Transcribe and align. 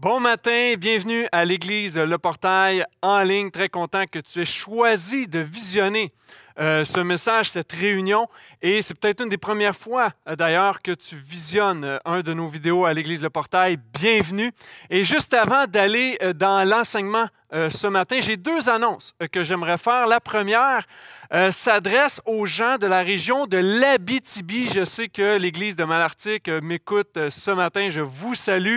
Bon 0.00 0.18
matin, 0.18 0.76
bienvenue 0.78 1.28
à 1.30 1.44
l'Église 1.44 1.98
Le 1.98 2.16
Portail 2.16 2.86
en 3.02 3.20
ligne. 3.20 3.50
Très 3.50 3.68
content 3.68 4.06
que 4.10 4.18
tu 4.18 4.40
aies 4.40 4.46
choisi 4.46 5.28
de 5.28 5.40
visionner 5.40 6.14
euh, 6.58 6.84
ce 6.84 7.00
message, 7.00 7.50
cette 7.50 7.72
réunion. 7.72 8.28
Et 8.60 8.82
c'est 8.82 8.98
peut-être 8.98 9.22
une 9.22 9.28
des 9.28 9.38
premières 9.38 9.76
fois 9.76 10.10
euh, 10.28 10.36
d'ailleurs 10.36 10.82
que 10.82 10.92
tu 10.92 11.16
visionnes 11.16 11.84
euh, 11.84 11.98
un 12.04 12.20
de 12.20 12.32
nos 12.34 12.48
vidéos 12.48 12.84
à 12.84 12.92
l'Église 12.92 13.22
Le 13.22 13.30
Portail. 13.30 13.78
Bienvenue. 13.98 14.52
Et 14.90 15.04
juste 15.04 15.32
avant 15.34 15.66
d'aller 15.66 16.18
dans 16.34 16.68
l'enseignement 16.68 17.26
ce 17.52 17.88
matin, 17.88 18.20
j'ai 18.20 18.36
deux 18.36 18.68
annonces 18.68 19.12
que 19.32 19.42
j'aimerais 19.42 19.76
faire. 19.76 20.06
La 20.06 20.20
première, 20.20 20.84
s'adresse 21.50 22.20
aux 22.24 22.46
gens 22.46 22.78
de 22.78 22.86
la 22.86 23.02
région 23.02 23.48
de 23.48 23.56
l'Abitibi. 23.56 24.68
Je 24.72 24.84
sais 24.84 25.08
que 25.08 25.36
l'Église 25.36 25.74
de 25.74 25.82
Malartic 25.82 26.48
m'écoute 26.48 27.18
ce 27.28 27.50
matin. 27.50 27.88
Je 27.90 28.00
vous 28.00 28.36
salue. 28.36 28.76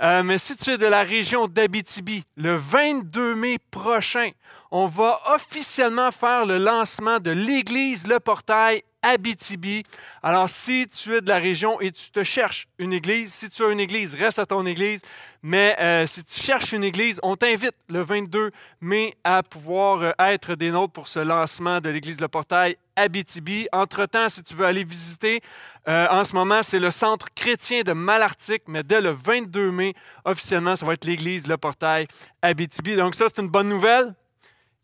mais 0.00 0.36
si 0.36 0.54
tu 0.54 0.70
es 0.70 0.76
de 0.76 0.86
la 0.86 1.02
région 1.02 1.48
d'Abitibi, 1.48 2.24
le 2.36 2.56
22 2.56 3.34
mai 3.36 3.56
prochain, 3.70 4.30
on 4.70 4.86
va 4.86 5.20
officiellement 5.34 6.10
faire 6.10 6.46
le 6.46 6.58
lancement 6.58 7.18
de 7.18 7.30
l'Église 7.30 8.06
Le 8.06 8.20
Portail 8.20 8.82
Abitibi. 9.02 9.82
Alors, 10.22 10.48
si 10.48 10.86
tu 10.86 11.16
es 11.16 11.20
de 11.22 11.28
la 11.28 11.38
région 11.38 11.80
et 11.80 11.90
tu 11.90 12.10
te 12.10 12.22
cherches 12.22 12.68
une 12.78 12.92
église, 12.92 13.32
si 13.32 13.48
tu 13.48 13.64
as 13.64 13.70
une 13.70 13.80
église, 13.80 14.14
reste 14.14 14.38
à 14.38 14.46
ton 14.46 14.66
église. 14.66 15.02
Mais 15.42 15.74
euh, 15.80 16.06
si 16.06 16.22
tu 16.22 16.38
cherches 16.38 16.72
une 16.72 16.84
église, 16.84 17.18
on 17.22 17.34
t'invite 17.34 17.74
le 17.88 18.02
22 18.02 18.50
mai 18.82 19.16
à 19.24 19.42
pouvoir 19.42 20.02
euh, 20.02 20.12
être 20.18 20.54
des 20.54 20.70
nôtres 20.70 20.92
pour 20.92 21.08
ce 21.08 21.20
lancement 21.20 21.80
de 21.80 21.88
l'église 21.88 22.20
Le 22.20 22.28
Portail 22.28 22.76
Abitibi. 22.94 23.66
Entre-temps, 23.72 24.28
si 24.28 24.42
tu 24.42 24.54
veux 24.54 24.66
aller 24.66 24.84
visiter, 24.84 25.40
euh, 25.88 26.06
en 26.10 26.24
ce 26.24 26.34
moment, 26.34 26.62
c'est 26.62 26.78
le 26.78 26.90
centre 26.90 27.28
chrétien 27.34 27.80
de 27.82 27.94
Malartic, 27.94 28.64
mais 28.66 28.82
dès 28.82 29.00
le 29.00 29.10
22 29.10 29.70
mai, 29.70 29.94
officiellement, 30.26 30.76
ça 30.76 30.84
va 30.84 30.92
être 30.92 31.06
l'église 31.06 31.46
Le 31.46 31.56
Portail 31.56 32.06
Abitibi. 32.42 32.96
Donc 32.96 33.14
ça, 33.14 33.26
c'est 33.28 33.40
une 33.40 33.48
bonne 33.48 33.70
nouvelle. 33.70 34.14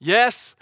Yes. 0.01 0.57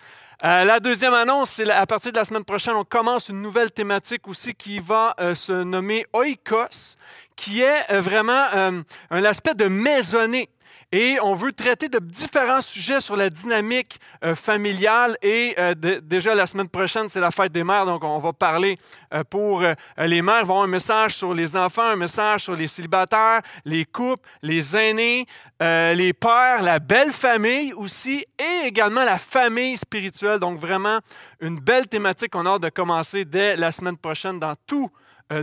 Euh, 0.44 0.64
la 0.64 0.78
deuxième 0.78 1.14
annonce, 1.14 1.50
c'est 1.50 1.70
à 1.70 1.86
partir 1.86 2.12
de 2.12 2.18
la 2.18 2.24
semaine 2.24 2.44
prochaine, 2.44 2.74
on 2.74 2.84
commence 2.84 3.28
une 3.28 3.40
nouvelle 3.40 3.70
thématique 3.70 4.28
aussi 4.28 4.54
qui 4.54 4.78
va 4.78 5.14
euh, 5.18 5.34
se 5.34 5.52
nommer 5.52 6.06
Oikos, 6.12 6.96
qui 7.34 7.62
est 7.62 7.90
euh, 7.90 8.00
vraiment 8.00 8.84
un 9.10 9.24
aspect 9.24 9.54
de 9.54 9.66
maisonnée. 9.66 10.48
Et 10.96 11.18
on 11.20 11.34
veut 11.34 11.50
traiter 11.50 11.88
de 11.88 11.98
différents 11.98 12.60
sujets 12.60 13.00
sur 13.00 13.16
la 13.16 13.28
dynamique 13.28 13.98
euh, 14.22 14.36
familiale. 14.36 15.18
Et 15.22 15.52
euh, 15.58 15.74
déjà 16.00 16.36
la 16.36 16.46
semaine 16.46 16.68
prochaine, 16.68 17.08
c'est 17.08 17.18
la 17.18 17.32
fête 17.32 17.50
des 17.50 17.64
mères, 17.64 17.84
donc 17.84 18.04
on 18.04 18.20
va 18.20 18.32
parler 18.32 18.78
euh, 19.12 19.24
pour 19.28 19.62
les 19.98 20.22
mères. 20.22 20.42
Il 20.42 20.46
va 20.46 20.52
avoir 20.52 20.62
un 20.62 20.68
message 20.68 21.16
sur 21.16 21.34
les 21.34 21.56
enfants, 21.56 21.82
un 21.82 21.96
message 21.96 22.44
sur 22.44 22.54
les 22.54 22.68
célibataires, 22.68 23.40
les 23.64 23.84
couples, 23.84 24.22
les 24.40 24.76
aînés, 24.76 25.26
les 25.60 26.12
pères, 26.12 26.62
la 26.62 26.78
belle 26.78 27.10
famille 27.10 27.72
aussi, 27.72 28.24
et 28.38 28.66
également 28.68 29.04
la 29.04 29.18
famille 29.18 29.76
spirituelle. 29.76 30.38
Donc 30.38 30.60
vraiment 30.60 31.00
une 31.40 31.58
belle 31.58 31.88
thématique 31.88 32.30
qu'on 32.30 32.46
a 32.46 32.50
hâte 32.50 32.62
de 32.62 32.68
commencer 32.68 33.24
dès 33.24 33.56
la 33.56 33.72
semaine 33.72 33.96
prochaine 33.96 34.38
dans 34.38 34.54
tous 34.64 34.88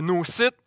nos 0.00 0.24
sites. 0.24 0.61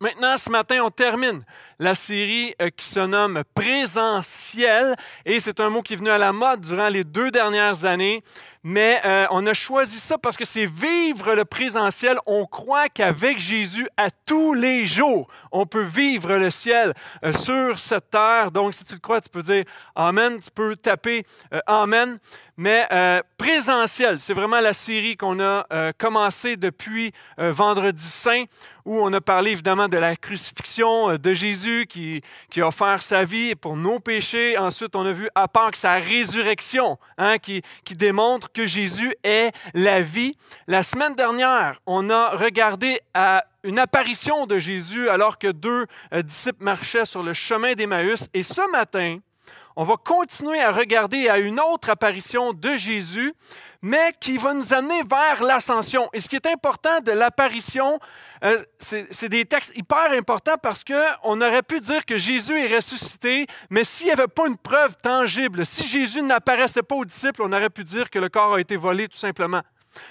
Maintenant, 0.00 0.36
ce 0.36 0.50
matin, 0.50 0.82
on 0.82 0.90
termine 0.90 1.44
la 1.78 1.94
série 1.94 2.54
euh, 2.60 2.68
qui 2.68 2.84
se 2.84 3.00
nomme 3.00 3.44
Présentiel. 3.54 4.96
Et 5.24 5.38
c'est 5.38 5.60
un 5.60 5.70
mot 5.70 5.82
qui 5.82 5.94
est 5.94 5.96
venu 5.96 6.10
à 6.10 6.18
la 6.18 6.32
mode 6.32 6.60
durant 6.62 6.88
les 6.88 7.04
deux 7.04 7.30
dernières 7.30 7.84
années, 7.84 8.22
mais 8.66 8.98
euh, 9.04 9.26
on 9.30 9.46
a 9.46 9.52
choisi 9.52 10.00
ça 10.00 10.16
parce 10.16 10.38
que 10.38 10.46
c'est 10.46 10.64
vivre 10.64 11.34
le 11.34 11.44
présentiel. 11.44 12.16
On 12.24 12.46
croit 12.46 12.88
qu'avec 12.88 13.38
Jésus, 13.38 13.86
à 13.98 14.08
tous 14.10 14.54
les 14.54 14.86
jours, 14.86 15.28
on 15.52 15.66
peut 15.66 15.82
vivre 15.82 16.34
le 16.38 16.50
ciel 16.50 16.94
euh, 17.24 17.34
sur 17.34 17.78
cette 17.78 18.08
terre. 18.08 18.50
Donc, 18.50 18.72
si 18.72 18.82
tu 18.84 18.94
le 18.94 19.00
crois, 19.00 19.20
tu 19.20 19.28
peux 19.28 19.42
dire 19.42 19.64
Amen, 19.94 20.40
tu 20.40 20.50
peux 20.50 20.74
taper 20.76 21.26
Amen. 21.66 22.18
Mais 22.56 22.88
présentiel, 23.36 24.18
c'est 24.18 24.32
vraiment 24.32 24.60
la 24.60 24.72
série 24.72 25.16
qu'on 25.16 25.40
a 25.40 25.92
commencé 25.98 26.56
depuis 26.56 27.12
vendredi 27.36 28.06
saint 28.06 28.44
où 28.84 28.98
on 28.98 29.12
a 29.12 29.20
parlé 29.20 29.52
évidemment 29.52 29.88
de 29.88 29.96
la 29.96 30.14
crucifixion 30.16 31.10
euh, 31.10 31.18
de 31.18 31.32
Jésus 31.32 31.86
qui, 31.88 32.20
qui 32.50 32.60
a 32.60 32.68
offert 32.68 33.02
sa 33.02 33.24
vie 33.24 33.54
pour 33.54 33.76
nos 33.76 33.98
péchés. 33.98 34.58
Ensuite, 34.58 34.94
on 34.94 35.06
a 35.06 35.12
vu 35.12 35.28
à 35.34 35.48
que 35.48 35.76
sa 35.76 35.94
résurrection 35.94 36.98
hein, 37.16 37.38
qui, 37.38 37.62
qui 37.84 37.94
démontre 37.94 38.52
que 38.54 38.64
Jésus 38.64 39.14
est 39.22 39.52
la 39.74 40.00
vie. 40.00 40.34
La 40.66 40.82
semaine 40.82 41.14
dernière, 41.14 41.80
on 41.84 42.08
a 42.08 42.30
regardé 42.30 43.00
à 43.12 43.44
une 43.64 43.78
apparition 43.78 44.46
de 44.46 44.58
Jésus 44.58 45.08
alors 45.08 45.38
que 45.38 45.48
deux 45.48 45.86
euh, 46.12 46.22
disciples 46.22 46.62
marchaient 46.62 47.04
sur 47.04 47.22
le 47.22 47.32
chemin 47.32 47.74
d'Emmaüs. 47.74 48.28
Et 48.32 48.42
ce 48.42 48.70
matin, 48.70 49.18
on 49.76 49.84
va 49.84 49.96
continuer 49.96 50.60
à 50.60 50.70
regarder 50.70 51.28
à 51.28 51.38
une 51.38 51.58
autre 51.58 51.90
apparition 51.90 52.52
de 52.52 52.76
Jésus, 52.76 53.34
mais 53.82 54.14
qui 54.20 54.36
va 54.36 54.54
nous 54.54 54.72
amener 54.72 55.02
vers 55.02 55.42
l'ascension. 55.42 56.08
Et 56.12 56.20
ce 56.20 56.28
qui 56.28 56.36
est 56.36 56.46
important 56.46 57.00
de 57.00 57.12
l'apparition, 57.12 57.98
euh, 58.44 58.62
c'est 58.78 59.28
des 59.28 59.44
textes 59.44 59.76
hyper 59.76 60.12
importants 60.12 60.56
parce 60.62 60.84
qu'on 60.84 61.40
aurait 61.40 61.62
pu 61.62 61.80
dire 61.80 62.06
que 62.06 62.16
Jésus 62.16 62.58
est 62.58 62.74
ressuscité, 62.74 63.46
mais 63.70 63.84
s'il 63.84 64.06
n'y 64.06 64.12
avait 64.12 64.28
pas 64.28 64.46
une 64.46 64.56
preuve 64.56 64.96
tangible, 65.02 65.66
si 65.66 65.86
Jésus 65.86 66.22
n'apparaissait 66.22 66.82
pas 66.82 66.94
aux 66.94 67.04
disciples, 67.04 67.42
on 67.42 67.52
aurait 67.52 67.70
pu 67.70 67.84
dire 67.84 68.10
que 68.10 68.18
le 68.18 68.28
corps 68.28 68.54
a 68.54 68.60
été 68.60 68.76
volé 68.76 69.08
tout 69.08 69.18
simplement. 69.18 69.62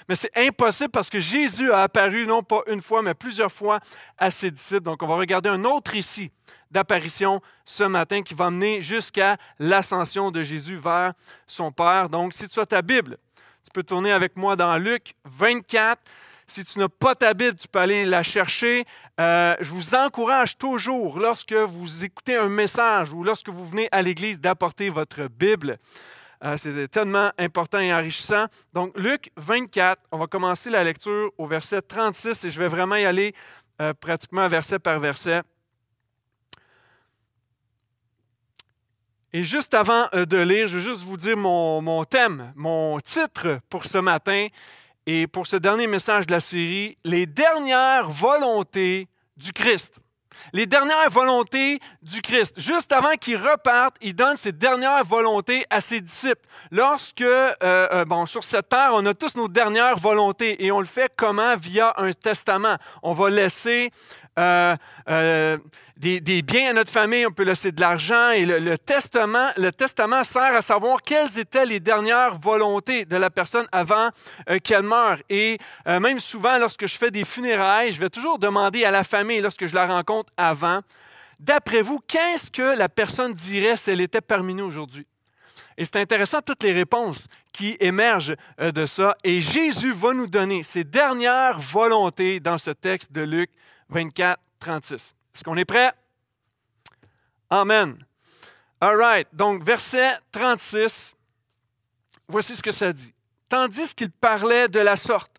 Mais 0.08 0.14
c'est 0.14 0.30
impossible 0.36 0.90
parce 0.90 1.10
que 1.10 1.20
Jésus 1.20 1.70
a 1.72 1.82
apparu 1.82 2.26
non 2.26 2.42
pas 2.42 2.62
une 2.66 2.80
fois, 2.80 3.02
mais 3.02 3.14
plusieurs 3.14 3.52
fois 3.52 3.80
à 4.18 4.30
ses 4.30 4.50
disciples. 4.50 4.82
Donc 4.82 5.02
on 5.02 5.06
va 5.06 5.16
regarder 5.16 5.48
un 5.48 5.64
autre 5.64 5.92
récit 5.92 6.30
d'apparition 6.70 7.40
ce 7.64 7.84
matin 7.84 8.22
qui 8.22 8.34
va 8.34 8.50
mener 8.50 8.80
jusqu'à 8.80 9.36
l'ascension 9.58 10.30
de 10.30 10.42
Jésus 10.42 10.76
vers 10.76 11.12
son 11.46 11.72
Père. 11.72 12.08
Donc 12.08 12.34
si 12.34 12.48
tu 12.48 12.60
as 12.60 12.66
ta 12.66 12.82
Bible, 12.82 13.18
tu 13.64 13.70
peux 13.72 13.82
tourner 13.82 14.12
avec 14.12 14.36
moi 14.36 14.56
dans 14.56 14.76
Luc 14.78 15.14
24. 15.24 16.00
Si 16.46 16.62
tu 16.64 16.78
n'as 16.78 16.88
pas 16.88 17.14
ta 17.14 17.32
Bible, 17.32 17.56
tu 17.56 17.66
peux 17.68 17.78
aller 17.78 18.04
la 18.04 18.22
chercher. 18.22 18.84
Euh, 19.18 19.56
je 19.60 19.70
vous 19.70 19.94
encourage 19.94 20.58
toujours, 20.58 21.18
lorsque 21.18 21.54
vous 21.54 22.04
écoutez 22.04 22.36
un 22.36 22.48
message 22.48 23.12
ou 23.12 23.24
lorsque 23.24 23.48
vous 23.48 23.64
venez 23.66 23.88
à 23.92 24.02
l'Église, 24.02 24.38
d'apporter 24.38 24.90
votre 24.90 25.28
Bible. 25.28 25.78
Euh, 26.44 26.56
c'est 26.58 26.88
tellement 26.88 27.30
important 27.38 27.78
et 27.78 27.94
enrichissant. 27.94 28.46
Donc, 28.74 28.92
Luc 28.98 29.30
24, 29.38 30.02
on 30.12 30.18
va 30.18 30.26
commencer 30.26 30.68
la 30.68 30.84
lecture 30.84 31.30
au 31.38 31.46
verset 31.46 31.80
36 31.80 32.44
et 32.44 32.50
je 32.50 32.58
vais 32.58 32.68
vraiment 32.68 32.96
y 32.96 33.06
aller 33.06 33.34
euh, 33.80 33.94
pratiquement 33.94 34.46
verset 34.48 34.78
par 34.78 34.98
verset. 34.98 35.40
Et 39.36 39.42
juste 39.42 39.74
avant 39.74 40.06
euh, 40.14 40.26
de 40.26 40.36
lire, 40.36 40.68
je 40.68 40.78
veux 40.78 40.92
juste 40.92 41.02
vous 41.02 41.16
dire 41.16 41.36
mon, 41.36 42.04
thème, 42.04 42.52
mon 42.54 43.00
titre 43.00 43.58
pour 43.68 43.84
ce 43.84 43.98
matin 43.98 44.46
et 45.06 45.26
pour 45.26 45.48
ce 45.48 45.56
dernier 45.56 45.88
message 45.88 46.28
de 46.28 46.30
la 46.30 46.38
série, 46.38 46.96
les 47.02 47.26
dernières 47.26 48.08
volontés 48.08 49.08
du 49.36 49.52
Christ. 49.52 49.98
Les 50.52 50.66
dernières 50.66 51.10
volontés 51.10 51.80
du 52.02 52.20
Christ. 52.22 52.60
Juste 52.60 52.92
avant 52.92 53.14
qu'il 53.20 53.36
reparte, 53.36 53.96
il 54.00 54.14
donne 54.14 54.36
ses 54.36 54.52
dernières 54.52 55.04
volontés 55.04 55.64
à 55.70 55.80
ses 55.80 56.00
disciples. 56.00 56.46
Lorsque, 56.70 57.20
euh, 57.20 57.54
euh, 57.62 58.04
bon, 58.04 58.26
sur 58.26 58.44
cette 58.44 58.68
terre, 58.68 58.90
on 58.92 59.04
a 59.06 59.14
tous 59.14 59.36
nos 59.36 59.48
dernières 59.48 59.96
volontés 59.96 60.64
et 60.64 60.72
on 60.72 60.80
le 60.80 60.86
fait 60.86 61.12
comment? 61.16 61.56
Via 61.56 61.94
un 61.96 62.12
testament. 62.12 62.76
On 63.02 63.12
va 63.14 63.30
laisser 63.30 63.90
des, 65.96 66.42
biens 66.42 66.70
à 66.70 66.72
notre 66.72 66.90
famille, 66.90 67.26
on 67.26 67.30
peut 67.30 67.44
laisser 67.44 67.72
de 67.72 67.80
l'argent. 67.80 68.30
Et 68.30 68.44
le, 68.44 68.76
testament, 68.78 69.50
le 69.56 69.70
testament 69.72 70.24
sert 70.24 70.54
à 70.54 70.62
savoir 70.62 71.02
quelles 71.02 71.38
étaient 71.38 71.66
les 71.66 71.80
dernières 71.80 72.38
volontés 72.38 73.04
de 73.04 73.16
la 73.16 73.30
personne 73.30 73.66
avant 73.72 74.08
euh, 74.50 74.58
qu'elle 74.62 74.82
meure. 74.82 75.18
Et 75.28 75.58
euh, 75.86 76.00
même 76.00 76.18
souvent, 76.18 76.58
lorsque 76.58 76.86
je 76.86 76.96
fais 76.96 77.10
des 77.10 77.24
funérailles, 77.24 77.92
je 77.92 78.00
vais 78.00 78.10
toujours 78.10 78.38
demander 78.38 78.84
à 78.84 78.90
la 78.90 79.04
famille, 79.04 79.40
lorsque 79.40 79.66
je 79.66 79.74
la 79.74 79.86
rencontre 79.86 80.23
avant, 80.36 80.80
d'après 81.38 81.82
vous, 81.82 81.98
qu'est-ce 82.06 82.50
que 82.50 82.76
la 82.76 82.88
personne 82.88 83.34
dirait 83.34 83.76
si 83.76 83.90
elle 83.90 84.00
était 84.00 84.20
parmi 84.20 84.54
nous 84.54 84.64
aujourd'hui? 84.64 85.06
Et 85.76 85.84
c'est 85.84 85.96
intéressant 85.96 86.40
toutes 86.40 86.62
les 86.62 86.72
réponses 86.72 87.26
qui 87.52 87.76
émergent 87.80 88.36
euh, 88.60 88.70
de 88.70 88.86
ça. 88.86 89.16
Et 89.24 89.40
Jésus 89.40 89.92
va 89.92 90.12
nous 90.12 90.26
donner 90.26 90.62
ses 90.62 90.84
dernières 90.84 91.58
volontés 91.58 92.40
dans 92.40 92.58
ce 92.58 92.70
texte 92.70 93.12
de 93.12 93.22
Luc 93.22 93.50
24, 93.88 94.40
36. 94.60 95.14
Est-ce 95.34 95.44
qu'on 95.44 95.56
est 95.56 95.64
prêt? 95.64 95.92
Amen. 97.50 97.96
All 98.80 98.96
right. 98.96 99.28
Donc, 99.32 99.62
verset 99.62 100.18
36, 100.32 101.14
voici 102.28 102.56
ce 102.56 102.62
que 102.62 102.72
ça 102.72 102.92
dit. 102.92 103.12
Tandis 103.48 103.94
qu'il 103.94 104.10
parlait 104.10 104.68
de 104.68 104.80
la 104.80 104.96
sorte, 104.96 105.33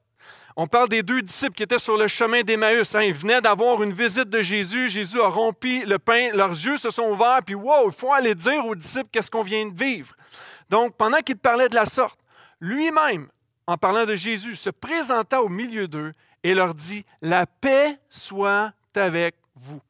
on 0.56 0.68
parle 0.68 0.90
des 0.90 1.04
deux 1.04 1.22
disciples 1.22 1.54
qui 1.54 1.64
étaient 1.64 1.80
sur 1.80 1.98
le 1.98 2.08
chemin 2.08 2.42
d'Emmaüs. 2.42 2.96
Hein. 2.96 3.02
Ils 3.02 3.14
venaient 3.14 3.42
d'avoir 3.42 3.84
une 3.84 3.92
visite 3.92 4.30
de 4.30 4.42
Jésus. 4.42 4.88
Jésus 4.88 5.20
a 5.20 5.28
rompu 5.28 5.86
le 5.86 6.00
pain. 6.00 6.32
Leurs 6.34 6.52
yeux 6.52 6.78
se 6.78 6.90
sont 6.90 7.10
ouverts. 7.10 7.42
Puis, 7.46 7.56
wow, 7.56 7.88
il 7.88 7.92
faut 7.92 8.14
aller 8.14 8.36
dire 8.36 8.66
aux 8.66 8.76
disciples 8.76 9.10
qu'est-ce 9.12 9.30
qu'on 9.30 9.44
vient 9.44 9.66
de 9.66 9.76
vivre. 9.76 10.16
Donc, 10.70 10.96
pendant 10.96 11.20
qu'il 11.20 11.38
parlait 11.38 11.68
de 11.68 11.76
la 11.76 11.86
sorte, 11.86 12.20
lui-même, 12.60 13.28
en 13.68 13.78
parlant 13.78 14.06
de 14.06 14.16
Jésus, 14.16 14.56
se 14.56 14.70
présenta 14.70 15.42
au 15.42 15.50
milieu 15.50 15.88
d'eux 15.88 16.14
et 16.44 16.54
leur 16.54 16.74
dit 16.74 17.06
La 17.22 17.46
paix 17.46 18.00
soit 18.10 18.72
avec 18.96 19.36
vous. 19.56 19.82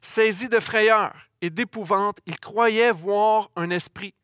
Saisis 0.00 0.48
de 0.48 0.58
frayeur, 0.58 1.12
et 1.40 1.50
d'épouvante. 1.50 2.18
Ils 2.26 2.38
croyaient 2.38 2.92
voir 2.92 3.50
un 3.56 3.70
esprit. 3.70 4.14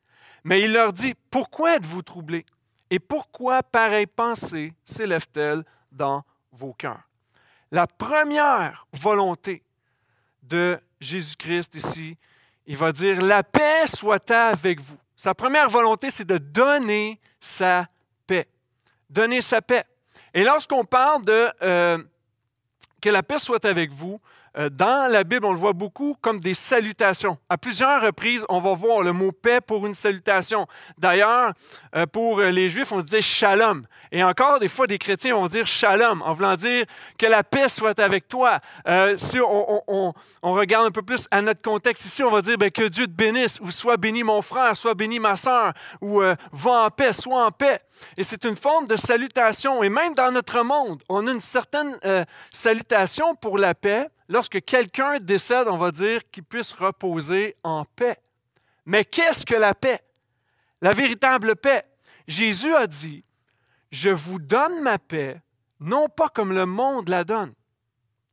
Mais 0.44 0.62
il 0.62 0.72
leur 0.72 0.92
dit, 0.92 1.14
pourquoi 1.30 1.76
êtes-vous 1.76 2.02
troublés? 2.02 2.44
Et 2.92 2.98
pourquoi 2.98 3.62
pareille 3.62 4.06
pensée 4.06 4.74
s'élève-t-elle 4.84 5.64
dans 5.90 6.22
vos 6.50 6.74
cœurs? 6.74 7.08
La 7.70 7.86
première 7.86 8.86
volonté 8.92 9.62
de 10.42 10.78
Jésus-Christ 11.00 11.74
ici, 11.74 12.18
il 12.66 12.76
va 12.76 12.92
dire, 12.92 13.22
la 13.22 13.42
paix 13.44 13.86
soit 13.86 14.30
avec 14.30 14.78
vous. 14.78 14.98
Sa 15.16 15.34
première 15.34 15.70
volonté, 15.70 16.10
c'est 16.10 16.26
de 16.26 16.36
donner 16.36 17.18
sa 17.40 17.88
paix. 18.26 18.46
Donner 19.08 19.40
sa 19.40 19.62
paix. 19.62 19.86
Et 20.34 20.44
lorsqu'on 20.44 20.84
parle 20.84 21.24
de 21.24 21.48
euh, 21.62 21.96
que 23.00 23.08
la 23.08 23.22
paix 23.22 23.38
soit 23.38 23.64
avec 23.64 23.90
vous, 23.90 24.20
dans 24.54 25.10
la 25.10 25.24
Bible, 25.24 25.46
on 25.46 25.52
le 25.52 25.58
voit 25.58 25.72
beaucoup 25.72 26.14
comme 26.20 26.38
des 26.38 26.54
salutations. 26.54 27.38
À 27.48 27.56
plusieurs 27.56 28.02
reprises, 28.02 28.44
on 28.48 28.60
va 28.60 28.74
voir 28.74 29.02
le 29.02 29.12
mot 29.12 29.32
paix 29.32 29.60
pour 29.60 29.86
une 29.86 29.94
salutation. 29.94 30.66
D'ailleurs, 30.98 31.52
euh, 31.96 32.06
pour 32.06 32.40
les 32.40 32.68
Juifs, 32.68 32.92
on 32.92 33.00
disait 33.00 33.22
shalom. 33.22 33.86
Et 34.10 34.22
encore, 34.22 34.58
des 34.58 34.68
fois, 34.68 34.86
des 34.86 34.98
chrétiens 34.98 35.34
vont 35.34 35.46
dire 35.46 35.66
shalom, 35.66 36.22
en 36.22 36.34
voulant 36.34 36.56
dire 36.56 36.84
que 37.18 37.26
la 37.26 37.42
paix 37.42 37.68
soit 37.68 37.98
avec 37.98 38.28
toi. 38.28 38.60
Euh, 38.86 39.16
si 39.16 39.38
on, 39.40 40.12
regarde 40.42 40.86
un 40.86 40.90
peu 40.90 41.02
plus 41.02 41.26
à 41.30 41.40
notre 41.40 41.62
contexte 41.62 42.04
ici, 42.04 42.22
on 42.22 42.30
va 42.30 42.42
dire 42.42 42.58
ben, 42.58 42.70
que 42.70 42.88
Dieu 42.88 43.06
te 43.06 43.12
bénisse, 43.12 43.58
ou 43.60 43.70
soit 43.70 43.96
béni 43.96 44.22
mon 44.22 44.42
frère, 44.42 44.76
soit 44.76 44.94
béni 44.94 45.18
ma 45.18 45.36
soeur, 45.36 45.72
ou 46.00 46.20
va 46.20 46.84
en 46.84 46.90
paix, 46.90 47.12
sois 47.12 47.46
en 47.46 47.50
paix. 47.50 47.78
Et 48.16 48.24
c'est 48.24 48.44
une 48.44 48.56
forme 48.56 48.86
de 48.86 48.96
salutation. 48.96 49.82
Et 49.82 49.88
même 49.88 50.14
dans 50.14 50.30
notre 50.30 50.62
monde, 50.62 51.02
on 51.08 51.26
a 51.26 51.30
une 51.30 51.40
certaine 51.40 51.98
salutation 52.52 53.34
pour 53.34 53.58
la 53.58 53.74
paix 53.74 54.08
lorsque 54.32 54.64
quelqu'un 54.64 55.20
décède, 55.20 55.68
on 55.68 55.76
va 55.76 55.90
dire 55.90 56.22
qu'il 56.30 56.42
puisse 56.42 56.72
reposer 56.72 57.54
en 57.62 57.84
paix. 57.84 58.16
Mais 58.86 59.04
qu'est-ce 59.04 59.44
que 59.44 59.54
la 59.54 59.74
paix? 59.74 60.00
La 60.80 60.94
véritable 60.94 61.54
paix. 61.54 61.84
Jésus 62.26 62.74
a 62.74 62.86
dit, 62.86 63.24
je 63.90 64.08
vous 64.08 64.38
donne 64.38 64.80
ma 64.80 64.98
paix, 64.98 65.42
non 65.80 66.08
pas 66.08 66.30
comme 66.30 66.54
le 66.54 66.64
monde 66.64 67.10
la 67.10 67.24
donne. 67.24 67.52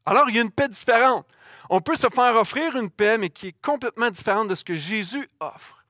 Alors, 0.05 0.29
il 0.29 0.37
y 0.37 0.39
a 0.39 0.41
une 0.41 0.51
paix 0.51 0.69
différente. 0.69 1.27
On 1.69 1.81
peut 1.81 1.95
se 1.95 2.07
faire 2.07 2.35
offrir 2.37 2.77
une 2.77 2.89
paix, 2.89 3.17
mais 3.17 3.29
qui 3.29 3.47
est 3.47 3.61
complètement 3.61 4.09
différente 4.09 4.47
de 4.47 4.55
ce 4.55 4.63
que 4.63 4.75
Jésus 4.75 5.29
offre. 5.41 5.83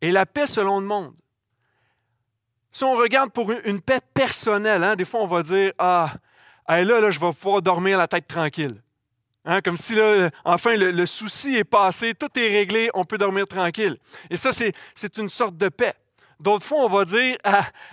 Et 0.00 0.12
la 0.12 0.26
paix 0.26 0.46
selon 0.46 0.78
le 0.78 0.86
monde. 0.86 1.14
Si 2.70 2.84
on 2.84 2.94
regarde 2.94 3.32
pour 3.32 3.50
une 3.50 3.80
paix 3.80 4.00
personnelle, 4.14 4.84
hein, 4.84 4.94
des 4.94 5.04
fois 5.04 5.22
on 5.22 5.26
va 5.26 5.42
dire 5.42 5.72
Ah, 5.78 6.14
là, 6.68 6.84
là, 6.84 7.10
je 7.10 7.18
vais 7.18 7.32
pouvoir 7.32 7.60
dormir 7.62 7.98
la 7.98 8.06
tête 8.06 8.28
tranquille. 8.28 8.80
Hein, 9.44 9.60
comme 9.62 9.76
si, 9.76 9.94
là, 9.94 10.30
enfin, 10.44 10.76
le, 10.76 11.06
souci 11.06 11.56
est 11.56 11.64
passé, 11.64 12.14
tout 12.14 12.28
est 12.38 12.48
réglé, 12.48 12.90
on 12.94 13.04
peut 13.04 13.18
dormir 13.18 13.46
tranquille. 13.46 13.96
Et 14.28 14.36
ça, 14.36 14.50
c'est 14.52 15.18
une 15.18 15.28
sorte 15.28 15.56
de 15.56 15.68
paix. 15.68 15.94
D'autres 16.40 16.64
fois, 16.64 16.84
on 16.84 16.88
va 16.88 17.04
dire 17.04 17.36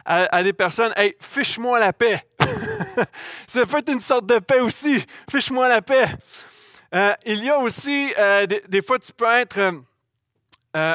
à, 0.05 0.43
des 0.43 0.53
personnes 0.53 0.93
Hey, 0.95 1.15
fiche-moi 1.19 1.79
la 1.79 1.93
paix. 1.93 2.21
ça 3.47 3.65
peut 3.65 3.79
être 3.79 3.91
une 3.91 4.01
sorte 4.01 4.27
de 4.27 4.39
paix 4.39 4.59
aussi. 4.59 5.03
Fiche-moi 5.29 5.67
la 5.67 5.81
paix. 5.81 6.07
Euh, 6.93 7.13
il 7.25 7.43
y 7.43 7.49
a 7.49 7.57
aussi, 7.59 8.13
euh, 8.17 8.45
des, 8.45 8.81
fois, 8.81 8.99
tu 8.99 9.11
peux 9.13 9.25
être. 9.25 9.57
Euh, 9.57 9.71
euh, 10.75 10.93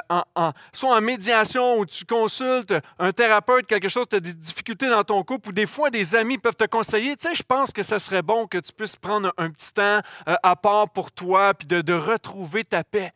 soit 0.73 0.97
en 0.97 1.01
médiation 1.01 1.79
où 1.79 1.87
tu 1.87 2.05
consultes 2.05 2.75
un 2.99 3.13
thérapeute, 3.13 3.67
quelque 3.67 3.89
chose, 3.89 4.07
tu 4.09 4.17
as 4.17 4.21
des 4.21 4.35
difficultés 4.35 4.89
dans 4.89 5.05
ton 5.05 5.23
couple, 5.23 5.49
ou 5.49 5.53
des 5.53 5.67
fois 5.67 5.91
des 5.91 6.15
amis 6.15 6.39
peuvent 6.39 6.57
te 6.57 6.65
conseiller, 6.65 7.17
tu 7.17 7.29
sais, 7.29 7.35
je 7.35 7.43
pense 7.43 7.73
que 7.73 7.83
ça 7.83 7.99
serait 7.99 8.23
bon 8.23 8.47
que 8.47 8.59
tu 8.59 8.73
puisses 8.73 8.97
prendre 8.97 9.33
un, 9.39 9.51
petit 9.51 9.73
temps 9.73 10.01
euh, 10.29 10.37
à 10.43 10.57
part 10.57 10.91
pour 10.91 11.11
toi, 11.13 11.55
puis 11.55 11.67
de, 11.67 11.81
de 11.81 11.95
retrouver 11.95 12.65
ta 12.65 12.85
paix. 12.85 13.13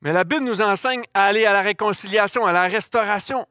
Mais 0.00 0.12
la 0.12 0.24
Bible 0.24 0.44
nous 0.44 0.60
enseigne 0.60 1.04
à 1.14 1.26
aller 1.26 1.46
à 1.46 1.52
la 1.52 1.60
réconciliation, 1.60 2.44
à 2.44 2.52
la 2.52 2.62
restauration. 2.62 3.46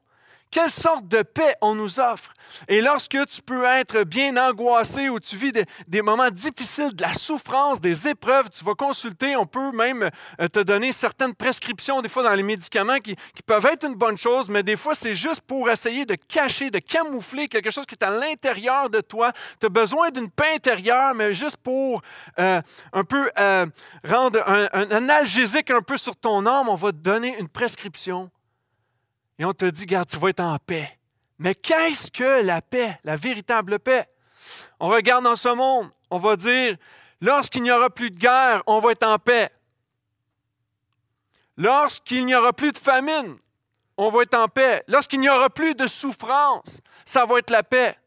Quelle 0.51 0.69
sorte 0.69 1.07
de 1.07 1.21
paix 1.21 1.56
on 1.62 1.75
nous 1.75 2.01
offre? 2.01 2.33
Et 2.68 2.81
lorsque 2.81 3.18
tu 3.27 3.42
peux 3.42 3.63
être 3.63 4.03
bien 4.03 4.36
angoissé 4.36 5.07
ou 5.07 5.18
tu 5.18 5.38
vis 5.38 5.53
des, 5.88 6.01
moments 6.01 6.30
difficiles, 6.30 6.94
de 6.94 7.01
la 7.01 7.13
souffrance, 7.13 7.80
des 7.80 8.09
épreuves, 8.09 8.50
tu 8.50 8.65
vas 8.65 8.74
consulter, 8.74 9.38
on 9.38 9.45
peut 9.45 9.71
même 9.71 10.09
euh, 10.42 10.48
te 10.50 10.59
donner 10.59 10.92
certaines 10.92 11.33
prescriptions, 11.33 12.01
des 12.01 12.09
fois 12.09 12.24
dans 12.24 12.33
les 12.33 12.44
médicaments, 12.44 12.98
qui, 13.00 13.15
peuvent 13.45 13.65
être 13.65 13.88
une 13.88 13.95
bonne 13.95 14.18
chose, 14.18 14.50
mais 14.50 14.62
des 14.62 14.75
fois 14.75 14.94
c'est 14.94 15.13
juste 15.13 15.42
pour 15.42 15.69
essayer 15.69 16.06
de 16.06 16.15
cacher, 16.15 16.69
de 16.69 16.80
camoufler 16.80 17.48
quelque 17.48 17.71
chose 17.71 17.86
qui 17.86 17.95
est 17.95 18.03
à 18.03 18.09
l'intérieur 18.09 18.89
de 18.89 19.00
toi. 19.00 19.31
Tu 19.59 19.68
as 19.68 19.69
besoin 19.69 20.09
d'une 20.09 20.30
paix 20.30 20.56
intérieure, 20.56 21.13
mais 21.15 21.33
juste 21.33 21.57
pour 21.57 22.01
euh, 22.39 22.62
un 22.92 23.03
peu 23.06 23.31
euh, 23.39 23.65
rendre 24.06 24.44
un, 24.45 24.68
un 24.74 24.92
analgésique 24.92 25.71
un 25.71 25.81
peu 25.81 25.95
sur 25.95 26.15
ton 26.18 26.45
âme, 26.45 26.68
on 26.68 26.75
va 26.75 26.92
te 26.92 26.98
donner 26.98 27.38
une 27.39 27.48
prescription 27.48 28.30
et 29.41 29.45
on 29.45 29.53
te 29.53 29.65
dit, 29.65 29.88
garde, 29.88 30.07
tu 30.07 30.17
vas 30.17 30.29
être 30.29 30.39
en 30.39 30.59
paix. 30.59 30.99
Mais 31.39 31.55
qu'est-ce 31.55 32.11
que 32.11 32.43
la 32.43 32.61
paix, 32.61 32.99
la 33.03 33.15
véritable 33.15 33.79
paix? 33.79 34.07
On 34.79 34.88
regarde 34.88 35.23
dans 35.23 35.33
ce 35.33 35.49
monde, 35.49 35.89
on 36.11 36.19
va 36.19 36.35
dire, 36.35 36.77
lorsqu'il 37.21 37.63
n'y 37.63 37.71
aura 37.71 37.89
plus 37.89 38.11
de 38.11 38.17
guerre, 38.17 38.61
on 38.67 38.77
va 38.77 38.91
être 38.91 39.01
en 39.01 39.17
paix. 39.17 39.49
Lorsqu'il 41.57 42.23
n'y 42.27 42.35
aura 42.35 42.53
plus 42.53 42.71
de 42.71 42.77
famine, 42.77 43.35
on 43.97 44.09
va 44.09 44.21
être 44.21 44.35
en 44.35 44.47
paix. 44.47 44.83
Lorsqu'il 44.88 45.19
n'y 45.19 45.29
aura 45.29 45.49
plus 45.49 45.73
de 45.73 45.88
souffrance, 45.88 46.79
ça 47.03 47.25
va 47.25 47.39
être 47.39 47.49
la 47.49 47.63
paix. 47.63 47.97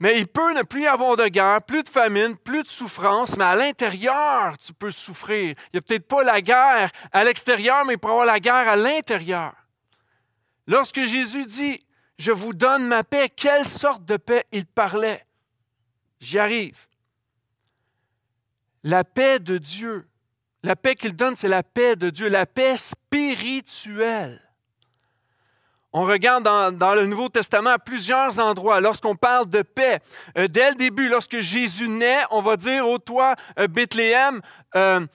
Mais 0.00 0.18
il 0.18 0.26
peut 0.26 0.54
ne 0.54 0.62
plus 0.62 0.82
y 0.82 0.86
avoir 0.88 1.14
de 1.14 1.28
guerre, 1.28 1.62
plus 1.62 1.84
de 1.84 1.88
famine, 1.88 2.36
plus 2.36 2.64
de 2.64 2.68
souffrance, 2.68 3.36
mais 3.36 3.44
à 3.44 3.54
l'intérieur, 3.54 4.58
tu 4.58 4.72
peux 4.72 4.90
souffrir. 4.90 5.54
Il 5.72 5.74
n'y 5.74 5.78
a 5.78 5.82
peut-être 5.82 6.08
pas 6.08 6.24
la 6.24 6.40
guerre 6.40 6.90
à 7.12 7.22
l'extérieur, 7.22 7.84
mais 7.86 7.92
il 7.94 7.98
peut 8.00 8.08
y 8.08 8.10
avoir 8.10 8.26
la 8.26 8.40
guerre 8.40 8.68
à 8.68 8.74
l'intérieur. 8.74 9.52
Lorsque 10.66 11.04
Jésus 11.04 11.44
dit, 11.44 11.78
je 12.18 12.32
vous 12.32 12.54
donne 12.54 12.86
ma 12.86 13.04
paix, 13.04 13.28
quelle 13.28 13.64
sorte 13.64 14.04
de 14.04 14.16
paix 14.16 14.44
il 14.52 14.66
parlait? 14.66 15.26
J'y 16.20 16.38
arrive. 16.38 16.86
La 18.82 19.04
paix 19.04 19.38
de 19.38 19.58
Dieu. 19.58 20.06
La 20.62 20.76
paix 20.76 20.94
qu'il 20.94 21.14
donne, 21.14 21.36
c'est 21.36 21.48
la 21.48 21.62
paix 21.62 21.96
de 21.96 22.08
Dieu, 22.10 22.28
la 22.28 22.46
paix 22.46 22.76
spirituelle. 22.76 24.40
On 25.96 26.02
regarde 26.02 26.42
dans, 26.42 26.94
le 26.94 27.06
Nouveau 27.06 27.28
Testament 27.28 27.70
à 27.70 27.78
plusieurs 27.78 28.40
endroits, 28.40 28.80
lorsqu'on 28.80 29.14
parle 29.14 29.48
de 29.48 29.62
paix, 29.62 30.00
euh, 30.36 30.48
dès 30.48 30.70
le 30.70 30.74
début, 30.74 31.08
lorsque 31.08 31.38
Jésus 31.38 31.86
naît, 31.86 32.24
on 32.32 32.40
va 32.40 32.56
dire, 32.56 32.88
ô 32.88 32.98
toi, 32.98 33.36
euh, 33.60 33.68
Bethléem, 33.68 34.40
euh, 34.74 35.06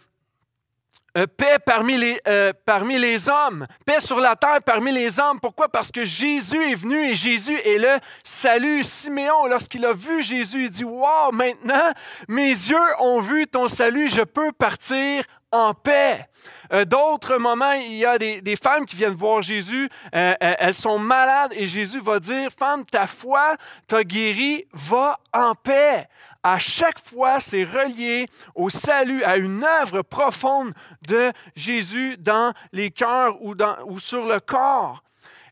euh, 1.20 1.28
paix 1.28 1.58
parmi 1.66 1.98
les, 1.98 2.20
euh, 2.28 2.54
parmi 2.66 2.98
les 2.98 3.28
hommes, 3.30 3.68
paix 3.86 4.00
sur 4.00 4.20
la 4.20 4.36
terre 4.36 4.60
parmi 4.66 4.92
les 4.92 5.20
hommes. 5.20 5.40
Pourquoi? 5.42 5.68
Parce 5.68 5.92
que 5.92 6.06
Jésus 6.06 6.72
est 6.72 6.76
venu 6.76 7.10
et 7.10 7.16
Jésus 7.16 7.60
est 7.60 7.78
le 7.78 7.98
salut. 8.24 8.84
Siméon, 8.84 9.48
lorsqu'il 9.48 9.86
a 9.86 9.94
vu 9.94 10.22
Jésus, 10.22 10.66
il 10.66 10.70
dit, 10.70 10.84
Wow, 10.84 11.32
maintenant, 11.34 11.92
mes 12.28 12.50
yeux 12.50 12.78
ont 13.00 13.22
vu 13.22 13.48
ton 13.48 13.68
salut, 13.68 14.10
je 14.10 14.22
peux 14.22 14.52
partir 14.52 15.24
en 15.52 15.74
paix. 15.74 16.26
Euh, 16.72 16.86
d'autres 16.86 17.38
moments, 17.38 17.72
il 17.72 17.96
y 17.96 18.06
a 18.06 18.18
des, 18.18 18.56
femmes 18.56 18.86
qui 18.86 18.96
viennent 18.96 19.14
voir 19.14 19.42
Jésus, 19.42 19.90
euh, 20.16 20.34
euh, 20.42 20.54
elles 20.60 20.74
sont 20.74 21.00
malades 21.00 21.54
et 21.56 21.68
Jésus 21.68 22.00
va 22.00 22.20
dire, 22.20 22.50
femme, 22.58 22.86
ta 22.86 23.08
foi 23.08 23.56
t'a 23.88 24.04
guéri, 24.04 24.66
va 24.74 25.20
en 25.34 25.56
paix. 25.56 26.08
À 26.44 26.58
chaque 26.60 27.00
fois, 27.00 27.40
c'est 27.40 27.64
relié 27.64 28.26
au 28.56 28.70
salut, 28.70 29.24
à 29.24 29.38
une 29.38 29.64
œuvre 29.64 30.04
profonde 30.04 30.74
de 31.08 31.32
Jésus 31.56 32.16
dans 32.18 32.54
les 32.72 32.92
cœurs 32.92 33.42
ou, 33.42 33.56
dans, 33.56 33.76
ou 33.86 34.00
sur 34.00 34.26
le 34.26 34.40
corps. 34.40 35.04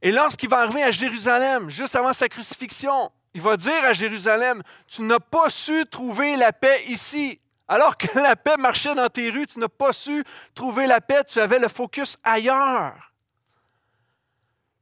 Et 0.02 0.12
lorsqu'il 0.12 0.50
va 0.50 0.60
arriver 0.60 0.84
à 0.84 0.92
Jérusalem, 0.92 1.70
juste 1.70 1.96
avant 1.96 2.14
sa 2.14 2.30
crucifixion, 2.30 3.12
il 3.34 3.42
va 3.42 3.58
dire 3.58 3.84
à 3.84 3.94
Jérusalem, 3.94 4.62
tu 4.88 5.02
n'as 5.02 5.20
pas 5.20 5.50
su 5.50 5.86
trouver 5.86 6.36
la 6.38 6.54
paix 6.54 6.84
ici. 6.88 7.40
Alors 7.68 7.98
que 7.98 8.18
la 8.18 8.36
paix 8.36 8.58
marchait 8.58 8.96
dans 8.96 9.10
tes 9.10 9.30
rues, 9.30 9.48
tu 9.48 9.60
n'as 9.60 9.68
pas 9.68 9.94
su 9.94 10.24
trouver 10.56 10.88
la 10.88 11.02
paix, 11.02 11.24
tu 11.26 11.40
avais 11.40 11.60
le 11.60 11.68
focus 11.68 12.18
ailleurs. 12.24 13.14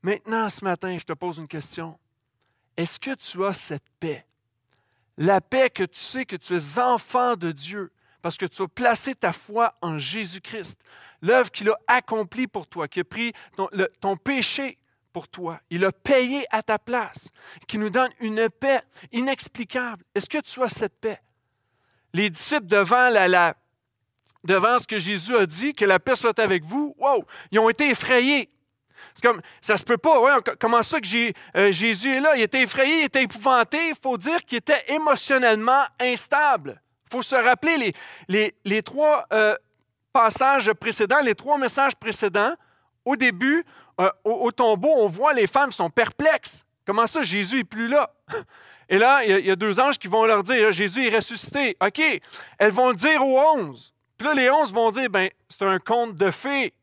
Maintenant, 0.03 0.49
ce 0.49 0.63
matin, 0.63 0.95
je 0.97 1.03
te 1.03 1.13
pose 1.13 1.39
une 1.39 1.47
question. 1.47 1.97
Est-ce 2.77 2.99
que 2.99 3.15
tu 3.15 3.43
as 3.43 3.53
cette 3.53 3.89
paix? 3.99 4.25
La 5.17 5.41
paix 5.41 5.69
que 5.69 5.83
tu 5.83 5.99
sais 5.99 6.25
que 6.25 6.35
tu 6.35 6.55
es 6.55 6.79
enfant 6.79 7.35
de 7.35 7.51
Dieu 7.51 7.91
parce 8.21 8.37
que 8.37 8.45
tu 8.45 8.61
as 8.63 8.67
placé 8.67 9.15
ta 9.15 9.31
foi 9.31 9.75
en 9.81 9.99
Jésus-Christ, 9.99 10.79
l'œuvre 11.21 11.51
qu'il 11.51 11.69
a 11.69 11.77
accomplie 11.87 12.47
pour 12.47 12.67
toi, 12.67 12.87
qui 12.87 12.99
a 12.99 13.03
pris 13.03 13.33
ton, 14.01 14.17
péché 14.17 14.79
pour 15.13 15.27
toi. 15.27 15.59
Il 15.69 15.85
a 15.85 15.91
payé 15.91 16.43
à 16.49 16.63
ta 16.63 16.79
place, 16.79 17.29
qui 17.67 17.77
nous 17.77 17.91
donne 17.91 18.09
une 18.19 18.49
paix 18.49 18.81
inexplicable. 19.11 20.03
Est-ce 20.15 20.27
que 20.27 20.39
tu 20.39 20.61
as 20.63 20.69
cette 20.69 20.99
paix? 20.99 21.19
Les 22.15 22.29
disciples 22.29 22.67
devant, 22.67 23.09
la, 23.09 23.55
devant 24.45 24.79
ce 24.79 24.87
que 24.87 24.97
Jésus 24.97 25.35
a 25.35 25.45
dit, 25.45 25.73
que 25.73 25.83
la 25.83 25.99
paix 25.99 26.15
soit 26.15 26.39
avec 26.39 26.63
vous, 26.63 26.95
wow, 26.97 27.25
ils 27.51 27.59
ont 27.59 27.69
été 27.69 27.89
effrayés. 27.89 28.49
C'est 29.13 29.25
comme, 29.25 29.41
ça 29.59 29.75
se 29.75 29.83
peut 29.83 29.97
pas. 29.97 30.39
comment 30.59 30.81
ça 30.81 31.01
que 31.01 31.33
euh, 31.57 31.71
Jésus 31.71 32.09
est 32.09 32.21
là? 32.21 32.35
Il 32.35 32.41
était 32.41 32.61
effrayé, 32.61 33.01
il 33.01 33.05
était 33.05 33.23
épouvanté. 33.23 33.89
Il 33.89 33.95
faut 34.01 34.17
dire 34.17 34.43
qu'il 34.45 34.57
était 34.57 34.83
émotionnellement 34.87 35.83
instable. 35.99 36.81
Il 37.07 37.11
faut 37.11 37.21
se 37.21 37.35
rappeler 37.35 37.93
les, 38.29 38.83
trois 38.83 39.25
euh, 39.33 39.55
passages 40.13 40.71
précédents, 40.73 41.19
les 41.21 41.35
trois 41.35 41.57
messages 41.57 41.95
précédents, 41.95 42.53
au 43.03 43.17
début, 43.17 43.65
euh, 43.99 44.09
au, 44.23 44.51
tombeau, 44.51 44.91
on 44.95 45.07
voit 45.07 45.33
les 45.33 45.47
femmes 45.47 45.71
sont 45.71 45.89
perplexes. 45.89 46.65
Comment 46.85 47.07
ça, 47.07 47.23
Jésus 47.23 47.57
n'est 47.57 47.63
plus 47.65 47.87
là? 47.89 48.09
Et 48.89 48.97
là, 48.97 49.23
il 49.25 49.45
y, 49.45 49.51
a 49.51 49.55
deux 49.55 49.79
anges 49.79 49.97
qui 49.97 50.07
vont 50.07 50.25
leur 50.25 50.43
dire, 50.43 50.71
Jésus 50.71 51.07
est 51.07 51.15
ressuscité. 51.15 51.75
OK, 51.81 52.01
elles 52.59 52.71
vont 52.71 52.89
le 52.89 52.95
dire 52.95 53.25
aux 53.25 53.39
onze. 53.39 53.93
Puis 54.17 54.27
là, 54.27 54.33
les 54.33 54.49
onze 54.49 54.73
vont 54.73 54.91
dire, 54.91 55.09
ben, 55.09 55.29
c'est 55.49 55.63
un 55.63 55.79
conte 55.79 56.15
de 56.15 56.31
fées. 56.31 56.73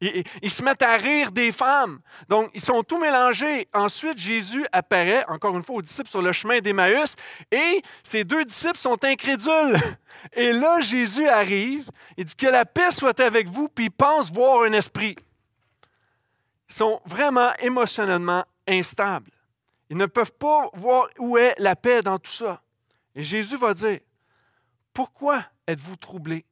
Ils, 0.00 0.50
se 0.50 0.62
mettent 0.62 0.82
à 0.82 0.96
rire 0.98 1.32
des 1.32 1.50
femmes. 1.50 2.00
Donc, 2.28 2.50
ils 2.52 2.60
sont 2.60 2.82
tout 2.82 2.98
mélangés. 2.98 3.66
Ensuite, 3.72 4.18
Jésus 4.18 4.66
apparaît, 4.70 5.24
encore 5.26 5.56
une 5.56 5.62
fois, 5.62 5.76
aux 5.76 5.82
disciples 5.82 6.10
sur 6.10 6.20
le 6.20 6.32
chemin 6.32 6.58
d'Emmaüs, 6.60 7.14
et 7.50 7.82
ces 8.02 8.22
deux 8.22 8.44
disciples 8.44 8.76
sont 8.76 9.02
incrédules. 9.02 9.76
Et 10.34 10.52
là, 10.52 10.80
Jésus 10.80 11.26
arrive, 11.26 11.90
il 12.16 12.26
dit 12.26 12.36
que 12.36 12.46
la 12.46 12.66
paix 12.66 12.90
soit 12.90 13.18
avec 13.20 13.48
vous, 13.48 13.68
puis 13.68 13.86
ils 13.86 13.90
pensent 13.90 14.30
voir 14.30 14.64
un 14.64 14.72
esprit. 14.72 15.16
Ils 16.68 16.74
sont 16.74 17.00
vraiment 17.06 17.52
émotionnellement 17.60 18.44
instables. 18.68 19.30
Ils 19.88 19.96
ne 19.96 20.06
peuvent 20.06 20.32
pas 20.32 20.68
voir 20.74 21.08
où 21.18 21.38
est 21.38 21.54
la 21.58 21.76
paix 21.76 22.02
dans 22.02 22.18
tout 22.18 22.30
ça. 22.30 22.62
Et 23.14 23.22
Jésus 23.22 23.56
va 23.56 23.72
dire, 23.74 24.00
pourquoi 24.92 25.44
êtes-vous 25.66 25.96
troublés? 25.96 26.44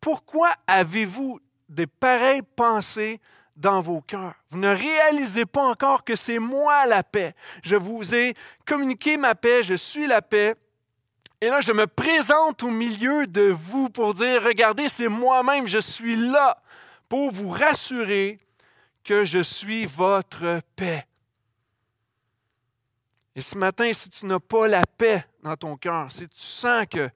Pourquoi 0.00 0.50
avez-vous 0.66 1.40
des 1.68 1.86
pareilles 1.86 2.42
pensées 2.42 3.20
dans 3.56 3.80
vos 3.80 4.00
cœurs? 4.00 4.34
Vous 4.50 4.58
ne 4.58 4.74
réalisez 4.74 5.46
pas 5.46 5.62
encore 5.62 6.04
que 6.04 6.16
c'est 6.16 6.38
moi 6.38 6.86
la 6.86 7.02
paix. 7.02 7.34
Je 7.62 7.76
vous 7.76 8.14
ai 8.14 8.34
communiqué 8.66 9.16
ma 9.16 9.34
paix, 9.34 9.62
je 9.62 9.74
suis 9.74 10.06
la 10.06 10.22
paix. 10.22 10.54
Et 11.40 11.48
là, 11.48 11.60
je 11.60 11.72
me 11.72 11.86
présente 11.86 12.62
au 12.62 12.70
milieu 12.70 13.26
de 13.26 13.42
vous 13.42 13.88
pour 13.90 14.14
dire, 14.14 14.42
regardez, 14.42 14.88
c'est 14.88 15.08
moi-même, 15.08 15.66
je 15.66 15.78
suis 15.78 16.16
là 16.16 16.62
pour 17.08 17.30
vous 17.30 17.48
rassurer 17.48 18.38
que 19.04 19.24
je 19.24 19.40
suis 19.40 19.86
votre 19.86 20.60
paix. 20.76 21.04
Et 23.34 23.40
ce 23.40 23.56
matin, 23.56 23.90
si 23.92 24.10
tu 24.10 24.26
n'as 24.26 24.40
pas 24.40 24.68
la 24.68 24.84
paix 24.84 25.26
dans 25.42 25.56
ton 25.56 25.76
cœur, 25.76 26.10
si 26.10 26.28
tu 26.28 26.40
sens 26.40 26.86
que... 26.90 27.08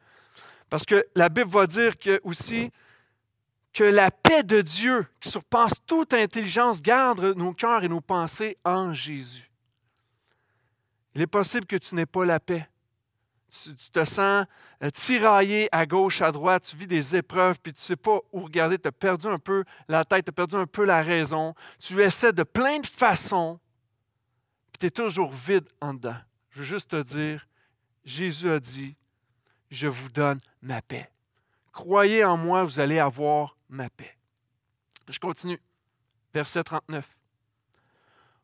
Parce 0.71 0.85
que 0.85 1.07
la 1.15 1.29
Bible 1.29 1.51
va 1.51 1.67
dire 1.67 1.93
aussi, 2.25 2.71
que 3.77 3.85
la 3.85 4.11
paix 4.11 4.43
de 4.43 4.63
Dieu, 4.63 5.07
qui 5.21 5.29
surpasse 5.29 5.75
toute 5.87 6.15
intelligence, 6.15 6.81
garde 6.81 7.37
nos 7.37 7.53
cœurs 7.53 7.85
et 7.85 7.89
nos 7.89 8.01
pensées 8.01 8.57
en 8.65 8.95
Jésus. 8.95 9.51
Il 11.15 11.21
est 11.21 11.27
possible 11.27 11.67
que 11.67 11.77
tu 11.77 11.95
n'aies 11.95 12.07
pas 12.07 12.25
la 12.25 12.41
paix. 12.41 12.67
Tu, 13.51 13.91
te 13.91 14.05
sens 14.05 14.47
euh, 14.83 14.91
tiraillé 14.91 15.69
à 15.73 15.85
gauche, 15.85 16.23
à 16.23 16.33
droite, 16.33 16.65
tu 16.71 16.77
vis 16.77 16.87
des 16.87 17.17
épreuves, 17.17 17.59
puis 17.63 17.73
tu 17.73 17.79
ne 17.79 17.83
sais 17.83 17.97
pas 17.97 18.19
où 18.33 18.41
regarder, 18.41 18.79
tu 18.79 18.89
as 18.89 18.93
perdu 18.93 19.27
un 19.27 19.39
peu 19.39 19.65
la 19.89 20.05
tête, 20.05 20.25
tu 20.25 20.31
as 20.31 20.33
perdu 20.33 20.57
un 20.57 20.67
peu 20.67 20.87
la 20.87 21.03
raison. 21.03 21.55
Tu 21.79 22.03
essaies 22.03 22.33
de 22.33 22.43
plein 22.45 22.81
de 22.81 22.87
façons, 22.87 23.61
puis 24.79 24.91
toujours 24.91 25.33
vide 25.33 25.69
en 25.81 25.95
dedans. 25.95 26.17
Je 26.51 26.61
veux 26.61 26.65
juste 26.65 26.91
te 26.91 27.03
dire, 27.03 27.47
Jésus 28.05 28.51
a 28.51 28.61
dit, 28.61 28.97
je 29.71 29.87
vous 29.87 30.09
donne 30.09 30.41
ma 30.63 30.83
paix. 30.83 31.11
Croyez 31.73 32.25
en 32.25 32.37
moi, 32.37 32.65
vous 32.65 32.81
allez 32.81 32.99
avoir 32.99 33.57
ma 33.69 33.91
paix. 33.91 34.17
Je 35.09 35.19
continue. 35.19 35.61
Verset 36.33 36.65
39. 36.65 37.09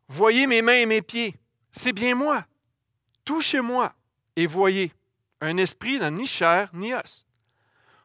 Voyez 0.07 0.47
mes 0.47 0.61
mains 0.61 0.73
et 0.73 0.85
mes 0.85 1.01
pieds, 1.01 1.35
c'est 1.71 1.93
bien 1.93 2.15
moi. 2.15 2.45
Touchez-moi 3.25 3.93
et 4.35 4.45
voyez, 4.45 4.91
un 5.41 5.57
esprit 5.57 5.97
n'a 5.97 6.11
ni 6.11 6.25
chair 6.25 6.69
ni 6.73 6.93
os. 6.93 7.25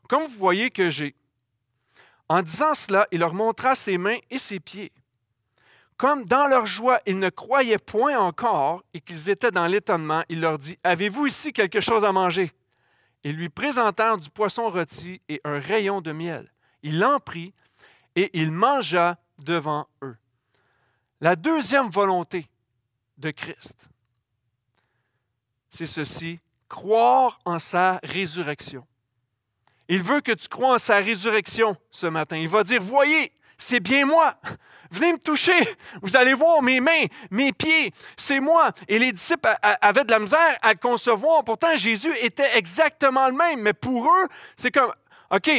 Comme 0.09 0.23
vous 0.23 0.39
voyez 0.39 0.71
que 0.71 0.91
j'ai. 0.91 1.15
En 2.29 2.43
disant 2.43 2.75
cela, 2.75 3.07
il 3.11 3.21
leur 3.21 3.35
montra 3.35 3.75
ses 3.75 3.99
mains 3.99 4.19
et 4.31 4.39
ses 4.39 4.61
pieds. 4.61 4.93
Comme 5.99 6.25
dans 6.25 6.47
leur 6.47 6.65
joie, 6.65 7.01
ils 7.07 7.19
ne 7.19 7.29
croyaient 7.29 7.77
point 7.77 8.17
encore 8.17 8.85
et 8.95 9.01
qu'ils 9.01 9.31
étaient 9.31 9.51
dans 9.51 9.67
l'étonnement, 9.67 10.23
il 10.29 10.41
leur 10.41 10.57
dit, 10.57 10.79
Avez-vous 10.85 11.27
ici 11.27 11.53
quelque 11.53 11.81
chose 11.81 12.05
à 12.05 12.13
manger? 12.13 12.53
Ils 13.25 13.35
lui 13.35 13.49
présentèrent 13.49 14.17
du 14.17 14.31
poisson 14.31 14.71
rôti 14.71 15.21
et 15.29 15.41
un 15.43 15.59
rayon 15.59 16.01
de 16.01 16.13
miel. 16.13 16.53
Il 16.85 17.05
en 17.05 17.19
prit 17.19 17.53
et 18.15 18.31
il 18.33 18.53
mangea 18.53 19.19
devant 19.45 19.89
eux. 20.03 20.17
La 21.21 21.35
deuxième 21.35 21.91
volonté 21.91 22.49
de 23.17 23.33
Christ, 23.33 23.89
c'est 25.69 25.89
ceci, 25.89 26.39
croire 26.69 27.41
en 27.45 27.59
sa 27.59 27.99
résurrection. 28.05 28.87
Il 29.89 30.03
veut 30.03 30.21
que 30.21 30.33
tu 30.33 30.47
crois 30.47 30.75
en 30.75 30.79
sa 30.79 30.99
résurrection 30.99 31.77
ce 31.91 32.07
matin. 32.07 32.37
Il 32.37 32.49
va 32.49 32.63
dire, 32.63 32.81
voyez, 32.81 33.33
c'est 33.59 33.81
bien 33.81 34.07
moi. 34.07 34.37
Venez 34.91 35.13
me 35.13 35.19
toucher. 35.19 35.59
Vous 36.03 36.17
allez 36.17 36.33
voir 36.33 36.63
mes 36.63 36.81
mains, 36.81 37.05
mes 37.31 37.53
pieds. 37.53 37.93
C'est 38.17 38.41
moi. 38.41 38.71
Et 38.89 38.99
les 38.99 39.13
disciples 39.13 39.49
avaient 39.63 40.05
de 40.05 40.11
la 40.11 40.19
misère 40.19 40.59
à 40.63 40.75
concevoir. 40.75 41.45
Pourtant, 41.45 41.75
Jésus 41.75 42.15
était 42.21 42.57
exactement 42.57 43.29
le 43.29 43.35
même. 43.35 43.61
Mais 43.61 43.75
pour 43.75 44.07
eux, 44.07 44.29
c'est 44.57 44.71
comme, 44.71 44.93
OK, 45.31 45.51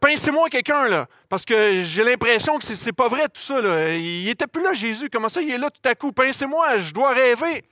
pincez-moi 0.00 0.48
quelqu'un, 0.48 0.88
là, 0.88 1.06
parce 1.28 1.44
que 1.44 1.82
j'ai 1.82 2.02
l'impression 2.02 2.58
que 2.58 2.64
c'est 2.64 2.92
pas 2.92 3.08
vrai 3.08 3.24
tout 3.28 3.42
ça. 3.42 3.60
Il 3.90 4.24
n'était 4.24 4.46
plus 4.46 4.62
là, 4.62 4.72
Jésus. 4.72 5.10
Comment 5.10 5.28
ça, 5.28 5.42
il 5.42 5.50
est 5.50 5.58
là 5.58 5.68
tout 5.68 5.86
à 5.86 5.94
coup? 5.94 6.12
Pincez-moi, 6.12 6.78
je 6.78 6.94
dois 6.94 7.12
rêver. 7.12 7.64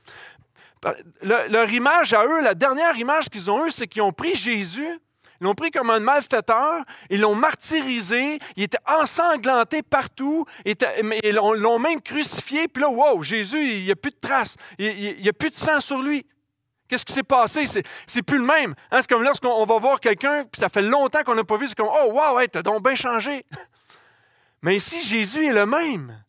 leur 1.22 1.72
image 1.72 2.12
à 2.12 2.26
eux, 2.26 2.42
la 2.42 2.54
dernière 2.54 2.96
image 2.98 3.30
qu'ils 3.30 3.50
ont 3.50 3.64
eue, 3.64 3.70
c'est 3.70 3.86
qu'ils 3.86 4.02
ont 4.02 4.12
pris 4.12 4.34
Jésus, 4.34 5.00
ils 5.40 5.44
l'ont 5.44 5.54
pris 5.54 5.70
comme 5.70 5.90
un 5.90 6.00
malfaiteur, 6.00 6.82
ils 7.08 7.20
l'ont 7.20 7.34
martyrisé, 7.34 8.38
il 8.56 8.64
était 8.64 8.78
ensanglanté 8.86 9.82
partout, 9.82 10.44
ils 10.64 11.34
l'ont 11.34 11.78
même 11.78 12.00
crucifié, 12.00 12.68
puis 12.68 12.82
là, 12.82 12.90
wow, 12.90 13.22
Jésus, 13.22 13.62
il 13.62 13.84
n'y 13.84 13.90
a 13.90 13.96
plus 13.96 14.10
de 14.10 14.18
traces, 14.20 14.56
il 14.78 15.16
n'y 15.20 15.28
a 15.28 15.32
plus 15.32 15.50
de 15.50 15.56
sang 15.56 15.80
sur 15.80 16.02
lui. 16.02 16.26
Qu'est-ce 16.90 17.06
qui 17.06 17.12
s'est 17.12 17.22
passé? 17.22 17.64
C'est 18.06 18.22
plus 18.22 18.38
le 18.38 18.44
même. 18.44 18.74
Hein, 18.90 18.98
c'est 19.00 19.08
comme 19.08 19.22
lorsqu'on 19.22 19.64
va 19.64 19.78
voir 19.78 20.00
quelqu'un, 20.00 20.44
puis 20.44 20.60
ça 20.60 20.68
fait 20.68 20.82
longtemps 20.82 21.22
qu'on 21.22 21.36
n'a 21.36 21.44
pas 21.44 21.56
vu, 21.56 21.68
c'est 21.68 21.76
comme 21.76 21.88
Oh, 21.88 22.10
wow, 22.12 22.44
t'as 22.48 22.62
donc 22.62 22.82
bien 22.82 22.96
changé. 22.96 23.46
Mais 24.62 24.74
ici, 24.74 25.00
Jésus 25.00 25.46
est 25.46 25.52
le 25.52 25.66
même. 25.66 26.22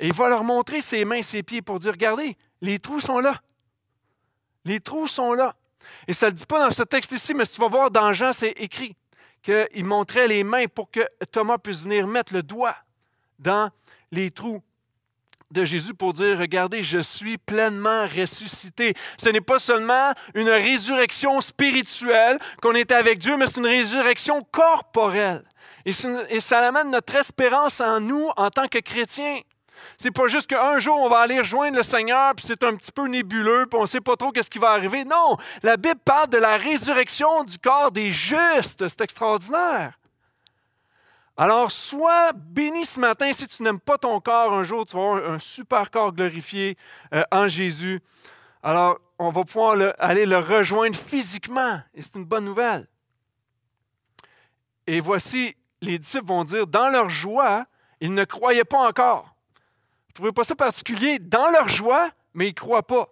Et 0.00 0.08
il 0.08 0.12
va 0.12 0.28
leur 0.28 0.42
montrer 0.42 0.80
ses 0.80 1.04
mains, 1.04 1.22
ses 1.22 1.44
pieds 1.44 1.62
pour 1.62 1.78
dire 1.78 1.92
Regardez, 1.92 2.36
les 2.60 2.80
trous 2.80 3.00
sont 3.00 3.20
là. 3.20 3.40
Les 4.64 4.80
trous 4.80 5.06
sont 5.06 5.32
là. 5.32 5.54
Et 6.06 6.12
ça 6.12 6.26
ne 6.26 6.32
le 6.32 6.36
dit 6.36 6.46
pas 6.46 6.64
dans 6.64 6.70
ce 6.70 6.82
texte 6.82 7.12
ici, 7.12 7.34
mais 7.34 7.44
si 7.44 7.54
tu 7.54 7.60
vas 7.60 7.68
voir 7.68 7.90
dans 7.90 8.12
Jean, 8.12 8.32
c'est 8.32 8.50
écrit 8.52 8.96
qu'il 9.42 9.84
montrait 9.84 10.28
les 10.28 10.44
mains 10.44 10.66
pour 10.66 10.90
que 10.90 11.00
Thomas 11.30 11.58
puisse 11.58 11.82
venir 11.82 12.06
mettre 12.06 12.32
le 12.32 12.42
doigt 12.42 12.76
dans 13.38 13.70
les 14.12 14.30
trous 14.30 14.62
de 15.50 15.64
Jésus 15.64 15.94
pour 15.94 16.12
dire, 16.12 16.38
regardez, 16.38 16.82
je 16.82 17.00
suis 17.00 17.36
pleinement 17.36 18.06
ressuscité. 18.06 18.94
Ce 19.18 19.28
n'est 19.28 19.40
pas 19.40 19.58
seulement 19.58 20.12
une 20.34 20.48
résurrection 20.48 21.40
spirituelle 21.40 22.38
qu'on 22.62 22.74
est 22.74 22.92
avec 22.92 23.18
Dieu, 23.18 23.36
mais 23.36 23.46
c'est 23.46 23.56
une 23.56 23.66
résurrection 23.66 24.42
corporelle. 24.52 25.44
Et, 25.84 25.92
ça 25.92 26.58
amène 26.60 26.90
notre 26.90 27.16
espérance 27.16 27.80
en 27.80 28.00
nous 28.00 28.28
en 28.36 28.50
tant 28.50 28.68
que 28.68 28.78
chrétiens. 28.78 29.40
C'est 29.96 30.10
pas 30.10 30.28
juste 30.28 30.48
qu'un 30.48 30.78
jour 30.78 30.96
on 30.98 31.08
va 31.08 31.20
aller 31.20 31.38
rejoindre 31.38 31.76
le 31.76 31.82
Seigneur, 31.82 32.34
puis 32.34 32.46
c'est 32.46 32.62
un 32.62 32.74
petit 32.76 32.92
peu 32.92 33.06
nébuleux, 33.06 33.66
puis 33.70 33.78
on 33.78 33.82
ne 33.82 33.86
sait 33.86 34.00
pas 34.00 34.16
trop 34.16 34.30
qu'est-ce 34.30 34.50
qui 34.50 34.58
va 34.58 34.70
arriver. 34.70 35.04
Non, 35.04 35.36
la 35.62 35.76
Bible 35.76 36.00
parle 36.04 36.28
de 36.28 36.38
la 36.38 36.56
résurrection 36.56 37.44
du 37.44 37.58
corps 37.58 37.90
des 37.90 38.10
justes. 38.10 38.86
C'est 38.88 39.00
extraordinaire. 39.00 39.98
Alors, 41.36 41.72
sois 41.72 42.32
béni 42.34 42.84
ce 42.84 43.00
matin. 43.00 43.32
Si 43.32 43.46
tu 43.46 43.62
n'aimes 43.62 43.80
pas 43.80 43.96
ton 43.96 44.20
corps, 44.20 44.52
un 44.52 44.62
jour, 44.62 44.84
tu 44.84 44.94
vas 44.94 45.02
avoir 45.02 45.30
un 45.30 45.38
super 45.38 45.90
corps 45.90 46.12
glorifié 46.12 46.76
euh, 47.14 47.22
en 47.32 47.48
Jésus. 47.48 48.02
Alors, 48.62 48.98
on 49.18 49.30
va 49.30 49.44
pouvoir 49.44 49.94
aller 49.98 50.26
le 50.26 50.38
rejoindre 50.38 50.96
physiquement. 50.96 51.80
Et 51.94 52.02
c'est 52.02 52.16
une 52.16 52.26
bonne 52.26 52.44
nouvelle. 52.44 52.86
Et 54.86 55.00
voici, 55.00 55.56
les 55.80 55.98
disciples 55.98 56.26
vont 56.26 56.44
dire, 56.44 56.66
dans 56.66 56.90
leur 56.90 57.08
joie, 57.08 57.64
ils 58.00 58.12
ne 58.12 58.24
croyaient 58.24 58.64
pas 58.64 58.86
encore. 58.86 59.29
Trouvez 60.20 60.32
pas 60.32 60.44
ça 60.44 60.54
particulier? 60.54 61.18
Dans 61.18 61.50
leur 61.50 61.68
joie, 61.68 62.10
mais 62.34 62.46
ils 62.46 62.50
ne 62.50 62.54
croient 62.54 62.86
pas. 62.86 63.08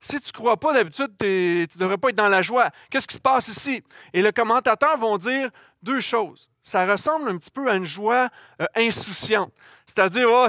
Si 0.00 0.20
tu 0.20 0.28
ne 0.28 0.32
crois 0.32 0.56
pas, 0.56 0.72
d'habitude, 0.72 1.10
tu 1.18 1.26
ne 1.26 1.78
devrais 1.78 1.98
pas 1.98 2.10
être 2.10 2.16
dans 2.16 2.28
la 2.28 2.42
joie. 2.42 2.70
Qu'est-ce 2.90 3.06
qui 3.06 3.16
se 3.16 3.20
passe 3.20 3.48
ici? 3.48 3.82
Et 4.12 4.22
le 4.22 4.32
commentateur 4.32 4.96
vont 4.96 5.18
dire 5.18 5.50
deux 5.82 6.00
choses 6.00 6.52
ça 6.62 6.86
ressemble 6.86 7.28
un 7.28 7.36
petit 7.36 7.50
peu 7.50 7.68
à 7.68 7.74
une 7.74 7.84
joie 7.84 8.28
euh, 8.60 8.66
insouciante. 8.76 9.52
C'est-à-dire, 9.84 10.28
oh, 10.30 10.46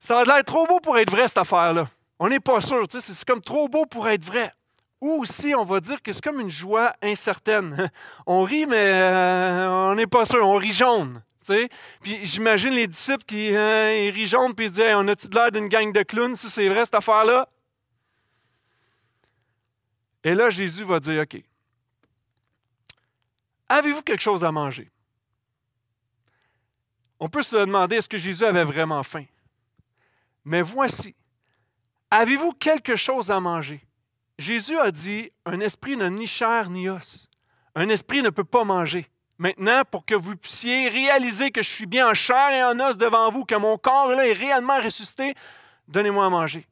ça 0.00 0.18
a 0.18 0.24
l'air 0.24 0.44
trop 0.44 0.66
beau 0.66 0.80
pour 0.80 0.98
être 0.98 1.10
vrai, 1.10 1.28
cette 1.28 1.38
affaire-là. 1.38 1.88
On 2.18 2.28
n'est 2.28 2.40
pas 2.40 2.60
sûr, 2.60 2.84
c'est 2.88 3.24
comme 3.24 3.40
trop 3.40 3.68
beau 3.68 3.86
pour 3.86 4.08
être 4.08 4.24
vrai. 4.24 4.50
Ou 5.00 5.20
aussi, 5.20 5.54
on 5.54 5.64
va 5.64 5.80
dire 5.80 6.02
que 6.02 6.12
c'est 6.12 6.24
comme 6.24 6.40
une 6.40 6.50
joie 6.50 6.94
incertaine. 7.02 7.90
On 8.26 8.42
rit, 8.42 8.64
mais 8.64 8.92
euh, 8.94 9.68
on 9.68 9.94
n'est 9.96 10.06
pas 10.06 10.24
sûr, 10.24 10.46
on 10.46 10.56
rit 10.56 10.72
jaune. 10.72 11.22
Puis 12.00 12.24
j'imagine 12.24 12.70
les 12.70 12.86
disciples 12.86 13.24
qui 13.24 13.56
rient 13.56 14.26
jaune 14.26 14.54
puis 14.54 14.66
ils 14.66 14.68
se 14.70 14.74
disent 14.74 14.94
On 14.94 15.08
a-tu 15.08 15.28
l'air 15.28 15.50
d'une 15.50 15.68
gang 15.68 15.92
de 15.92 16.02
clowns 16.02 16.36
si 16.36 16.48
c'est 16.48 16.68
vrai 16.68 16.84
cette 16.84 16.94
affaire-là? 16.94 17.48
Et 20.24 20.34
là, 20.34 20.50
Jésus 20.50 20.84
va 20.84 21.00
dire 21.00 21.22
OK. 21.22 21.42
Avez-vous 23.68 24.02
quelque 24.02 24.22
chose 24.22 24.44
à 24.44 24.52
manger? 24.52 24.90
On 27.20 27.28
peut 27.28 27.42
se 27.42 27.56
demander 27.56 27.96
est-ce 27.96 28.08
que 28.08 28.18
Jésus 28.18 28.44
avait 28.44 28.64
vraiment 28.64 29.02
faim? 29.02 29.24
Mais 30.44 30.62
voici, 30.62 31.14
avez-vous 32.10 32.52
quelque 32.52 32.96
chose 32.96 33.30
à 33.30 33.40
manger? 33.40 33.86
Jésus 34.38 34.76
a 34.78 34.90
dit, 34.90 35.30
un 35.46 35.60
esprit 35.60 35.96
n'a 35.96 36.10
ni 36.10 36.26
chair 36.26 36.68
ni 36.68 36.88
os. 36.88 37.28
Un 37.74 37.88
esprit 37.88 38.22
ne 38.22 38.30
peut 38.30 38.44
pas 38.44 38.64
manger. 38.64 39.06
Maintenant, 39.38 39.82
pour 39.90 40.04
que 40.04 40.14
vous 40.14 40.36
puissiez 40.36 40.88
réaliser 40.88 41.50
que 41.50 41.62
je 41.62 41.68
suis 41.68 41.86
bien 41.86 42.08
en 42.08 42.14
chair 42.14 42.50
et 42.52 42.62
en 42.62 42.78
os 42.78 42.96
devant 42.96 43.30
vous, 43.30 43.44
que 43.44 43.56
mon 43.56 43.76
corps 43.76 44.12
là, 44.12 44.26
est 44.26 44.32
réellement 44.32 44.78
ressuscité, 44.80 45.34
donnez-moi 45.88 46.26
à 46.26 46.30
manger. 46.30 46.66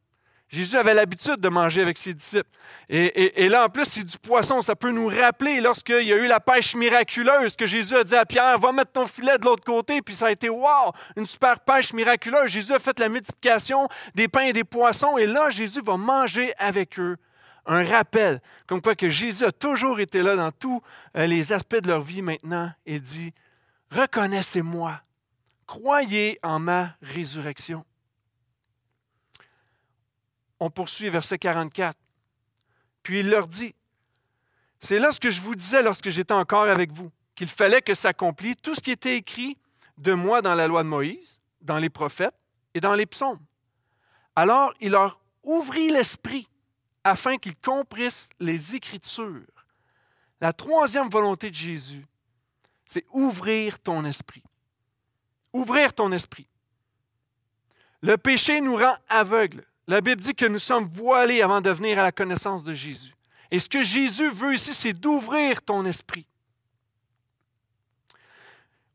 Jésus 0.52 0.76
avait 0.76 0.92
l'habitude 0.92 1.36
de 1.36 1.48
manger 1.48 1.80
avec 1.80 1.96
ses 1.96 2.12
disciples. 2.12 2.50
Et, 2.90 3.48
là, 3.48 3.64
en 3.64 3.68
plus, 3.70 3.86
c'est 3.86 4.04
du 4.04 4.18
poisson. 4.18 4.60
Ça 4.60 4.76
peut 4.76 4.90
nous 4.90 5.06
rappeler 5.06 5.62
lorsqu'il 5.62 6.02
y 6.02 6.12
a 6.12 6.16
eu 6.16 6.26
la 6.26 6.40
pêche 6.40 6.74
miraculeuse 6.74 7.56
que 7.56 7.64
Jésus 7.64 7.96
a 7.96 8.04
dit 8.04 8.14
à 8.14 8.26
Pierre, 8.26 8.58
va 8.58 8.70
mettre 8.70 8.92
ton 8.92 9.06
filet 9.06 9.38
de 9.38 9.46
l'autre 9.46 9.64
côté. 9.64 10.02
Puis 10.02 10.14
ça 10.14 10.26
a 10.26 10.30
été, 10.30 10.50
wow, 10.50 10.92
une 11.16 11.26
super 11.26 11.58
pêche 11.60 11.94
miraculeuse. 11.94 12.50
Jésus 12.50 12.74
a 12.74 12.78
fait 12.78 13.00
la 13.00 13.08
multiplication 13.08 13.88
des 14.14 14.28
pains 14.28 14.42
et 14.42 14.52
des 14.52 14.62
poissons. 14.62 15.16
Et 15.16 15.26
là, 15.26 15.48
Jésus 15.48 15.80
va 15.80 15.96
manger 15.96 16.52
avec 16.58 16.98
eux. 16.98 17.16
Un 17.64 17.84
rappel, 17.84 18.40
comme 18.66 18.82
quoi 18.82 18.94
que 18.94 19.08
Jésus 19.08 19.44
a 19.44 19.52
toujours 19.52 20.00
été 20.00 20.22
là 20.22 20.36
dans 20.36 20.50
tous 20.50 20.82
euh, 21.16 21.26
les 21.26 21.52
aspects 21.52 21.76
de 21.76 21.88
leur 21.88 22.02
vie 22.02 22.22
maintenant. 22.22 22.72
et 22.86 22.98
dit, 22.98 23.32
reconnaissez-moi, 23.90 25.00
croyez 25.66 26.38
en 26.42 26.58
ma 26.58 26.96
résurrection 27.02 27.84
on 30.62 30.70
poursuit 30.70 31.10
verset 31.10 31.38
44. 31.38 31.98
Puis 33.02 33.18
il 33.18 33.28
leur 33.28 33.48
dit, 33.48 33.74
c'est 34.78 35.00
là 35.00 35.10
ce 35.10 35.18
que 35.18 35.30
je 35.30 35.40
vous 35.40 35.56
disais 35.56 35.82
lorsque 35.82 36.08
j'étais 36.08 36.34
encore 36.34 36.68
avec 36.68 36.92
vous, 36.92 37.10
qu'il 37.34 37.48
fallait 37.48 37.82
que 37.82 37.94
s'accomplisse 37.94 38.56
tout 38.62 38.76
ce 38.76 38.80
qui 38.80 38.92
était 38.92 39.16
écrit 39.16 39.58
de 39.98 40.12
moi 40.12 40.40
dans 40.40 40.54
la 40.54 40.68
loi 40.68 40.84
de 40.84 40.88
Moïse, 40.88 41.40
dans 41.60 41.78
les 41.78 41.90
prophètes 41.90 42.34
et 42.74 42.80
dans 42.80 42.94
les 42.94 43.06
psaumes. 43.06 43.40
Alors 44.36 44.72
il 44.80 44.92
leur 44.92 45.20
ouvrit 45.42 45.90
l'esprit 45.90 46.48
afin 47.04 47.38
qu'ils 47.38 47.56
comprissent 47.56 48.30
les 48.38 48.74
Écritures. 48.74 49.46
La 50.40 50.52
troisième 50.52 51.08
volonté 51.08 51.50
de 51.50 51.54
Jésus, 51.54 52.04
c'est 52.86 53.04
ouvrir 53.12 53.78
ton 53.78 54.04
esprit. 54.04 54.42
Ouvrir 55.52 55.92
ton 55.92 56.12
esprit. 56.12 56.46
Le 58.02 58.16
péché 58.16 58.60
nous 58.60 58.76
rend 58.76 58.96
aveugles. 59.08 59.64
La 59.86 60.00
Bible 60.00 60.20
dit 60.20 60.34
que 60.34 60.46
nous 60.46 60.58
sommes 60.58 60.86
voilés 60.86 61.42
avant 61.42 61.60
de 61.60 61.70
venir 61.70 61.98
à 61.98 62.02
la 62.02 62.12
connaissance 62.12 62.64
de 62.64 62.72
Jésus. 62.72 63.14
Et 63.50 63.58
ce 63.58 63.68
que 63.68 63.82
Jésus 63.82 64.30
veut 64.30 64.54
ici, 64.54 64.72
c'est 64.74 64.92
d'ouvrir 64.92 65.62
ton 65.62 65.84
esprit. 65.84 66.26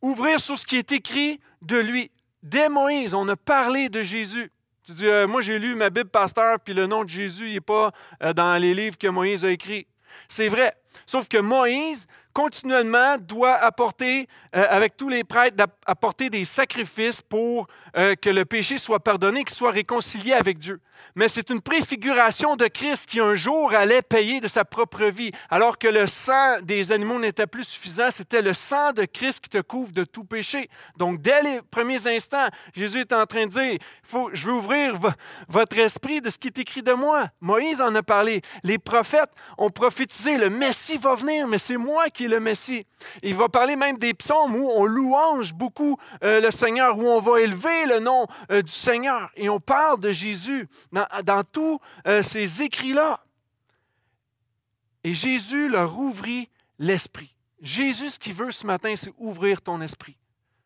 Ouvrir 0.01 0.39
sur 0.39 0.57
ce 0.57 0.65
qui 0.65 0.77
est 0.77 0.91
écrit 0.91 1.39
de 1.61 1.77
lui. 1.77 2.11
Dès 2.43 2.69
Moïse, 2.69 3.13
on 3.13 3.27
a 3.27 3.35
parlé 3.35 3.89
de 3.89 4.01
Jésus. 4.01 4.51
Tu 4.87 4.93
dis, 4.93 5.07
euh, 5.07 5.27
moi 5.27 5.41
j'ai 5.41 5.59
lu 5.59 5.75
ma 5.75 5.89
Bible, 5.89 6.09
pasteur, 6.09 6.61
puis 6.61 6.73
le 6.73 6.87
nom 6.87 7.03
de 7.03 7.09
Jésus 7.09 7.51
n'est 7.51 7.59
pas 7.59 7.91
euh, 8.23 8.31
dans 8.31 8.55
les 8.55 8.73
livres 8.73 8.97
que 8.97 9.07
Moïse 9.07 9.43
a 9.43 9.51
écrits. 9.51 9.85
C'est 10.29 10.47
vrai. 10.47 10.77
Sauf 11.05 11.27
que 11.27 11.37
Moïse 11.37 12.07
continuellement 12.37 13.17
doit 13.17 13.55
apporter, 13.55 14.27
euh, 14.55 14.63
avec 14.69 14.95
tous 14.95 15.09
les 15.09 15.23
prêtres, 15.23 15.57
apporter 15.87 16.29
des 16.29 16.45
sacrifices 16.45 17.19
pour 17.19 17.65
euh, 17.97 18.13
que 18.13 18.29
le 18.29 18.45
péché 18.45 18.77
soit 18.77 18.99
pardonné, 18.99 19.43
qu'il 19.43 19.55
soit 19.55 19.71
réconcilié 19.71 20.33
avec 20.33 20.59
Dieu. 20.59 20.79
Mais 21.15 21.27
c'est 21.27 21.49
une 21.49 21.61
préfiguration 21.61 22.55
de 22.55 22.67
Christ 22.67 23.07
qui 23.07 23.19
un 23.19 23.33
jour 23.33 23.73
allait 23.73 24.03
payer 24.03 24.39
de 24.39 24.47
sa 24.47 24.65
propre 24.65 25.05
vie, 25.05 25.31
alors 25.49 25.79
que 25.79 25.87
le 25.87 26.05
sang 26.05 26.61
des 26.61 26.91
animaux 26.91 27.19
n'était 27.19 27.47
plus 27.47 27.63
suffisant, 27.63 28.11
c'était 28.11 28.43
le 28.43 28.53
sang 28.53 28.93
de 28.93 29.05
Christ 29.05 29.41
qui 29.41 29.49
te 29.49 29.61
couvre 29.61 29.91
de 29.91 30.03
tout 30.03 30.23
péché. 30.23 30.69
Donc, 30.97 31.21
dès 31.21 31.41
les 31.41 31.61
premiers 31.71 32.05
instants, 32.07 32.47
Jésus 32.75 32.99
est 32.99 33.13
en 33.13 33.25
train 33.25 33.47
de 33.47 33.51
dire, 33.51 33.79
faut, 34.03 34.29
je 34.33 34.45
veux 34.45 34.53
ouvrir 34.53 34.93
votre 35.47 35.77
esprit 35.79 36.21
de 36.21 36.29
ce 36.29 36.37
qui 36.37 36.47
est 36.47 36.59
écrit 36.59 36.83
de 36.83 36.93
moi. 36.93 37.29
Moïse 37.41 37.81
en 37.81 37.93
a 37.95 38.03
parlé. 38.03 38.41
Les 38.63 38.77
prophètes 38.77 39.31
ont 39.57 39.71
prophétisé, 39.71 40.37
le 40.37 40.51
Messie 40.51 40.97
va 40.97 41.15
venir, 41.15 41.47
mais 41.47 41.57
c'est 41.57 41.77
moi 41.77 42.09
qui 42.09 42.26
le 42.27 42.39
Messie. 42.39 42.85
Il 43.23 43.35
va 43.35 43.49
parler 43.49 43.75
même 43.75 43.97
des 43.97 44.13
psaumes 44.13 44.55
où 44.55 44.69
on 44.69 44.85
louange 44.85 45.53
beaucoup 45.53 45.97
euh, 46.23 46.41
le 46.41 46.51
Seigneur, 46.51 46.97
où 46.97 47.03
on 47.03 47.19
va 47.19 47.41
élever 47.41 47.85
le 47.85 47.99
nom 47.99 48.27
euh, 48.51 48.61
du 48.61 48.71
Seigneur. 48.71 49.29
Et 49.35 49.49
on 49.49 49.59
parle 49.59 49.99
de 49.99 50.11
Jésus 50.11 50.67
dans, 50.91 51.43
tous 51.43 51.79
euh, 52.07 52.21
ces 52.21 52.63
écrits-là. 52.63 53.23
Et 55.03 55.13
Jésus 55.13 55.69
leur 55.69 55.97
ouvrit 55.97 56.49
l'esprit. 56.79 57.33
Jésus, 57.61 58.11
ce 58.11 58.19
qu'il 58.19 58.33
veut 58.33 58.51
ce 58.51 58.65
matin, 58.67 58.95
c'est 58.95 59.13
ouvrir 59.17 59.61
ton 59.61 59.81
esprit. 59.81 60.17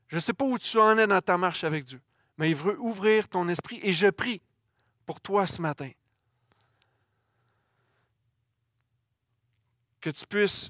Je 0.08 0.16
ne 0.16 0.20
sais 0.20 0.34
pas 0.34 0.46
où 0.46 0.58
tu 0.58 0.78
en 0.78 0.98
es 0.98 1.08
dans 1.08 1.22
ta 1.22 1.38
marche 1.38 1.64
avec 1.64 1.86
Dieu, 1.86 2.02
mais 2.38 2.50
il 2.50 2.56
veut 2.56 2.78
ouvrir 2.80 3.30
ton 3.30 3.48
esprit. 3.48 3.80
Et 3.82 3.94
je 3.94 4.08
prie 4.08 4.42
pour 5.06 5.22
toi 5.22 5.48
ce 5.48 5.62
matin 5.62 5.90
que 10.02 10.10
tu 10.10 10.26
puisses 10.26 10.70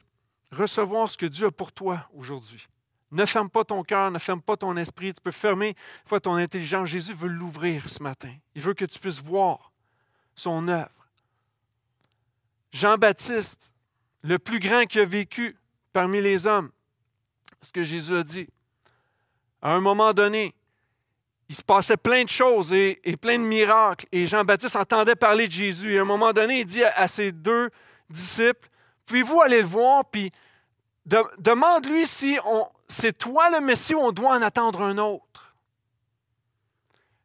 recevoir 0.51 1.09
ce 1.09 1.17
que 1.17 1.25
Dieu 1.25 1.47
a 1.47 1.51
pour 1.51 1.71
toi 1.71 2.07
aujourd'hui. 2.13 2.67
Ne 3.11 3.25
ferme 3.25 3.49
pas 3.49 3.65
ton 3.65 3.83
cœur, 3.83 4.09
ne 4.09 4.19
ferme 4.19 4.41
pas 4.41 4.55
ton 4.55 4.77
esprit. 4.77 5.13
Tu 5.13 5.21
peux 5.21 5.31
fermer 5.31 5.75
ton 6.23 6.35
intelligence. 6.35 6.87
Jésus 6.87 7.13
veut 7.13 7.27
l'ouvrir 7.27 7.89
ce 7.89 8.01
matin. 8.01 8.33
Il 8.55 8.61
veut 8.61 8.73
que 8.73 8.85
tu 8.85 8.99
puisses 8.99 9.21
voir 9.21 9.71
son 10.33 10.67
œuvre. 10.69 10.89
Jean-Baptiste, 12.71 13.71
le 14.21 14.39
plus 14.39 14.59
grand 14.59 14.85
qui 14.85 14.99
a 14.99 15.05
vécu 15.05 15.57
parmi 15.91 16.21
les 16.21 16.47
hommes, 16.47 16.71
ce 17.61 17.71
que 17.71 17.83
Jésus 17.83 18.15
a 18.15 18.23
dit. 18.23 18.47
À 19.61 19.73
un 19.73 19.81
moment 19.81 20.13
donné, 20.13 20.55
il 21.49 21.55
se 21.55 21.63
passait 21.63 21.97
plein 21.97 22.23
de 22.23 22.29
choses 22.29 22.71
et, 22.71 23.01
plein 23.19 23.37
de 23.37 23.43
miracles. 23.43 24.05
Et 24.13 24.25
Jean-Baptiste 24.25 24.77
entendait 24.77 25.15
parler 25.15 25.47
de 25.47 25.51
Jésus. 25.51 25.93
Et 25.95 25.99
à 25.99 26.03
un 26.03 26.05
moment 26.05 26.31
donné, 26.31 26.61
il 26.61 26.65
dit 26.65 26.83
à 26.83 27.09
ses 27.09 27.33
deux 27.33 27.69
disciples, 28.09 28.69
Pouvez-vous 29.05 29.41
aller 29.41 29.59
le 29.59 29.67
voir, 29.67 30.05
puis 30.05 30.31
demande-lui 31.37 32.05
si 32.05 32.37
c'est 32.87 33.17
toi 33.17 33.49
le 33.49 33.61
Messie 33.61 33.95
ou 33.95 33.99
on 33.99 34.11
doit 34.11 34.35
en 34.35 34.41
attendre 34.41 34.81
un 34.81 34.97
autre. 34.97 35.55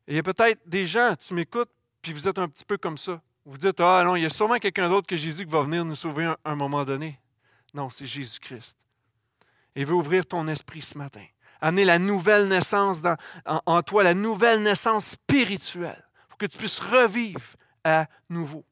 il 0.06 0.16
y 0.16 0.18
a 0.18 0.22
peut-être 0.22 0.60
des 0.66 0.84
gens, 0.84 1.14
tu 1.16 1.34
m'écoutes, 1.34 1.70
puis 2.02 2.12
vous 2.12 2.28
êtes 2.28 2.38
un 2.38 2.48
petit 2.48 2.64
peu 2.64 2.76
comme 2.76 2.96
ça. 2.96 3.20
Vous 3.44 3.58
dites, 3.58 3.80
ah 3.80 4.02
non, 4.04 4.16
il 4.16 4.22
y 4.22 4.26
a 4.26 4.30
sûrement 4.30 4.56
quelqu'un 4.56 4.88
d'autre 4.88 5.06
que 5.06 5.16
Jésus 5.16 5.44
qui 5.46 5.52
va 5.52 5.62
venir 5.62 5.84
nous 5.84 5.94
sauver 5.94 6.24
à 6.24 6.36
un, 6.44 6.56
moment 6.56 6.84
donné. 6.84 7.20
Non, 7.74 7.90
c'est 7.90 8.06
Jésus-Christ. 8.06 8.76
Il 9.76 9.86
veut 9.86 9.94
ouvrir 9.94 10.26
ton 10.26 10.48
esprit 10.48 10.82
ce 10.82 10.98
matin. 10.98 11.24
Amener 11.60 11.84
la 11.84 11.98
nouvelle 11.98 12.48
naissance 12.48 13.02
en, 13.44 13.60
en, 13.66 13.82
toi, 13.82 14.02
la 14.02 14.14
nouvelle 14.14 14.62
naissance 14.62 15.06
spirituelle, 15.06 16.04
pour 16.28 16.38
que 16.38 16.46
tu 16.46 16.58
puisses 16.58 16.80
revivre 16.80 17.54
à 17.84 18.06
nouveau. 18.28 18.64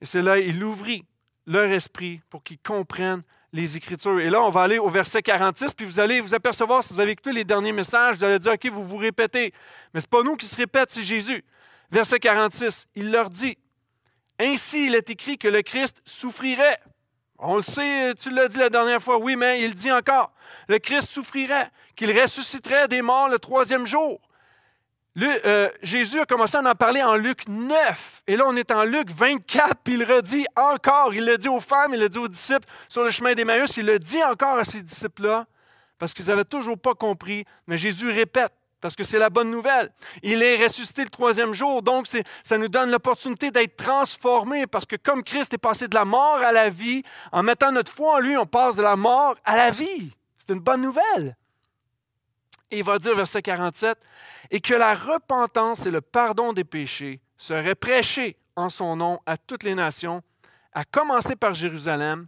Et 0.00 0.06
c'est 0.06 0.22
là, 0.22 0.38
il 0.38 0.62
ouvrit 0.64 1.04
leur 1.46 1.70
esprit 1.70 2.20
pour 2.28 2.42
qu'ils 2.42 2.58
comprennent 2.58 3.22
les 3.52 3.76
Écritures. 3.76 4.20
Et 4.20 4.30
là, 4.30 4.42
on 4.42 4.50
va 4.50 4.62
aller 4.62 4.78
au 4.78 4.88
verset 4.88 5.22
46, 5.22 5.74
puis 5.74 5.86
vous 5.86 6.00
allez 6.00 6.20
vous 6.20 6.34
apercevoir, 6.34 6.82
si 6.82 6.94
vous 6.94 7.00
avez 7.00 7.12
écouté 7.12 7.32
les 7.32 7.44
derniers 7.44 7.72
messages, 7.72 8.16
vous 8.16 8.24
allez 8.24 8.38
dire, 8.38 8.52
OK, 8.52 8.66
vous 8.66 8.84
vous 8.84 8.96
répétez. 8.96 9.52
Mais 9.92 10.00
ce 10.00 10.06
n'est 10.06 10.10
pas 10.10 10.22
nous 10.22 10.36
qui 10.36 10.46
se 10.46 10.56
répètent, 10.56 10.92
c'est 10.92 11.02
Jésus. 11.02 11.44
Verset 11.90 12.18
46, 12.18 12.88
il 12.94 13.10
leur 13.10 13.28
dit, 13.28 13.58
Ainsi 14.40 14.86
il 14.86 14.94
est 14.94 15.10
écrit 15.10 15.36
que 15.36 15.48
le 15.48 15.62
Christ 15.62 16.00
souffrirait. 16.04 16.78
On 17.38 17.56
le 17.56 17.62
sait, 17.62 18.14
tu 18.14 18.30
l'as 18.30 18.48
dit 18.48 18.58
la 18.58 18.70
dernière 18.70 19.02
fois, 19.02 19.18
oui, 19.18 19.36
mais 19.36 19.62
il 19.62 19.74
dit 19.74 19.92
encore, 19.92 20.32
le 20.68 20.78
Christ 20.78 21.08
souffrirait, 21.08 21.70
qu'il 21.96 22.18
ressusciterait 22.18 22.88
des 22.88 23.02
morts 23.02 23.28
le 23.28 23.38
troisième 23.38 23.84
jour. 23.84 24.20
Euh, 25.20 25.68
Jésus 25.82 26.20
a 26.20 26.24
commencé 26.24 26.56
à 26.56 26.60
en 26.60 26.74
parler 26.74 27.02
en 27.02 27.16
Luc 27.16 27.46
9. 27.46 28.22
Et 28.26 28.36
là, 28.36 28.44
on 28.46 28.56
est 28.56 28.70
en 28.70 28.84
Luc 28.84 29.10
24, 29.10 29.76
puis 29.84 29.94
il 29.94 30.04
redit 30.04 30.46
encore. 30.56 31.12
Il 31.12 31.26
le 31.26 31.36
dit 31.36 31.48
aux 31.48 31.60
femmes, 31.60 31.92
il 31.94 32.00
le 32.00 32.08
dit 32.08 32.18
aux 32.18 32.28
disciples 32.28 32.66
sur 32.88 33.02
le 33.02 33.10
chemin 33.10 33.34
d'Emmaüs. 33.34 33.76
Il 33.76 33.86
le 33.86 33.98
dit 33.98 34.22
encore 34.24 34.58
à 34.58 34.64
ces 34.64 34.82
disciples-là, 34.82 35.46
parce 35.98 36.14
qu'ils 36.14 36.26
n'avaient 36.26 36.44
toujours 36.44 36.78
pas 36.78 36.94
compris. 36.94 37.44
Mais 37.66 37.76
Jésus 37.76 38.10
répète, 38.10 38.52
parce 38.80 38.96
que 38.96 39.04
c'est 39.04 39.18
la 39.18 39.28
bonne 39.28 39.50
nouvelle. 39.50 39.92
Il 40.22 40.42
est 40.42 40.62
ressuscité 40.62 41.04
le 41.04 41.10
troisième 41.10 41.52
jour, 41.52 41.82
donc 41.82 42.06
ça 42.42 42.58
nous 42.58 42.68
donne 42.68 42.90
l'opportunité 42.90 43.50
d'être 43.50 43.76
transformés, 43.76 44.66
parce 44.66 44.86
que 44.86 44.96
comme 44.96 45.22
Christ 45.22 45.52
est 45.52 45.58
passé 45.58 45.88
de 45.88 45.94
la 45.94 46.06
mort 46.06 46.40
à 46.42 46.52
la 46.52 46.70
vie, 46.70 47.02
en 47.32 47.42
mettant 47.42 47.70
notre 47.70 47.92
foi 47.92 48.16
en 48.16 48.18
lui, 48.18 48.36
on 48.38 48.46
passe 48.46 48.76
de 48.76 48.82
la 48.82 48.96
mort 48.96 49.36
à 49.44 49.56
la 49.56 49.70
vie. 49.70 50.10
C'est 50.38 50.54
une 50.54 50.60
bonne 50.60 50.80
nouvelle. 50.80 51.36
Et 52.72 52.78
il 52.78 52.84
va 52.84 52.98
dire, 52.98 53.14
verset 53.14 53.42
47, 53.42 53.98
et 54.50 54.60
que 54.60 54.72
la 54.72 54.94
repentance 54.94 55.84
et 55.84 55.90
le 55.90 56.00
pardon 56.00 56.54
des 56.54 56.64
péchés 56.64 57.20
seraient 57.36 57.74
prêchés 57.74 58.38
en 58.56 58.70
son 58.70 58.96
nom 58.96 59.20
à 59.26 59.36
toutes 59.36 59.62
les 59.62 59.74
nations, 59.74 60.22
à 60.72 60.84
commencer 60.84 61.36
par 61.36 61.52
Jérusalem. 61.52 62.26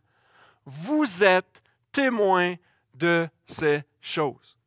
Vous 0.66 1.24
êtes 1.24 1.62
témoins 1.90 2.56
de 2.92 3.26
ces 3.46 3.84
choses. 4.02 4.58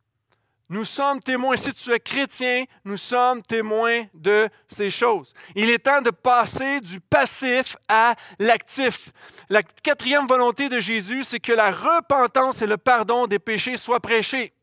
Nous 0.69 0.83
sommes 0.83 1.21
témoins. 1.21 1.55
Si 1.55 1.71
tu 1.73 1.91
es 1.93 1.99
chrétien, 1.99 2.65
nous 2.83 2.97
sommes 2.97 3.43
témoins 3.43 4.05
de 4.15 4.49
ces 4.67 4.89
choses. 4.89 5.33
Il 5.55 5.69
est 5.69 5.79
temps 5.79 6.01
de 6.01 6.09
passer 6.09 6.81
du 6.81 6.99
passif 6.99 7.77
à 7.87 8.15
l'actif. 8.39 9.09
La 9.47 9.61
quatrième 9.61 10.25
volonté 10.25 10.69
de 10.69 10.79
Jésus, 10.79 11.23
c'est 11.23 11.39
que 11.39 11.53
la 11.53 11.71
repentance 11.71 12.63
et 12.63 12.67
le 12.67 12.77
pardon 12.77 13.27
des 13.27 13.39
péchés 13.39 13.77
soient 13.77 14.01
prêchés. 14.01 14.53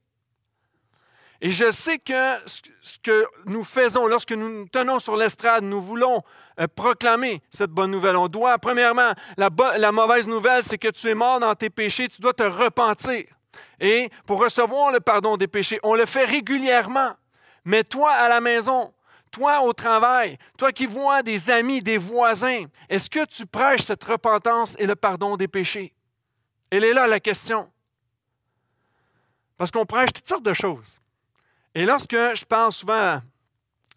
Et 1.44 1.50
je 1.50 1.70
sais 1.70 1.98
que 1.98 2.38
ce 2.46 2.98
que 2.98 3.26
nous 3.44 3.64
faisons 3.64 4.07
lorsque 4.07 4.33
nous 4.33 4.48
nous 4.48 4.66
tenons 4.66 4.98
sur 4.98 5.14
l'estrade, 5.14 5.62
nous 5.62 5.83
voulons 5.83 6.22
euh, 6.59 6.66
proclamer 6.74 7.42
cette 7.50 7.68
bonne 7.70 7.90
nouvelle. 7.90 8.16
On 8.16 8.28
doit, 8.28 8.57
premièrement, 8.59 9.12
la, 9.37 9.50
la 9.76 9.92
mauvaise 9.92 10.26
nouvelle, 10.26 10.62
c'est 10.62 10.78
que 10.78 10.88
tu 10.88 11.07
es 11.07 11.14
mort 11.14 11.40
dans 11.40 11.54
tes 11.54 11.68
péchés, 11.68 12.09
tu 12.09 12.22
dois 12.22 12.33
te 12.33 12.44
repentir. 12.44 13.26
Et 13.78 14.09
pour 14.24 14.42
recevoir 14.42 14.90
le 14.90 15.00
pardon 15.00 15.37
des 15.37 15.46
péchés, 15.46 15.78
on 15.83 15.94
le 15.94 16.07
fait 16.07 16.24
régulièrement. 16.24 17.12
Mais 17.66 17.85
toi, 17.85 18.12
à 18.12 18.30
la 18.30 18.40
maison, 18.40 18.94
toi 19.30 19.61
au 19.64 19.74
travail, 19.74 20.38
toi 20.57 20.72
qui 20.72 20.87
vois 20.87 21.22
des 21.22 21.50
amis, 21.50 21.83
des 21.83 21.98
voisins, 21.98 22.64
est-ce 22.88 23.11
que 23.11 23.26
tu 23.26 23.44
prêches 23.44 23.83
cette 23.83 24.04
repentance 24.04 24.76
et 24.78 24.87
le 24.87 24.96
pardon 24.96 25.37
des 25.37 25.48
péchés? 25.48 25.92
Elle 26.70 26.85
est 26.85 26.94
là 26.94 27.07
la 27.07 27.20
question. 27.20 27.70
Parce 29.59 29.70
qu'on 29.70 29.85
prêche 29.85 30.14
toutes 30.14 30.26
sortes 30.26 30.42
de 30.42 30.54
choses. 30.54 31.02
Et 31.75 31.85
lorsque 31.85 32.13
je 32.13 32.45
parle 32.45 32.73
souvent 32.73 33.21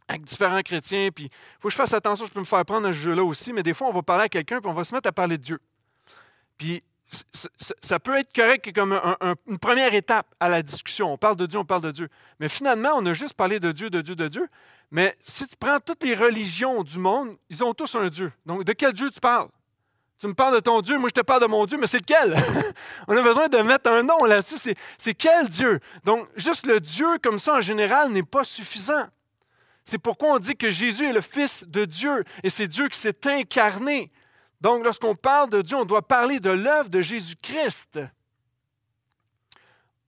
avec 0.07 0.23
différents 0.23 0.61
chrétiens, 0.61 1.09
puis 1.13 1.25
il 1.25 1.59
faut 1.59 1.67
que 1.67 1.71
je 1.71 1.75
fasse 1.75 1.93
attention, 1.93 2.25
je 2.25 2.31
peux 2.31 2.39
me 2.39 2.45
faire 2.45 2.63
prendre 2.65 2.87
un 2.87 2.91
jeu-là 2.91 3.23
aussi, 3.23 3.53
mais 3.53 3.63
des 3.63 3.73
fois, 3.73 3.87
on 3.87 3.93
va 3.93 4.01
parler 4.01 4.23
à 4.23 4.29
quelqu'un, 4.29 4.59
puis 4.61 4.69
on 4.69 4.73
va 4.73 4.83
se 4.83 4.95
mettre 4.95 5.09
à 5.09 5.11
parler 5.11 5.37
de 5.37 5.43
Dieu. 5.43 5.59
Puis 6.57 6.81
ça 7.81 7.99
peut 7.99 8.17
être 8.17 8.33
correct 8.33 8.73
comme 8.73 8.99
une 9.47 9.59
première 9.59 9.93
étape 9.93 10.27
à 10.39 10.49
la 10.49 10.61
discussion. 10.61 11.13
On 11.13 11.17
parle 11.17 11.37
de 11.37 11.45
Dieu, 11.45 11.59
on 11.59 11.65
parle 11.65 11.83
de 11.83 11.91
Dieu. 11.91 12.09
Mais 12.39 12.49
finalement, 12.49 12.89
on 12.95 13.05
a 13.05 13.13
juste 13.13 13.33
parlé 13.33 13.59
de 13.59 13.71
Dieu, 13.71 13.89
de 13.89 14.01
Dieu, 14.01 14.15
de 14.15 14.27
Dieu. 14.27 14.47
Mais 14.91 15.17
si 15.23 15.47
tu 15.47 15.55
prends 15.55 15.79
toutes 15.79 16.03
les 16.03 16.15
religions 16.15 16.83
du 16.83 16.99
monde, 16.99 17.37
ils 17.49 17.63
ont 17.63 17.73
tous 17.73 17.95
un 17.95 18.07
Dieu. 18.07 18.31
Donc, 18.45 18.63
de 18.63 18.73
quel 18.73 18.93
Dieu 18.93 19.09
tu 19.09 19.19
parles? 19.19 19.49
Tu 20.19 20.27
me 20.27 20.33
parles 20.33 20.55
de 20.55 20.59
ton 20.59 20.81
Dieu, 20.81 20.97
moi 20.97 21.09
je 21.09 21.19
te 21.19 21.25
parle 21.25 21.43
de 21.43 21.47
mon 21.47 21.65
Dieu, 21.65 21.77
mais 21.77 21.85
c'est 21.85 21.99
lequel? 21.99 22.35
On 23.07 23.15
a 23.15 23.21
besoin 23.21 23.47
de 23.49 23.57
mettre 23.59 23.89
un 23.89 24.01
nom 24.01 24.25
là-dessus. 24.25 24.73
C'est 24.97 25.13
quel 25.13 25.47
Dieu? 25.47 25.79
Donc, 26.05 26.27
juste 26.35 26.65
le 26.65 26.79
Dieu 26.79 27.19
comme 27.21 27.37
ça 27.37 27.55
en 27.55 27.61
général 27.61 28.11
n'est 28.11 28.23
pas 28.23 28.43
suffisant. 28.43 29.05
C'est 29.85 29.99
pourquoi 29.99 30.33
on 30.33 30.39
dit 30.39 30.55
que 30.55 30.69
Jésus 30.69 31.07
est 31.07 31.13
le 31.13 31.21
Fils 31.21 31.63
de 31.65 31.85
Dieu 31.85 32.23
et 32.43 32.49
c'est 32.49 32.67
Dieu 32.67 32.89
qui 32.89 32.99
s'est 32.99 33.27
incarné. 33.27 34.11
Donc, 34.59 34.83
lorsqu'on 34.83 35.15
parle 35.15 35.49
de 35.51 35.61
Dieu, 35.61 35.77
on 35.77 35.85
doit 35.85 36.05
parler 36.05 36.39
de 36.39 36.49
l'œuvre 36.49 36.89
de 36.89 36.99
Jésus-Christ 36.99 37.99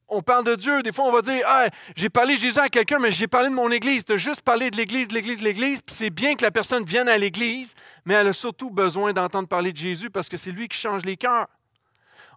on 0.09 0.21
parle 0.21 0.43
de 0.43 0.55
Dieu, 0.55 0.81
des 0.83 0.91
fois 0.91 1.05
on 1.05 1.11
va 1.11 1.21
dire 1.21 1.43
ah, 1.47 1.67
j'ai 1.95 2.09
parlé 2.09 2.35
de 2.35 2.39
Jésus 2.39 2.59
à 2.59 2.69
quelqu'un, 2.69 2.99
mais 2.99 3.11
j'ai 3.11 3.27
parlé 3.27 3.49
de 3.49 3.53
mon 3.53 3.71
Église. 3.71 4.05
Tu 4.05 4.13
as 4.13 4.17
juste 4.17 4.41
parlé 4.41 4.71
de 4.71 4.77
l'Église, 4.77 5.07
de 5.07 5.13
l'Église, 5.13 5.39
de 5.39 5.43
l'Église. 5.43 5.81
Puis 5.81 5.95
c'est 5.95 6.09
bien 6.09 6.35
que 6.35 6.43
la 6.43 6.51
personne 6.51 6.83
vienne 6.83 7.07
à 7.07 7.17
l'Église, 7.17 7.75
mais 8.05 8.15
elle 8.15 8.27
a 8.27 8.33
surtout 8.33 8.71
besoin 8.71 9.13
d'entendre 9.13 9.47
parler 9.47 9.71
de 9.71 9.77
Jésus 9.77 10.09
parce 10.09 10.29
que 10.29 10.37
c'est 10.37 10.51
lui 10.51 10.67
qui 10.67 10.77
change 10.77 11.05
les 11.05 11.17
cœurs. 11.17 11.47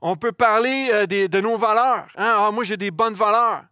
On 0.01 0.17
peut 0.17 0.33
parler 0.33 0.91
euh, 0.93 1.07
de 1.07 1.41
nos 1.41 1.57
valeurs. 1.57 2.07
Hein. 2.17 2.35
Ah, 2.37 2.51
moi, 2.53 2.65
j'ai 2.65 2.77
des 2.77 2.91
bonnes 2.91 3.15
valeurs. 3.15 3.63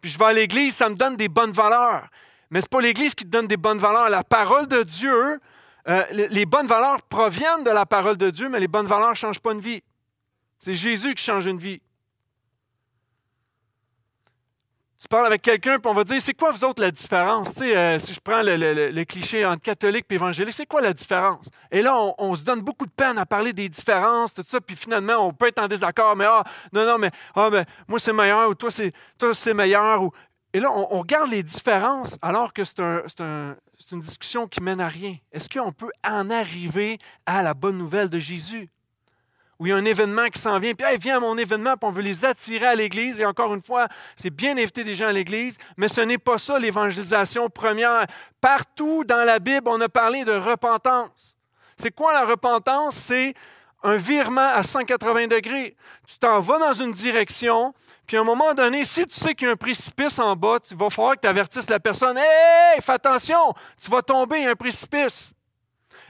Puis 0.00 0.10
je 0.10 0.18
vais 0.18 0.26
à 0.26 0.32
l'Église, 0.32 0.74
ça 0.74 0.88
me 0.88 0.94
donne 0.94 1.16
des 1.16 1.28
bonnes 1.28 1.52
valeurs. 1.52 2.06
Mais 2.50 2.60
ce 2.60 2.66
n'est 2.66 2.68
pas 2.68 2.80
l'Église 2.80 3.14
qui 3.14 3.24
te 3.24 3.30
donne 3.30 3.46
des 3.46 3.56
bonnes 3.56 3.78
valeurs. 3.78 4.08
La 4.08 4.24
parole 4.24 4.66
de 4.66 4.82
Dieu, 4.82 5.40
euh, 5.88 6.02
les 6.10 6.46
bonnes 6.46 6.66
valeurs 6.66 7.02
proviennent 7.02 7.64
de 7.64 7.70
la 7.70 7.86
parole 7.86 8.16
de 8.16 8.30
Dieu, 8.30 8.48
mais 8.48 8.60
les 8.60 8.68
bonnes 8.68 8.86
valeurs 8.86 9.10
ne 9.10 9.14
changent 9.14 9.40
pas 9.40 9.52
une 9.52 9.60
vie. 9.60 9.82
C'est 10.58 10.74
Jésus 10.74 11.14
qui 11.14 11.22
change 11.22 11.46
une 11.46 11.58
vie. 11.58 11.80
Tu 15.00 15.06
parles 15.06 15.26
avec 15.26 15.42
quelqu'un, 15.42 15.78
puis 15.78 15.90
on 15.90 15.94
va 15.94 16.02
dire, 16.02 16.20
c'est 16.20 16.34
quoi 16.34 16.50
vous 16.50 16.64
autres 16.64 16.82
la 16.82 16.90
différence? 16.90 17.52
Euh, 17.60 17.98
si 18.00 18.12
je 18.12 18.20
prends 18.20 18.42
le, 18.42 19.04
cliché 19.04 19.46
entre 19.46 19.62
catholique 19.62 20.06
et 20.10 20.14
évangélique, 20.14 20.54
c'est 20.54 20.66
quoi 20.66 20.80
la 20.80 20.92
différence? 20.92 21.48
Et 21.70 21.82
là, 21.82 21.96
on, 22.18 22.34
se 22.34 22.42
donne 22.42 22.62
beaucoup 22.62 22.84
de 22.84 22.90
peine 22.90 23.16
à 23.16 23.24
parler 23.24 23.52
des 23.52 23.68
différences, 23.68 24.34
tout 24.34 24.42
ça, 24.44 24.60
puis 24.60 24.74
finalement, 24.74 25.28
on 25.28 25.32
peut 25.32 25.46
être 25.46 25.60
en 25.60 25.68
désaccord, 25.68 26.16
mais 26.16 26.24
ah, 26.24 26.42
non, 26.72 26.84
non, 26.84 26.98
mais 26.98 27.10
ah, 27.36 27.48
ben, 27.48 27.64
moi 27.86 28.00
c'est 28.00 28.12
meilleur, 28.12 28.50
ou 28.50 28.54
toi 28.54 28.72
c'est, 28.72 28.92
toi, 29.18 29.32
c'est 29.34 29.54
meilleur. 29.54 30.02
Ou... 30.02 30.10
Et 30.52 30.58
là, 30.58 30.72
on, 30.72 30.98
regarde 30.98 31.30
les 31.30 31.44
différences 31.44 32.18
alors 32.20 32.52
que 32.52 32.64
c'est, 32.64 32.74
c'est, 33.06 33.24
c'est 33.78 33.92
une 33.92 34.00
discussion 34.00 34.48
qui 34.48 34.60
mène 34.60 34.80
à 34.80 34.88
rien. 34.88 35.16
Est-ce 35.30 35.48
qu'on 35.48 35.72
peut 35.72 35.92
en 36.04 36.28
arriver 36.30 36.98
à 37.24 37.44
la 37.44 37.54
bonne 37.54 37.78
nouvelle 37.78 38.08
de 38.08 38.18
Jésus? 38.18 38.68
Où 39.58 39.66
il 39.66 39.70
y 39.70 39.72
a 39.72 39.76
un 39.76 39.84
événement 39.84 40.26
qui 40.28 40.40
s'en 40.40 40.58
vient, 40.58 40.72
puis 40.74 40.86
hey, 40.86 40.98
viens 40.98 41.16
à 41.16 41.20
mon 41.20 41.36
événement, 41.36 41.76
puis 41.76 41.88
on 41.88 41.90
veut 41.90 42.02
les 42.02 42.24
attirer 42.24 42.66
à 42.66 42.74
l'Église. 42.74 43.20
Et 43.20 43.26
encore 43.26 43.52
une 43.54 43.60
fois, 43.60 43.88
c'est 44.14 44.30
bien 44.30 44.54
d'inviter 44.54 44.84
des 44.84 44.94
gens 44.94 45.08
à 45.08 45.12
l'Église, 45.12 45.58
mais 45.76 45.88
ce 45.88 46.00
n'est 46.00 46.18
pas 46.18 46.38
ça 46.38 46.58
l'évangélisation 46.58 47.50
première. 47.50 48.06
Partout 48.40 49.04
dans 49.04 49.24
la 49.24 49.38
Bible, 49.38 49.68
on 49.68 49.80
a 49.80 49.88
parlé 49.88 50.24
de 50.24 50.32
repentance. 50.32 51.36
C'est 51.76 51.94
quoi 51.94 52.12
la 52.12 52.24
repentance? 52.24 52.94
C'est 52.94 53.34
un 53.82 53.96
virement 53.96 54.48
à 54.54 54.62
180 54.62 55.28
degrés. 55.28 55.76
Tu 56.06 56.18
t'en 56.18 56.40
vas 56.40 56.58
dans 56.58 56.72
une 56.72 56.92
direction, 56.92 57.74
puis 58.06 58.16
à 58.16 58.20
un 58.20 58.24
moment 58.24 58.54
donné, 58.54 58.84
si 58.84 59.06
tu 59.06 59.14
sais 59.14 59.34
qu'il 59.34 59.46
y 59.46 59.50
a 59.50 59.52
un 59.52 59.56
précipice 59.56 60.18
en 60.18 60.34
bas, 60.34 60.58
il 60.70 60.76
va 60.76 60.90
falloir 60.90 61.14
que 61.14 61.20
tu 61.20 61.28
avertisses 61.28 61.68
la 61.68 61.80
personne 61.80 62.16
Hey, 62.16 62.80
fais 62.80 62.92
attention, 62.92 63.54
tu 63.80 63.90
vas 63.90 64.02
tomber, 64.02 64.38
il 64.38 64.44
y 64.44 64.46
a 64.46 64.50
un 64.50 64.56
précipice. 64.56 65.32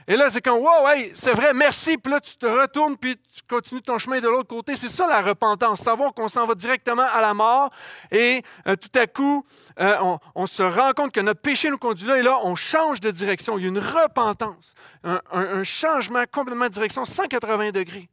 Et 0.09 0.17
là, 0.17 0.27
c'est 0.31 0.41
comme, 0.41 0.57
wow, 0.57 0.87
hey, 0.87 1.11
c'est 1.13 1.33
vrai, 1.33 1.53
merci. 1.53 1.95
Puis 1.95 2.11
là, 2.11 2.19
tu 2.19 2.35
te 2.35 2.47
retournes, 2.47 2.97
puis 2.97 3.15
tu 3.15 3.43
continues 3.47 3.83
ton 3.83 3.99
chemin 3.99 4.19
de 4.19 4.27
l'autre 4.27 4.47
côté. 4.47 4.75
C'est 4.75 4.89
ça 4.89 5.07
la 5.07 5.21
repentance, 5.21 5.81
savoir 5.81 6.15
qu'on 6.15 6.27
s'en 6.27 6.47
va 6.47 6.55
directement 6.55 7.03
à 7.03 7.21
la 7.21 7.35
mort. 7.35 7.69
Et 8.09 8.41
euh, 8.65 8.75
tout 8.75 8.89
à 8.97 9.05
coup, 9.05 9.45
euh, 9.79 10.17
on, 10.33 10.47
se 10.47 10.63
rend 10.63 10.93
compte 10.93 11.11
que 11.11 11.19
notre 11.19 11.41
péché 11.41 11.69
nous 11.69 11.77
conduit 11.77 12.07
là. 12.07 12.17
Et 12.17 12.23
là, 12.23 12.39
on 12.43 12.55
change 12.55 12.99
de 13.01 13.11
direction. 13.11 13.59
Il 13.59 13.61
y 13.61 13.65
a 13.65 13.69
une 13.69 13.77
repentance, 13.77 14.73
un, 15.03 15.21
un 15.31 15.63
changement 15.63 16.23
complètement 16.31 16.65
de 16.65 16.73
direction, 16.73 17.05
180 17.05 17.69
degrés. 17.69 18.09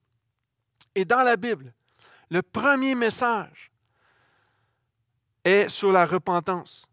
Et 0.95 1.07
dans 1.07 1.23
la 1.23 1.39
Bible, 1.39 1.73
le 2.29 2.43
premier 2.43 2.95
message 2.95 3.73
est 5.47 5.71
sur 5.71 5.93
la 5.93 6.05
repentance. 6.05 6.85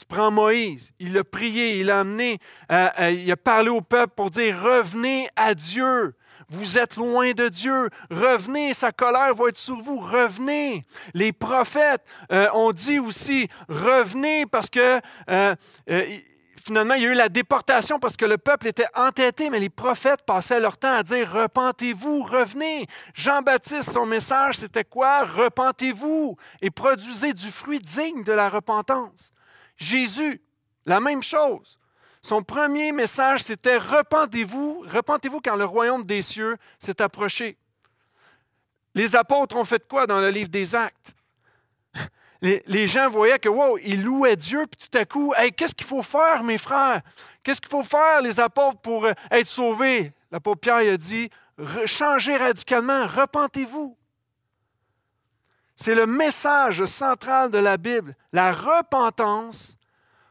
Tu 0.00 0.06
prends 0.06 0.30
Moïse, 0.30 0.94
il 0.98 1.18
a 1.18 1.24
prié, 1.24 1.78
il 1.78 1.90
a 1.90 2.00
amené, 2.00 2.38
euh, 2.72 2.88
euh, 3.00 3.10
il 3.10 3.30
a 3.30 3.36
parlé 3.36 3.68
au 3.68 3.82
peuple 3.82 4.14
pour 4.16 4.30
dire 4.30 4.58
revenez 4.58 5.28
à 5.36 5.52
Dieu. 5.54 6.14
Vous 6.48 6.78
êtes 6.78 6.96
loin 6.96 7.32
de 7.32 7.48
Dieu. 7.48 7.90
Revenez, 8.10 8.72
sa 8.72 8.92
colère 8.92 9.34
va 9.34 9.48
être 9.48 9.58
sur 9.58 9.76
vous. 9.76 9.98
Revenez. 9.98 10.86
Les 11.12 11.32
prophètes 11.34 12.02
euh, 12.32 12.48
ont 12.54 12.72
dit 12.72 12.98
aussi 12.98 13.48
revenez 13.68 14.46
parce 14.46 14.70
que 14.70 15.02
finalement, 16.64 16.94
il 16.94 17.02
y 17.02 17.06
a 17.06 17.10
eu 17.10 17.14
la 17.14 17.28
déportation 17.28 17.98
parce 17.98 18.16
que 18.16 18.24
le 18.24 18.38
peuple 18.38 18.68
était 18.68 18.88
entêté, 18.94 19.50
mais 19.50 19.60
les 19.60 19.68
prophètes 19.68 20.22
passaient 20.24 20.60
leur 20.60 20.78
temps 20.78 20.94
à 20.94 21.02
dire 21.02 21.30
Repentez-vous, 21.30 22.22
revenez. 22.22 22.86
Jean-Baptiste, 23.12 23.90
son 23.90 24.06
message, 24.06 24.56
c'était 24.56 24.84
quoi? 24.84 25.24
Repentez-vous 25.24 26.38
et 26.62 26.70
produisez 26.70 27.34
du 27.34 27.50
fruit 27.50 27.80
digne 27.80 28.24
de 28.24 28.32
la 28.32 28.48
repentance. 28.48 29.34
Jésus, 29.80 30.40
la 30.84 31.00
même 31.00 31.22
chose. 31.22 31.78
Son 32.22 32.42
premier 32.42 32.92
message, 32.92 33.42
c'était 33.42 33.78
Repentez-vous, 33.78 34.84
repentez-vous 34.86 35.40
quand 35.40 35.56
le 35.56 35.64
royaume 35.64 36.04
des 36.04 36.20
cieux 36.20 36.56
s'est 36.78 37.00
approché. 37.00 37.56
Les 38.94 39.16
apôtres 39.16 39.56
ont 39.56 39.64
fait 39.64 39.86
quoi 39.88 40.06
dans 40.06 40.20
le 40.20 40.28
livre 40.28 40.50
des 40.50 40.74
Actes? 40.74 41.14
Les, 42.42 42.88
gens 42.88 43.08
voyaient 43.08 43.38
que, 43.38 43.48
wow, 43.48 43.78
ils 43.78 44.02
louaient 44.02 44.36
Dieu, 44.36 44.66
puis 44.66 44.88
tout 44.88 44.98
à 44.98 45.04
coup, 45.04 45.32
hey, 45.36 45.52
qu'est-ce 45.52 45.74
qu'il 45.74 45.86
faut 45.86 46.02
faire, 46.02 46.42
mes 46.42 46.58
frères? 46.58 47.00
Qu'est-ce 47.42 47.60
qu'il 47.60 47.70
faut 47.70 47.82
faire, 47.82 48.20
les 48.20 48.38
apôtres, 48.38 48.80
pour 48.80 49.06
euh, 49.06 49.12
être 49.30 49.46
sauvés? 49.46 50.12
L'apôtre 50.30 50.60
Pierre 50.60 50.92
a 50.92 50.96
dit, 50.96 51.30
changez 51.86 52.36
radicalement, 52.36 53.06
repentez-vous. 53.06 53.96
C'est 55.82 55.94
le 55.94 56.06
message 56.06 56.84
central 56.84 57.50
de 57.50 57.56
la 57.56 57.78
Bible, 57.78 58.14
la 58.32 58.52
repentance 58.52 59.78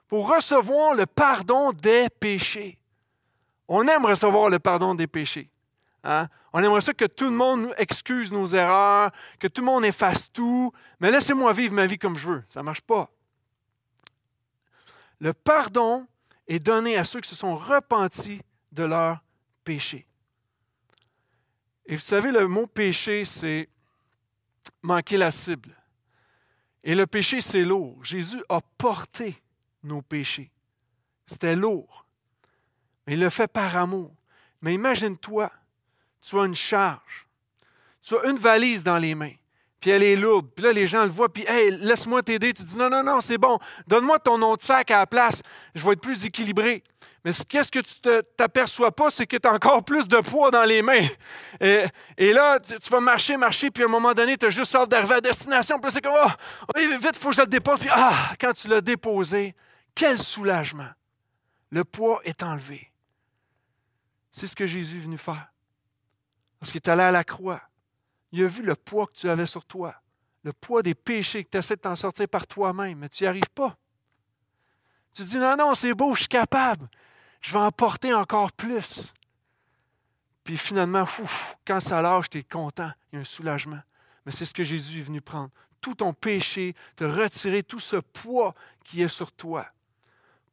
pour 0.07 0.31
recevoir 0.31 0.93
le 0.93 1.07
pardon 1.07 1.73
des 1.73 2.07
péchés. 2.19 2.77
On 3.67 3.87
aime 3.87 4.05
recevoir 4.05 4.51
le 4.51 4.59
pardon 4.59 4.93
des 4.93 5.07
péchés. 5.07 5.49
Hein? 6.03 6.27
On 6.53 6.63
aimerait 6.63 6.81
ça 6.81 6.93
que 6.93 7.05
tout 7.05 7.25
le 7.25 7.31
monde 7.31 7.73
excuse 7.77 8.31
nos 8.31 8.45
erreurs, 8.45 9.09
que 9.39 9.47
tout 9.47 9.61
le 9.61 9.65
monde 9.65 9.85
efface 9.85 10.31
tout, 10.31 10.71
mais 10.99 11.09
laissez-moi 11.09 11.51
vivre 11.51 11.73
ma 11.73 11.87
vie 11.87 11.97
comme 11.97 12.15
je 12.15 12.27
veux. 12.27 12.43
Ça 12.47 12.59
ne 12.59 12.65
marche 12.65 12.81
pas. 12.81 13.09
Le 15.19 15.33
pardon 15.33 16.05
est 16.47 16.59
donné 16.59 16.95
à 16.95 17.03
ceux 17.03 17.21
qui 17.21 17.29
se 17.29 17.35
sont 17.35 17.55
repentis 17.55 18.43
de 18.71 18.83
leurs 18.83 19.17
péchés. 19.63 20.05
Et 21.87 21.95
vous 21.95 22.01
savez, 22.01 22.31
le 22.31 22.47
mot 22.47 22.67
péché, 22.67 23.25
c'est 23.25 23.67
manquer 24.81 25.17
la 25.17 25.31
cible. 25.31 25.75
Et 26.83 26.95
le 26.95 27.07
péché, 27.07 27.41
c'est 27.41 27.63
lourd. 27.63 28.03
Jésus 28.03 28.41
a 28.49 28.61
porté 28.77 29.41
nos 29.83 30.01
péchés. 30.01 30.51
C'était 31.25 31.55
lourd. 31.55 32.05
Mais 33.05 33.13
il 33.13 33.19
le 33.19 33.29
fait 33.29 33.47
par 33.47 33.75
amour. 33.75 34.11
Mais 34.61 34.73
imagine-toi, 34.73 35.51
tu 36.21 36.39
as 36.39 36.45
une 36.45 36.55
charge. 36.55 37.27
Tu 38.01 38.15
as 38.15 38.29
une 38.29 38.37
valise 38.37 38.83
dans 38.83 38.97
les 38.97 39.13
mains, 39.13 39.33
puis 39.79 39.91
elle 39.91 40.03
est 40.03 40.15
lourde. 40.15 40.47
Puis 40.55 40.63
là, 40.63 40.71
les 40.71 40.87
gens 40.87 41.03
le 41.03 41.09
voient, 41.09 41.31
puis 41.31 41.45
hey, 41.47 41.71
laisse-moi 41.71 42.23
t'aider. 42.23 42.53
Tu 42.53 42.63
dis 42.63 42.77
non, 42.77 42.89
non, 42.89 43.03
non, 43.03 43.21
c'est 43.21 43.37
bon. 43.37 43.59
Donne-moi 43.87 44.19
ton 44.19 44.41
autre 44.41 44.63
sac 44.63 44.89
à 44.91 44.99
la 44.99 45.07
place. 45.07 45.41
Je 45.75 45.85
vais 45.85 45.93
être 45.93 46.01
plus 46.01 46.25
équilibré. 46.25 46.83
Mais 47.25 47.31
qu'est-ce 47.47 47.71
que 47.71 47.79
tu 47.79 47.95
ne 48.05 48.21
t'aperçois 48.21 48.91
pas, 48.91 49.09
c'est 49.09 49.27
que 49.27 49.35
tu 49.35 49.47
as 49.47 49.53
encore 49.53 49.83
plus 49.83 50.07
de 50.07 50.17
poids 50.17 50.51
dans 50.51 50.63
les 50.63 50.81
mains. 50.81 51.07
Et, 51.59 52.33
là, 52.33 52.59
tu, 52.59 52.89
vas 52.89 52.99
marcher, 53.01 53.35
marcher, 53.35 53.71
puis 53.71 53.83
à 53.83 53.87
un 53.87 53.89
moment 53.89 54.13
donné, 54.13 54.37
tu 54.37 54.45
as 54.45 54.49
juste 54.49 54.73
hâte 54.73 54.89
d'arriver 54.89 55.15
à 55.15 55.21
destination. 55.21 55.79
Puis 55.79 55.91
c'est 55.91 56.01
comme, 56.01 56.15
oh, 56.15 56.29
vite, 56.77 57.11
il 57.13 57.19
faut 57.19 57.29
que 57.29 57.35
je 57.35 57.41
le 57.41 57.47
dépose. 57.47 57.79
Puis, 57.79 57.89
ah, 57.91 58.33
quand 58.39 58.53
tu 58.53 58.69
l'as 58.69 58.81
déposé, 58.81 59.53
quel 59.93 60.17
soulagement. 60.17 60.89
Le 61.71 61.83
poids 61.83 62.21
est 62.23 62.41
enlevé. 62.41 62.91
C'est 64.31 64.47
ce 64.47 64.55
que 64.55 64.65
Jésus 64.65 64.97
est 64.97 65.01
venu 65.01 65.17
faire. 65.17 65.51
Parce 66.59 66.71
qu'il 66.71 66.79
est 66.79 66.89
allé 66.89 67.03
à 67.03 67.11
la 67.11 67.23
croix. 67.23 67.61
Il 68.31 68.43
a 68.43 68.47
vu 68.47 68.63
le 68.63 68.75
poids 68.75 69.07
que 69.07 69.13
tu 69.13 69.29
avais 69.29 69.45
sur 69.45 69.65
toi, 69.65 69.95
le 70.43 70.53
poids 70.53 70.83
des 70.83 70.95
péchés 70.95 71.43
que 71.43 71.49
tu 71.49 71.57
essaies 71.57 71.75
de 71.75 71.81
t'en 71.81 71.95
sortir 71.95 72.27
par 72.27 72.45
toi-même, 72.45 72.99
mais 72.99 73.09
tu 73.09 73.23
n'y 73.23 73.27
arrives 73.27 73.49
pas. 73.53 73.75
Tu 75.13 75.23
dis 75.23 75.37
non, 75.37 75.55
non, 75.57 75.73
c'est 75.73 75.93
beau, 75.93 76.13
je 76.13 76.21
suis 76.21 76.27
capable. 76.27 76.87
Je 77.41 77.53
vais 77.53 77.59
en 77.59 77.71
porter 77.71 78.13
encore 78.13 78.51
plus. 78.51 79.13
Puis 80.43 80.57
finalement, 80.57 81.05
quand 81.65 81.79
ça 81.79 82.01
lâche, 82.01 82.29
tu 82.29 82.39
es 82.39 82.43
content, 82.43 82.91
il 83.11 83.15
y 83.15 83.17
a 83.17 83.21
un 83.21 83.25
soulagement. 83.25 83.81
Mais 84.25 84.31
c'est 84.31 84.45
ce 84.45 84.53
que 84.53 84.63
Jésus 84.63 84.99
est 84.99 85.03
venu 85.03 85.21
prendre. 85.21 85.51
Tout 85.81 85.95
ton 85.95 86.13
péché, 86.13 86.75
te 86.95 87.03
retirer 87.03 87.63
tout 87.63 87.79
ce 87.79 87.97
poids 87.97 88.53
qui 88.83 89.01
est 89.01 89.07
sur 89.07 89.31
toi 89.31 89.67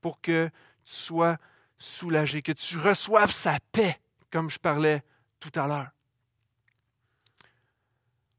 pour 0.00 0.20
que 0.20 0.46
tu 0.84 0.92
sois 0.92 1.38
soulagé, 1.78 2.42
que 2.42 2.52
tu 2.52 2.78
reçoives 2.78 3.32
sa 3.32 3.58
paix, 3.72 4.00
comme 4.30 4.48
je 4.48 4.58
parlais 4.58 5.02
tout 5.40 5.52
à 5.58 5.66
l'heure. 5.66 5.88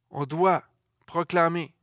On 0.09 0.25
doit 0.25 0.63
proclamer, 1.05 1.73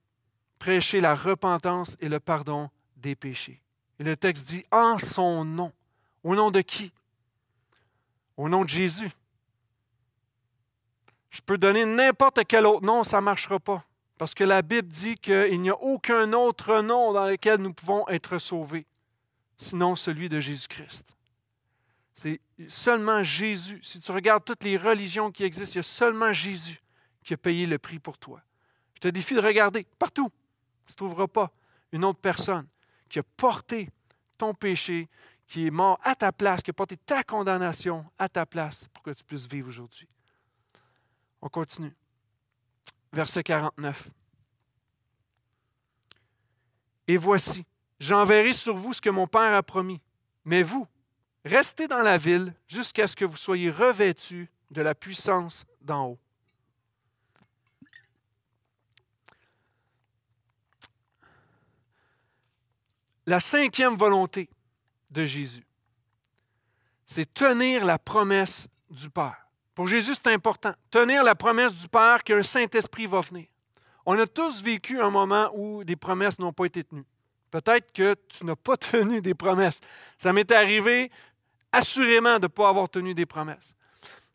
prêcher 0.58 1.00
la 1.00 1.14
repentance 1.14 1.96
et 2.00 2.08
le 2.08 2.20
pardon 2.20 2.70
des 2.96 3.14
péchés. 3.14 3.60
Et 3.98 4.04
le 4.04 4.16
texte 4.16 4.48
dit 4.48 4.64
en 4.70 4.98
son 4.98 5.44
nom. 5.44 5.72
Au 6.24 6.34
nom 6.34 6.50
de 6.50 6.62
qui? 6.62 6.90
Au 8.36 8.48
nom 8.48 8.64
de 8.64 8.68
Jésus. 8.68 9.10
Je 11.30 11.40
peux 11.40 11.58
donner 11.58 11.84
n'importe 11.84 12.40
quel 12.48 12.66
autre 12.66 12.84
nom, 12.84 13.04
ça 13.04 13.18
ne 13.18 13.24
marchera 13.24 13.60
pas. 13.60 13.84
Parce 14.18 14.34
que 14.34 14.44
la 14.44 14.62
Bible 14.62 14.88
dit 14.88 15.16
qu'il 15.16 15.60
n'y 15.60 15.70
a 15.70 15.76
aucun 15.76 16.32
autre 16.32 16.80
nom 16.80 17.12
dans 17.12 17.26
lequel 17.26 17.60
nous 17.60 17.72
pouvons 17.72 18.08
être 18.08 18.38
sauvés, 18.38 18.86
sinon 19.56 19.96
celui 19.96 20.28
de 20.28 20.40
Jésus-Christ. 20.40 21.16
C'est 22.14 22.40
seulement 22.68 23.24
Jésus. 23.24 23.80
Si 23.82 24.00
tu 24.00 24.12
regardes 24.12 24.44
toutes 24.44 24.62
les 24.62 24.76
religions 24.76 25.32
qui 25.32 25.42
existent, 25.42 25.74
il 25.74 25.78
y 25.78 25.80
a 25.80 25.82
seulement 25.82 26.32
Jésus 26.32 26.80
qui 27.24 27.34
a 27.34 27.36
payé 27.36 27.66
le 27.66 27.78
prix 27.78 27.98
pour 27.98 28.16
toi. 28.16 28.40
Je 28.94 29.00
te 29.00 29.08
défie 29.08 29.34
de 29.34 29.40
regarder 29.40 29.84
partout. 29.98 30.30
Tu 30.86 30.92
ne 30.92 30.96
trouveras 30.96 31.26
pas 31.26 31.50
une 31.90 32.04
autre 32.04 32.20
personne 32.20 32.68
qui 33.08 33.18
a 33.18 33.24
porté 33.36 33.90
ton 34.38 34.54
péché, 34.54 35.08
qui 35.46 35.66
est 35.66 35.70
mort 35.70 35.98
à 36.02 36.14
ta 36.14 36.32
place, 36.32 36.62
qui 36.62 36.70
a 36.70 36.74
porté 36.74 36.96
ta 36.96 37.22
condamnation 37.22 38.04
à 38.18 38.28
ta 38.28 38.46
place 38.46 38.88
pour 38.92 39.02
que 39.02 39.10
tu 39.10 39.24
puisses 39.24 39.48
vivre 39.48 39.68
aujourd'hui. 39.68 40.08
On 41.42 41.48
continue. 41.48 41.94
Verset 43.12 43.42
49. 43.42 44.08
Et 47.06 47.16
voici, 47.16 47.64
j'enverrai 48.00 48.52
sur 48.52 48.74
vous 48.74 48.92
ce 48.92 49.00
que 49.00 49.10
mon 49.10 49.26
Père 49.26 49.54
a 49.54 49.62
promis. 49.62 50.00
Mais 50.44 50.62
vous, 50.62 50.86
restez 51.44 51.86
dans 51.86 52.02
la 52.02 52.16
ville 52.16 52.54
jusqu'à 52.66 53.06
ce 53.06 53.14
que 53.14 53.24
vous 53.24 53.36
soyez 53.36 53.70
revêtus 53.70 54.50
de 54.70 54.82
la 54.82 54.94
puissance 54.94 55.66
d'en 55.82 56.08
haut. 56.08 56.18
La 63.26 63.40
cinquième 63.40 63.96
volonté 63.96 64.50
de 65.14 65.24
Jésus, 65.24 65.64
c'est 67.06 67.32
tenir 67.32 67.84
la 67.84 67.98
promesse 67.98 68.68
du 68.90 69.08
Père. 69.08 69.46
Pour 69.74 69.88
Jésus, 69.88 70.14
c'est 70.14 70.32
important. 70.32 70.74
Tenir 70.90 71.24
la 71.24 71.34
promesse 71.34 71.74
du 71.74 71.88
Père 71.88 72.22
qu'un 72.22 72.42
Saint-Esprit 72.42 73.06
va 73.06 73.20
venir. 73.20 73.46
On 74.06 74.18
a 74.18 74.26
tous 74.26 74.62
vécu 74.62 75.00
un 75.00 75.10
moment 75.10 75.50
où 75.54 75.82
des 75.84 75.96
promesses 75.96 76.38
n'ont 76.38 76.52
pas 76.52 76.66
été 76.66 76.84
tenues. 76.84 77.06
Peut-être 77.50 77.92
que 77.92 78.14
tu 78.28 78.44
n'as 78.44 78.56
pas 78.56 78.76
tenu 78.92 79.20
des 79.20 79.34
promesses. 79.34 79.80
Ça 80.18 80.32
m'est 80.32 80.50
arrivé 80.52 81.10
assurément 81.72 82.36
de 82.36 82.44
ne 82.44 82.48
pas 82.48 82.68
avoir 82.68 82.88
tenu 82.88 83.14
des 83.14 83.26
promesses. 83.26 83.74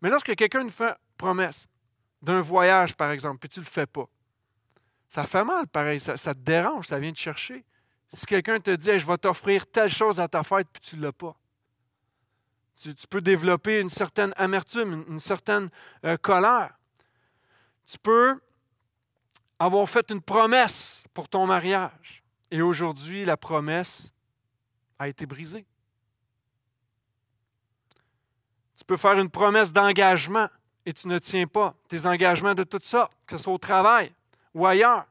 Mais 0.01 0.09
lorsque 0.09 0.35
quelqu'un 0.35 0.63
nous 0.63 0.69
fait 0.69 0.95
promesse 1.17 1.67
d'un 2.21 2.41
voyage, 2.41 2.95
par 2.95 3.11
exemple, 3.11 3.39
puis 3.39 3.49
tu 3.49 3.59
ne 3.59 3.65
le 3.65 3.69
fais 3.69 3.85
pas, 3.85 4.07
ça 5.07 5.23
fait 5.23 5.43
mal, 5.43 5.67
pareil, 5.67 5.99
ça, 5.99 6.17
ça 6.17 6.33
te 6.33 6.39
dérange, 6.39 6.87
ça 6.87 6.99
vient 6.99 7.11
te 7.11 7.17
chercher. 7.17 7.65
Si 8.09 8.25
quelqu'un 8.25 8.59
te 8.59 8.71
dit 8.71 8.99
Je 8.99 9.05
vais 9.05 9.17
t'offrir 9.17 9.67
telle 9.67 9.89
chose 9.89 10.19
à 10.19 10.27
ta 10.27 10.43
fête, 10.43 10.67
puis 10.71 10.81
tu 10.81 10.97
ne 10.97 11.03
l'as 11.03 11.11
pas. 11.11 11.35
Tu, 12.75 12.93
peux 13.09 13.21
développer 13.21 13.81
une 13.81 13.89
certaine 13.89 14.33
amertume, 14.37 15.03
une, 15.09 15.19
certaine 15.19 15.69
euh, 16.05 16.15
colère. 16.15 16.73
Tu 17.85 17.97
peux 17.97 18.39
avoir 19.59 19.87
fait 19.89 20.09
une 20.11 20.21
promesse 20.21 21.03
pour 21.13 21.27
ton 21.27 21.45
mariage 21.45 22.23
et 22.49 22.61
aujourd'hui 22.61 23.25
la 23.25 23.35
promesse 23.35 24.13
a 24.97 25.09
été 25.09 25.25
brisée. 25.25 25.65
Tu 28.77 28.85
peux 28.85 28.95
faire 28.95 29.19
une 29.19 29.29
promesse 29.29 29.73
d'engagement 29.73 30.47
et 30.85 30.93
tu 30.93 31.09
ne 31.09 31.19
tiens 31.19 31.47
pas 31.47 31.75
tes 31.89 32.05
engagements 32.05 32.55
de 32.55 32.63
toutes 32.63 32.85
sortes, 32.85 33.11
que 33.25 33.35
ce 33.35 33.43
soit 33.43 33.53
au 33.53 33.57
travail 33.57 34.13
ou 34.53 34.65
ailleurs. 34.65 35.05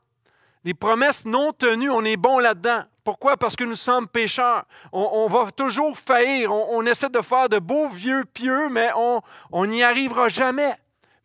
Les 0.64 0.74
promesses 0.74 1.24
non 1.24 1.52
tenues, 1.52 1.90
on 1.90 2.04
est 2.04 2.16
bon 2.16 2.38
là-dedans. 2.38 2.82
Pourquoi? 3.04 3.36
Parce 3.36 3.56
que 3.56 3.64
nous 3.64 3.76
sommes 3.76 4.06
pécheurs. 4.06 4.64
On, 4.92 5.26
va 5.28 5.50
toujours 5.50 5.96
faillir. 5.96 6.52
On, 6.52 6.84
essaie 6.84 7.08
de 7.08 7.22
faire 7.22 7.48
de 7.48 7.58
beaux 7.58 7.88
vieux 7.88 8.24
pieux, 8.24 8.68
mais 8.68 8.90
on 8.94 9.66
n'y 9.66 9.82
arrivera 9.82 10.28
jamais. 10.28 10.74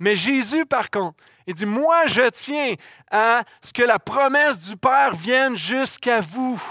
Mais 0.03 0.17
Jésus, 0.17 0.65
par 0.65 0.89
contre, 0.89 1.15
il 1.47 1.55
dit, 1.55 1.65
moi, 1.65 2.07
je 2.07 2.27
tiens 2.29 2.73
à 3.09 3.45
ce 3.61 3.71
que 3.71 3.83
la 3.83 3.99
promesse 3.99 4.57
du 4.57 4.75
Père 4.75 5.15
vienne 5.15 5.55
jusqu'à 5.55 6.19
vous. 6.19 6.61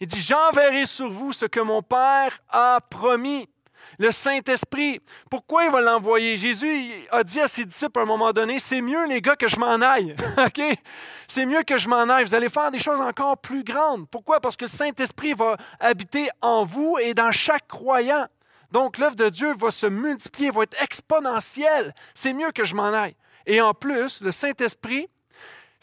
Il 0.00 0.06
dit, 0.06 0.20
j'enverrai 0.22 0.86
sur 0.86 1.10
vous 1.10 1.34
ce 1.34 1.44
que 1.44 1.60
mon 1.60 1.82
Père 1.82 2.38
a 2.48 2.80
promis 2.88 3.49
le 3.98 4.10
Saint-Esprit. 4.10 5.00
Pourquoi 5.30 5.64
il 5.64 5.70
va 5.70 5.80
l'envoyer? 5.80 6.36
Jésus 6.36 6.90
a 7.10 7.24
dit 7.24 7.40
à 7.40 7.48
ses 7.48 7.64
disciples 7.64 7.98
à 8.00 8.02
un 8.02 8.06
moment 8.06 8.32
donné, 8.32 8.58
c'est 8.58 8.80
mieux 8.80 9.06
les 9.06 9.20
gars 9.20 9.36
que 9.36 9.48
je 9.48 9.56
m'en 9.56 9.80
aille. 9.80 10.14
OK? 10.38 10.60
C'est 11.28 11.44
mieux 11.44 11.62
que 11.62 11.78
je 11.78 11.88
m'en 11.88 12.08
aille. 12.08 12.24
Vous 12.24 12.34
allez 12.34 12.48
faire 12.48 12.70
des 12.70 12.78
choses 12.78 13.00
encore 13.00 13.38
plus 13.38 13.64
grandes. 13.64 14.08
Pourquoi? 14.08 14.40
Parce 14.40 14.56
que 14.56 14.64
le 14.64 14.70
Saint-Esprit 14.70 15.34
va 15.34 15.56
habiter 15.78 16.28
en 16.40 16.64
vous 16.64 16.96
et 17.00 17.14
dans 17.14 17.32
chaque 17.32 17.68
croyant. 17.68 18.26
Donc 18.72 18.98
l'œuvre 18.98 19.16
de 19.16 19.28
Dieu 19.28 19.52
va 19.54 19.70
se 19.70 19.86
multiplier, 19.86 20.50
va 20.50 20.62
être 20.62 20.80
exponentielle. 20.82 21.94
C'est 22.14 22.32
mieux 22.32 22.52
que 22.52 22.64
je 22.64 22.74
m'en 22.74 22.92
aille. 22.92 23.16
Et 23.46 23.60
en 23.60 23.74
plus, 23.74 24.20
le 24.20 24.30
Saint-Esprit, 24.30 25.08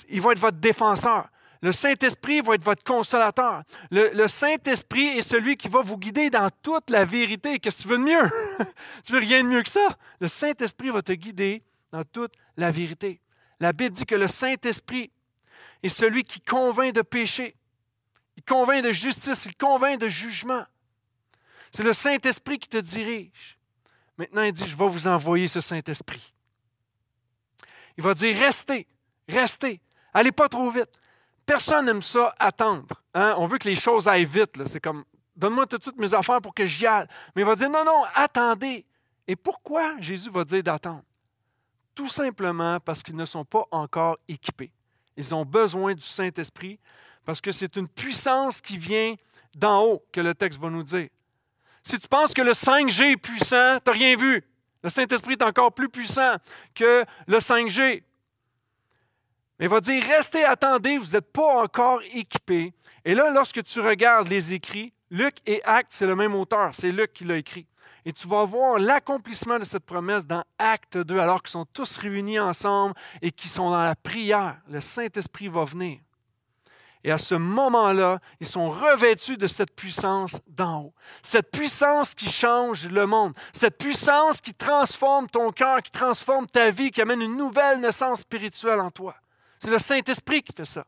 il 0.09 0.21
va 0.21 0.31
être 0.31 0.39
votre 0.39 0.57
défenseur. 0.57 1.27
Le 1.61 1.71
Saint-Esprit 1.71 2.41
va 2.41 2.55
être 2.55 2.63
votre 2.63 2.83
consolateur. 2.83 3.63
Le, 3.89 4.27
Saint-Esprit 4.27 5.17
est 5.17 5.21
celui 5.21 5.57
qui 5.57 5.67
va 5.67 5.81
vous 5.81 5.97
guider 5.97 6.29
dans 6.29 6.49
toute 6.61 6.89
la 6.89 7.03
vérité. 7.03 7.59
Qu'est-ce 7.59 7.77
que 7.77 7.81
tu 7.83 7.87
veux 7.89 7.97
de 7.97 8.03
mieux? 8.03 8.29
tu 9.03 9.13
veux 9.13 9.19
rien 9.19 9.43
de 9.43 9.49
mieux 9.49 9.63
que 9.63 9.69
ça? 9.69 9.87
Le 10.19 10.27
Saint-Esprit 10.27 10.89
va 10.89 11.01
te 11.01 11.13
guider 11.13 11.63
dans 11.91 12.03
toute 12.03 12.33
la 12.57 12.69
vérité. 12.69 13.19
La 13.59 13.73
Bible 13.73 13.95
dit 13.95 14.05
que 14.05 14.15
le 14.15 14.27
Saint-Esprit 14.27 15.11
est 15.81 15.89
celui 15.89 16.23
qui 16.23 16.41
convainc 16.41 16.93
de 16.93 17.01
péché. 17.01 17.55
Il 18.35 18.43
convainc 18.43 18.83
de 18.83 18.91
justice, 18.91 19.45
il 19.45 19.55
convainc 19.55 19.99
de 19.99 20.09
jugement. 20.09 20.63
C'est 21.71 21.83
le 21.83 21.93
Saint-Esprit 21.93 22.59
qui 22.59 22.69
te 22.69 22.77
dirige. 22.77 23.57
Maintenant, 24.17 24.43
il 24.43 24.53
dit, 24.53 24.65
je 24.65 24.75
vais 24.75 24.87
vous 24.87 25.07
envoyer 25.07 25.47
ce 25.47 25.61
Saint-Esprit. 25.61 26.33
Il 27.97 28.03
va 28.03 28.13
dire, 28.13 28.35
restez, 28.37 28.87
restez, 29.27 29.81
allez 30.13 30.31
pas 30.31 30.49
trop 30.49 30.69
vite. 30.69 30.89
Personne 31.47 31.85
n'aime 31.85 32.01
ça 32.01 32.35
attendre. 32.37 33.01
Hein? 33.13 33.33
On 33.37 33.47
veut 33.47 33.57
que 33.57 33.69
les 33.69 33.75
choses 33.75 34.05
aillent 34.05 34.25
vite. 34.25 34.61
C'est 34.67 34.81
comme, 34.81 35.05
donne-moi 35.33 35.65
tout 35.65 35.77
de 35.77 35.83
suite 35.83 35.97
mes 35.97 36.13
affaires 36.13 36.41
pour 36.41 36.53
que 36.53 36.65
j'y 36.65 36.85
aille. 36.85 37.07
Mais 37.33 37.43
il 37.43 37.45
va 37.45 37.55
dire, 37.55 37.69
non, 37.69 37.85
non, 37.85 38.03
attendez. 38.13 38.85
Et 39.25 39.37
pourquoi 39.37 39.97
Jésus 40.01 40.29
va 40.29 40.43
dire 40.43 40.61
d'attendre? 40.61 41.03
Tout 41.95 42.09
simplement 42.09 42.81
parce 42.81 43.01
qu'ils 43.01 43.15
ne 43.15 43.23
sont 43.23 43.45
pas 43.45 43.63
encore 43.71 44.17
équipés. 44.27 44.71
Ils 45.15 45.33
ont 45.33 45.45
besoin 45.45 45.93
du 45.93 46.05
Saint-Esprit 46.05 46.79
parce 47.25 47.39
que 47.39 47.51
c'est 47.51 47.77
une 47.77 47.87
puissance 47.87 48.59
qui 48.59 48.77
vient 48.77 49.15
d'en 49.55 49.83
haut 49.83 50.05
que 50.11 50.19
le 50.19 50.35
texte 50.35 50.59
va 50.59 50.69
nous 50.69 50.83
dire. 50.83 51.07
Si 51.81 51.97
tu 51.97 52.09
penses 52.09 52.33
que 52.33 52.41
le 52.41 52.51
5G 52.51 53.13
est 53.13 53.17
puissant, 53.17 53.79
tu 53.79 53.89
n'as 53.89 53.97
rien 53.97 54.17
vu. 54.17 54.43
Le 54.83 54.89
Saint-Esprit 54.89 55.33
est 55.33 55.43
encore 55.43 55.71
plus 55.71 55.87
puissant 55.87 56.35
que 56.75 57.05
le 57.25 57.37
5G. 57.37 58.03
Mais 59.59 59.65
il 59.65 59.69
va 59.69 59.81
dire, 59.81 60.03
restez, 60.03 60.43
attendez, 60.43 60.97
vous 60.97 61.13
n'êtes 61.13 61.31
pas 61.31 61.61
encore 61.63 62.01
équipés. 62.13 62.73
Et 63.03 63.15
là, 63.15 63.31
lorsque 63.31 63.63
tu 63.63 63.79
regardes 63.79 64.27
les 64.27 64.53
écrits, 64.53 64.93
Luc 65.09 65.37
et 65.45 65.63
Actes, 65.63 65.91
c'est 65.93 66.05
le 66.05 66.15
même 66.15 66.35
auteur, 66.35 66.71
c'est 66.73 66.91
Luc 66.91 67.13
qui 67.13 67.23
l'a 67.23 67.37
écrit. 67.37 67.67
Et 68.05 68.13
tu 68.13 68.27
vas 68.27 68.45
voir 68.45 68.79
l'accomplissement 68.79 69.59
de 69.59 69.65
cette 69.65 69.85
promesse 69.85 70.25
dans 70.25 70.43
Acte 70.57 70.97
2, 70.97 71.19
alors 71.19 71.41
qu'ils 71.41 71.51
sont 71.51 71.65
tous 71.65 71.97
réunis 71.97 72.39
ensemble 72.39 72.93
et 73.21 73.31
qu'ils 73.31 73.49
sont 73.49 73.69
dans 73.69 73.83
la 73.83 73.95
prière. 73.95 74.57
Le 74.69 74.79
Saint-Esprit 74.79 75.49
va 75.49 75.65
venir. 75.65 75.99
Et 77.03 77.11
à 77.11 77.17
ce 77.17 77.35
moment-là, 77.35 78.19
ils 78.39 78.47
sont 78.47 78.69
revêtus 78.69 79.37
de 79.37 79.47
cette 79.47 79.75
puissance 79.75 80.39
d'en 80.47 80.83
haut. 80.83 80.93
Cette 81.21 81.51
puissance 81.51 82.13
qui 82.13 82.29
change 82.29 82.87
le 82.87 83.05
monde. 83.05 83.33
Cette 83.53 83.77
puissance 83.77 84.41
qui 84.41 84.53
transforme 84.53 85.27
ton 85.29 85.51
cœur, 85.51 85.81
qui 85.81 85.91
transforme 85.91 86.47
ta 86.47 86.69
vie, 86.69 86.91
qui 86.91 87.01
amène 87.01 87.21
une 87.21 87.37
nouvelle 87.37 87.79
naissance 87.79 88.19
spirituelle 88.21 88.79
en 88.79 88.91
toi. 88.91 89.15
C'est 89.59 89.69
le 89.69 89.79
Saint-Esprit 89.79 90.43
qui 90.43 90.53
fait 90.53 90.65
ça. 90.65 90.85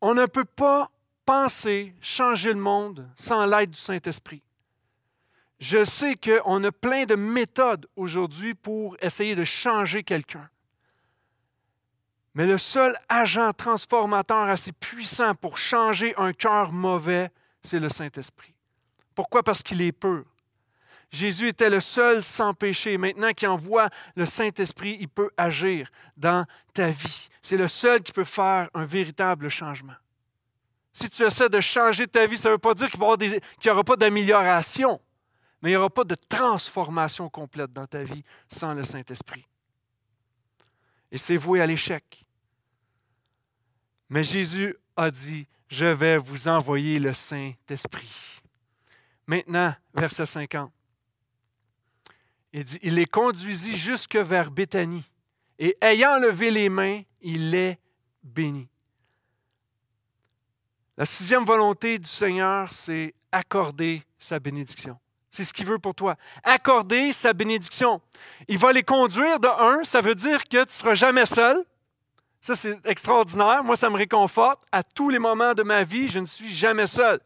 On 0.00 0.14
ne 0.14 0.26
peut 0.26 0.44
pas 0.44 0.90
penser 1.24 1.94
changer 2.00 2.52
le 2.52 2.60
monde 2.60 3.08
sans 3.16 3.46
l'aide 3.46 3.70
du 3.70 3.80
Saint-Esprit. 3.80 4.42
Je 5.58 5.84
sais 5.84 6.16
qu'on 6.16 6.62
a 6.64 6.72
plein 6.72 7.04
de 7.04 7.14
méthodes 7.14 7.86
aujourd'hui 7.96 8.54
pour 8.54 8.96
essayer 9.00 9.34
de 9.34 9.44
changer 9.44 10.02
quelqu'un. 10.02 10.48
Mais 12.34 12.46
le 12.46 12.58
seul 12.58 12.94
agent 13.08 13.52
transformateur 13.54 14.48
assez 14.48 14.72
puissant 14.72 15.34
pour 15.34 15.56
changer 15.56 16.14
un 16.18 16.34
cœur 16.34 16.72
mauvais, 16.72 17.30
c'est 17.62 17.80
le 17.80 17.88
Saint-Esprit. 17.88 18.52
Pourquoi? 19.14 19.42
Parce 19.42 19.62
qu'il 19.62 19.80
est 19.80 19.92
pur. 19.92 20.24
Jésus 21.10 21.48
était 21.48 21.70
le 21.70 21.80
seul 21.80 22.22
sans 22.22 22.52
péché. 22.52 22.98
Maintenant 22.98 23.32
qu'il 23.32 23.48
envoie 23.48 23.88
le 24.16 24.26
Saint-Esprit, 24.26 24.96
il 25.00 25.08
peut 25.08 25.30
agir 25.36 25.90
dans 26.16 26.44
ta 26.74 26.90
vie. 26.90 27.28
C'est 27.42 27.56
le 27.56 27.68
seul 27.68 28.02
qui 28.02 28.12
peut 28.12 28.24
faire 28.24 28.68
un 28.74 28.84
véritable 28.84 29.48
changement. 29.48 29.94
Si 30.92 31.08
tu 31.10 31.22
essaies 31.22 31.48
de 31.48 31.60
changer 31.60 32.06
ta 32.06 32.26
vie, 32.26 32.38
ça 32.38 32.48
ne 32.48 32.54
veut 32.54 32.58
pas 32.58 32.74
dire 32.74 32.90
qu'il 32.90 33.00
n'y 33.64 33.70
aura 33.70 33.84
pas 33.84 33.96
d'amélioration, 33.96 35.00
mais 35.60 35.70
il 35.70 35.72
n'y 35.72 35.76
aura 35.76 35.90
pas 35.90 36.04
de 36.04 36.14
transformation 36.14 37.28
complète 37.28 37.72
dans 37.72 37.86
ta 37.86 38.02
vie 38.02 38.24
sans 38.48 38.74
le 38.74 38.82
Saint-Esprit. 38.82 39.46
Et 41.12 41.18
c'est 41.18 41.36
voué 41.36 41.60
à 41.60 41.66
l'échec. 41.66 42.24
Mais 44.08 44.22
Jésus 44.22 44.76
a 44.96 45.10
dit, 45.10 45.46
je 45.68 45.86
vais 45.86 46.16
vous 46.18 46.48
envoyer 46.48 46.98
le 46.98 47.12
Saint-Esprit. 47.12 48.40
Maintenant, 49.26 49.74
verset 49.94 50.26
50. 50.26 50.72
Il 52.82 52.94
les 52.94 53.04
conduisit 53.04 53.76
jusque 53.76 54.16
vers 54.16 54.50
Béthanie, 54.50 55.04
et 55.58 55.76
ayant 55.82 56.18
levé 56.18 56.50
les 56.50 56.70
mains, 56.70 57.02
il 57.20 57.50
les 57.50 57.78
bénit. 58.22 58.68
La 60.96 61.04
sixième 61.04 61.44
volonté 61.44 61.98
du 61.98 62.08
Seigneur, 62.08 62.72
c'est 62.72 63.14
accorder 63.30 64.02
sa 64.18 64.38
bénédiction. 64.38 64.98
C'est 65.30 65.44
ce 65.44 65.52
qu'il 65.52 65.66
veut 65.66 65.78
pour 65.78 65.94
toi. 65.94 66.16
Accorder 66.42 67.12
sa 67.12 67.34
bénédiction. 67.34 68.00
Il 68.48 68.56
va 68.56 68.72
les 68.72 68.82
conduire 68.82 69.38
de 69.38 69.48
un, 69.48 69.84
ça 69.84 70.00
veut 70.00 70.14
dire 70.14 70.44
que 70.44 70.48
tu 70.48 70.56
ne 70.56 70.64
seras 70.70 70.94
jamais 70.94 71.26
seul. 71.26 71.62
Ça, 72.40 72.54
c'est 72.54 72.78
extraordinaire. 72.86 73.62
Moi, 73.62 73.76
ça 73.76 73.90
me 73.90 73.96
réconforte. 73.96 74.62
À 74.72 74.82
tous 74.82 75.10
les 75.10 75.18
moments 75.18 75.52
de 75.52 75.62
ma 75.62 75.82
vie, 75.82 76.08
je 76.08 76.20
ne 76.20 76.26
suis 76.26 76.50
jamais 76.50 76.86
seul. 76.86 77.20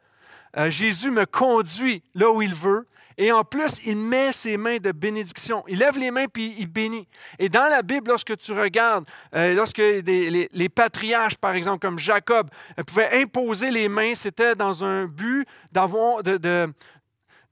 Euh, 0.56 0.70
Jésus 0.70 1.12
me 1.12 1.26
conduit 1.26 2.02
là 2.14 2.32
où 2.32 2.42
il 2.42 2.54
veut. 2.54 2.88
Et 3.22 3.30
en 3.32 3.44
plus, 3.44 3.80
il 3.84 3.98
met 3.98 4.32
ses 4.32 4.56
mains 4.56 4.78
de 4.78 4.92
bénédiction. 4.92 5.62
Il 5.68 5.78
lève 5.78 5.98
les 5.98 6.10
mains 6.10 6.24
puis 6.26 6.54
il 6.58 6.66
bénit. 6.66 7.06
Et 7.38 7.50
dans 7.50 7.68
la 7.68 7.82
Bible, 7.82 8.08
lorsque 8.08 8.34
tu 8.38 8.52
regardes, 8.52 9.06
euh, 9.36 9.52
lorsque 9.52 9.76
les, 9.76 10.68
patriarches, 10.74 11.36
par 11.36 11.52
exemple, 11.52 11.80
comme 11.80 11.98
Jacob, 11.98 12.48
euh, 12.78 12.82
pouvaient 12.82 13.20
imposer 13.20 13.70
les 13.70 13.90
mains, 13.90 14.14
c'était 14.14 14.54
dans 14.54 14.82
un 14.84 15.04
but 15.04 15.46
d'avoir, 15.70 16.22
de, 16.22 16.38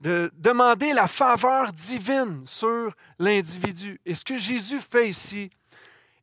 de 0.00 0.32
demander 0.38 0.94
la 0.94 1.06
faveur 1.06 1.70
divine 1.74 2.40
sur 2.46 2.90
l'individu. 3.18 4.00
Et 4.06 4.14
ce 4.14 4.24
que 4.24 4.38
Jésus 4.38 4.80
fait 4.80 5.10
ici, 5.10 5.50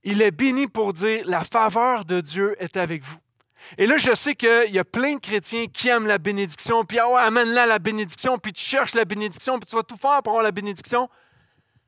il 0.04 0.24
est 0.24 0.32
béni 0.32 0.66
pour 0.66 0.92
dire 0.92 1.22
la 1.28 1.44
faveur 1.44 2.04
de 2.04 2.20
Dieu 2.20 2.56
est 2.58 2.78
avec 2.78 3.04
vous. 3.04 3.20
Et 3.78 3.88
là, 3.88 3.98
je 3.98 4.14
sais 4.14 4.36
qu'il 4.36 4.72
y 4.72 4.80
a 4.80 4.84
plein 4.84 5.16
de 5.16 5.20
chrétiens 5.20 5.68
qui 5.68 5.90
aiment 5.90 6.08
la 6.08 6.18
bénédiction, 6.18 6.84
puis 6.84 7.00
ah 7.00 7.20
amène-la 7.20 7.66
la 7.66 7.80
bénédiction, 7.80 8.38
puis 8.38 8.54
tu 8.54 8.64
cherches 8.64 8.94
la 8.94 9.06
bénédiction, 9.06 9.60
puis 9.60 9.68
tu 9.68 9.76
vas 9.76 9.84
tout 9.84 9.98
faire 9.98 10.22
pour 10.24 10.34
avoir 10.34 10.44
la 10.44 10.52
bénédiction. 10.52 11.10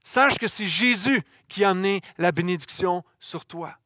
Sache 0.03 0.37
que 0.37 0.47
c'est 0.47 0.65
Jésus 0.65 1.21
qui 1.47 1.63
a 1.63 1.71
amené 1.71 2.01
la 2.17 2.31
bénédiction 2.31 3.03
sur 3.19 3.45
toi. 3.45 3.77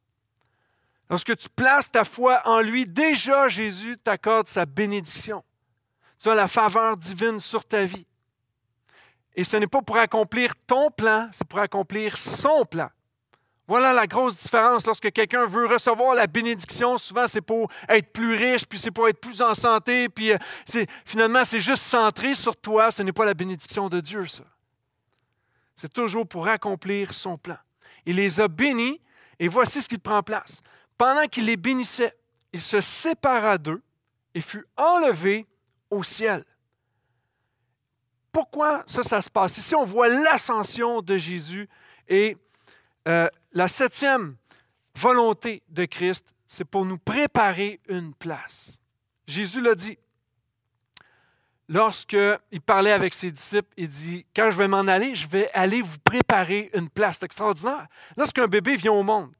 Lorsque 1.10 1.36
tu 1.36 1.48
places 1.48 1.90
ta 1.90 2.04
foi 2.04 2.40
en 2.46 2.60
lui, 2.60 2.86
déjà 2.86 3.48
Jésus 3.48 3.96
t'accorde 3.96 4.48
sa 4.48 4.64
bénédiction. 4.64 5.44
Tu 6.18 6.30
as 6.30 6.34
la 6.34 6.48
faveur 6.48 6.96
divine 6.96 7.40
sur 7.40 7.64
ta 7.64 7.84
vie. 7.84 8.06
Et 9.34 9.44
ce 9.44 9.56
n'est 9.56 9.66
pas 9.66 9.82
pour 9.82 9.96
accomplir 9.96 10.54
ton 10.66 10.90
plan, 10.90 11.28
c'est 11.32 11.46
pour 11.46 11.58
accomplir 11.58 12.16
son 12.16 12.64
plan. 12.64 12.88
Voilà 13.68 13.92
la 13.92 14.06
grosse 14.06 14.36
différence. 14.36 14.86
Lorsque 14.86 15.10
quelqu'un 15.12 15.46
veut 15.46 15.66
recevoir 15.66 16.14
la 16.14 16.26
bénédiction, 16.26 16.98
souvent 16.98 17.26
c'est 17.26 17.40
pour 17.40 17.70
être 17.88 18.12
plus 18.12 18.34
riche, 18.34 18.66
puis 18.66 18.78
c'est 18.78 18.90
pour 18.90 19.08
être 19.08 19.20
plus 19.20 19.40
en 19.40 19.54
santé, 19.54 20.08
puis 20.08 20.32
euh, 20.32 20.38
finalement 21.04 21.44
c'est 21.44 21.60
juste 21.60 21.82
centré 21.82 22.34
sur 22.34 22.56
toi. 22.56 22.90
Ce 22.90 23.02
n'est 23.02 23.12
pas 23.12 23.24
la 23.24 23.34
bénédiction 23.34 23.88
de 23.88 24.00
Dieu, 24.00 24.26
ça. 24.26 24.44
C'est 25.74 25.92
toujours 25.92 26.26
pour 26.26 26.48
accomplir 26.48 27.14
son 27.14 27.38
plan. 27.38 27.56
Il 28.04 28.16
les 28.16 28.40
a 28.40 28.48
bénis 28.48 29.00
et 29.38 29.48
voici 29.48 29.80
ce 29.80 29.88
qu'il 29.88 30.00
prend 30.00 30.22
place. 30.22 30.60
Pendant 30.98 31.26
qu'il 31.26 31.46
les 31.46 31.56
bénissait, 31.56 32.14
il 32.52 32.60
se 32.60 32.80
sépara 32.80 33.58
d'eux 33.58 33.82
et 34.34 34.40
fut 34.40 34.66
enlevé 34.76 35.46
au 35.90 36.02
ciel. 36.02 36.44
Pourquoi 38.30 38.82
ça, 38.86 39.02
ça 39.02 39.20
se 39.20 39.30
passe? 39.30 39.58
Ici, 39.58 39.74
on 39.74 39.84
voit 39.84 40.08
l'ascension 40.08 41.02
de 41.02 41.16
Jésus 41.16 41.68
et 42.08 42.36
euh, 43.08 43.28
la 43.52 43.68
septième 43.68 44.36
volonté 44.96 45.62
de 45.68 45.84
Christ, 45.84 46.34
c'est 46.46 46.64
pour 46.64 46.84
nous 46.84 46.98
préparer 46.98 47.80
une 47.88 48.14
place. 48.14 48.80
Jésus 49.26 49.60
l'a 49.60 49.74
dit. 49.74 49.98
Lorsqu'il 51.68 52.60
parlait 52.66 52.92
avec 52.92 53.14
ses 53.14 53.30
disciples, 53.30 53.72
il 53.78 53.88
dit, 53.88 54.26
quand 54.36 54.50
je 54.50 54.58
vais 54.58 54.68
m'en 54.68 54.80
aller, 54.80 55.14
je 55.14 55.26
vais 55.26 55.50
aller 55.54 55.80
vous 55.80 55.98
préparer 56.04 56.70
une 56.74 56.90
place. 56.90 57.16
C'est 57.18 57.26
extraordinaire. 57.26 57.86
Lorsqu'un 58.16 58.46
bébé 58.46 58.76
vient 58.76 58.92
au 58.92 59.02
monde, 59.02 59.32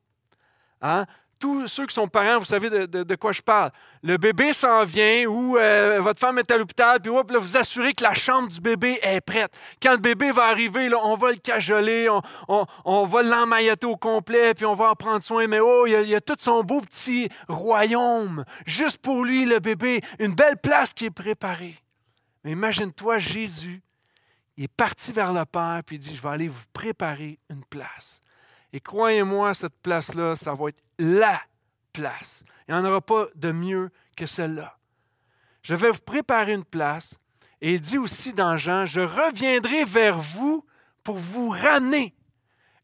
hein, 0.80 1.04
tous 1.42 1.66
ceux 1.66 1.86
qui 1.86 1.94
sont 1.94 2.06
parents, 2.06 2.38
vous 2.38 2.44
savez 2.44 2.70
de, 2.70 3.14
quoi 3.16 3.32
je 3.32 3.42
parle. 3.42 3.72
Le 4.04 4.16
bébé 4.16 4.52
s'en 4.52 4.84
vient 4.84 5.26
ou 5.26 5.56
euh, 5.56 5.98
votre 6.00 6.20
femme 6.20 6.38
est 6.38 6.48
à 6.52 6.56
l'hôpital, 6.56 7.00
puis 7.00 7.10
vous 7.10 7.56
assurez 7.56 7.94
que 7.94 8.04
la 8.04 8.14
chambre 8.14 8.48
du 8.48 8.60
bébé 8.60 9.00
est 9.02 9.20
prête. 9.20 9.52
Quand 9.82 9.90
le 9.90 9.98
bébé 9.98 10.30
va 10.30 10.44
arriver, 10.44 10.88
là, 10.88 10.98
on 11.02 11.16
va 11.16 11.32
le 11.32 11.38
cajoler, 11.38 12.08
on, 12.46 13.04
va 13.06 13.22
l'emmailloter 13.24 13.88
au 13.88 13.96
complet, 13.96 14.54
puis 14.54 14.64
on 14.66 14.76
va 14.76 14.90
en 14.90 14.94
prendre 14.94 15.24
soin. 15.24 15.48
Mais 15.48 15.58
oh, 15.58 15.84
il 15.84 16.08
y, 16.08 16.14
a, 16.14 16.20
tout 16.20 16.36
son 16.38 16.62
beau 16.62 16.80
petit 16.80 17.28
royaume, 17.48 18.44
juste 18.64 18.98
pour 18.98 19.24
lui, 19.24 19.44
le 19.44 19.58
bébé, 19.58 20.00
une 20.20 20.36
belle 20.36 20.58
place 20.58 20.94
qui 20.94 21.06
est 21.06 21.10
préparée. 21.10 21.74
Mais 22.44 22.52
imagine-toi, 22.52 23.18
Jésus, 23.18 23.82
il 24.56 24.64
est 24.64 24.72
parti 24.72 25.10
vers 25.10 25.32
le 25.32 25.44
Père, 25.44 25.80
puis 25.84 25.96
il 25.96 25.98
dit, 25.98 26.14
je 26.14 26.22
vais 26.22 26.28
aller 26.28 26.48
vous 26.48 26.66
préparer 26.72 27.40
une 27.50 27.64
place. 27.64 28.22
Et 28.72 28.80
croyez-moi, 28.80 29.54
cette 29.54 29.76
place-là, 29.82 30.34
ça 30.34 30.54
va 30.54 30.68
être 30.68 30.82
la 30.98 31.40
place. 31.92 32.44
Il 32.66 32.74
n'y 32.74 32.80
en 32.80 32.84
aura 32.84 33.00
pas 33.00 33.26
de 33.34 33.52
mieux 33.52 33.90
que 34.16 34.26
celle-là. 34.26 34.78
Je 35.62 35.74
vais 35.74 35.90
vous 35.90 36.00
préparer 36.00 36.54
une 36.54 36.64
place. 36.64 37.18
Et 37.60 37.74
il 37.74 37.80
dit 37.80 37.98
aussi 37.98 38.32
dans 38.32 38.56
Jean, 38.56 38.86
je 38.86 39.00
reviendrai 39.00 39.84
vers 39.84 40.18
vous 40.18 40.64
pour 41.04 41.16
vous 41.16 41.50
ramener. 41.50 42.14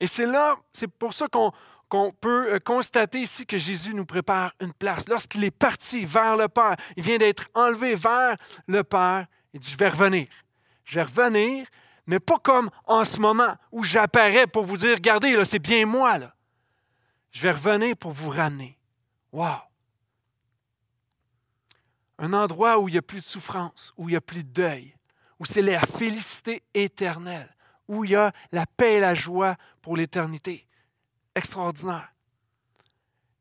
Et 0.01 0.07
c'est 0.07 0.27
là, 0.27 0.57
c'est 0.73 0.87
pour 0.89 1.15
ça 1.15 1.27
qu'on 1.29 2.13
peut 2.13 2.55
euh, 2.55 2.59
constater 2.61 3.23
ici 3.23 3.45
que 3.45 3.59
Jésus 3.59 3.95
nous 3.95 4.05
prépare 4.05 4.55
une 4.61 4.73
place. 4.73 5.09
Lorsqu'il 5.09 5.43
est 5.43 5.51
parti 5.51 6.05
vers 6.05 6.37
le 6.37 6.49
Père, 6.49 6.77
il 6.97 7.03
vient 7.03 7.19
d'être 7.19 7.49
enlevé 7.55 7.97
vers 7.97 8.37
le 8.69 8.85
Père, 8.85 9.27
il 9.53 9.61
dit, 9.61 9.71
je 9.71 9.77
vais 9.77 9.89
revenir. 9.89 10.29
Je 10.85 10.95
vais 10.97 11.03
revenir, 11.03 11.67
mais 12.09 12.21
pas 12.21 12.39
comme 12.39 12.71
en 12.87 13.05
ce 13.05 13.21
moment 13.21 13.55
où 13.71 13.85
j'apparais 13.85 14.47
pour 14.47 14.65
vous 14.65 14.79
dire, 14.79 14.95
regardez, 14.95 15.37
là, 15.37 15.45
c'est 15.45 15.59
bien 15.59 15.85
moi. 15.85 16.19
Je 17.31 17.43
vais 17.43 17.51
revenir 17.51 17.95
pour 17.99 18.13
vous 18.13 18.31
ramener. 18.31 18.79
Wow! 19.31 19.59
Un 22.19 22.33
endroit 22.33 22.79
où 22.79 22.89
il 22.89 22.93
n'y 22.93 22.99
a 22.99 23.03
plus 23.03 23.21
de 23.21 23.27
souffrance, 23.27 23.93
où 23.99 24.09
il 24.09 24.13
n'y 24.13 24.17
a 24.17 24.23
plus 24.23 24.43
de 24.43 24.49
deuil, 24.49 24.97
où 25.39 25.45
c'est 25.45 25.61
la 25.61 25.81
félicité 25.81 26.63
éternelle, 26.73 27.55
où 27.87 28.05
il 28.05 28.13
y 28.13 28.17
a 28.17 28.33
la 28.53 28.65
paix 28.65 28.95
et 28.95 29.01
la 29.01 29.15
joie 29.15 29.57
pour 29.83 29.95
l'éternité. 29.95 30.67
Extraordinaire. 31.35 32.09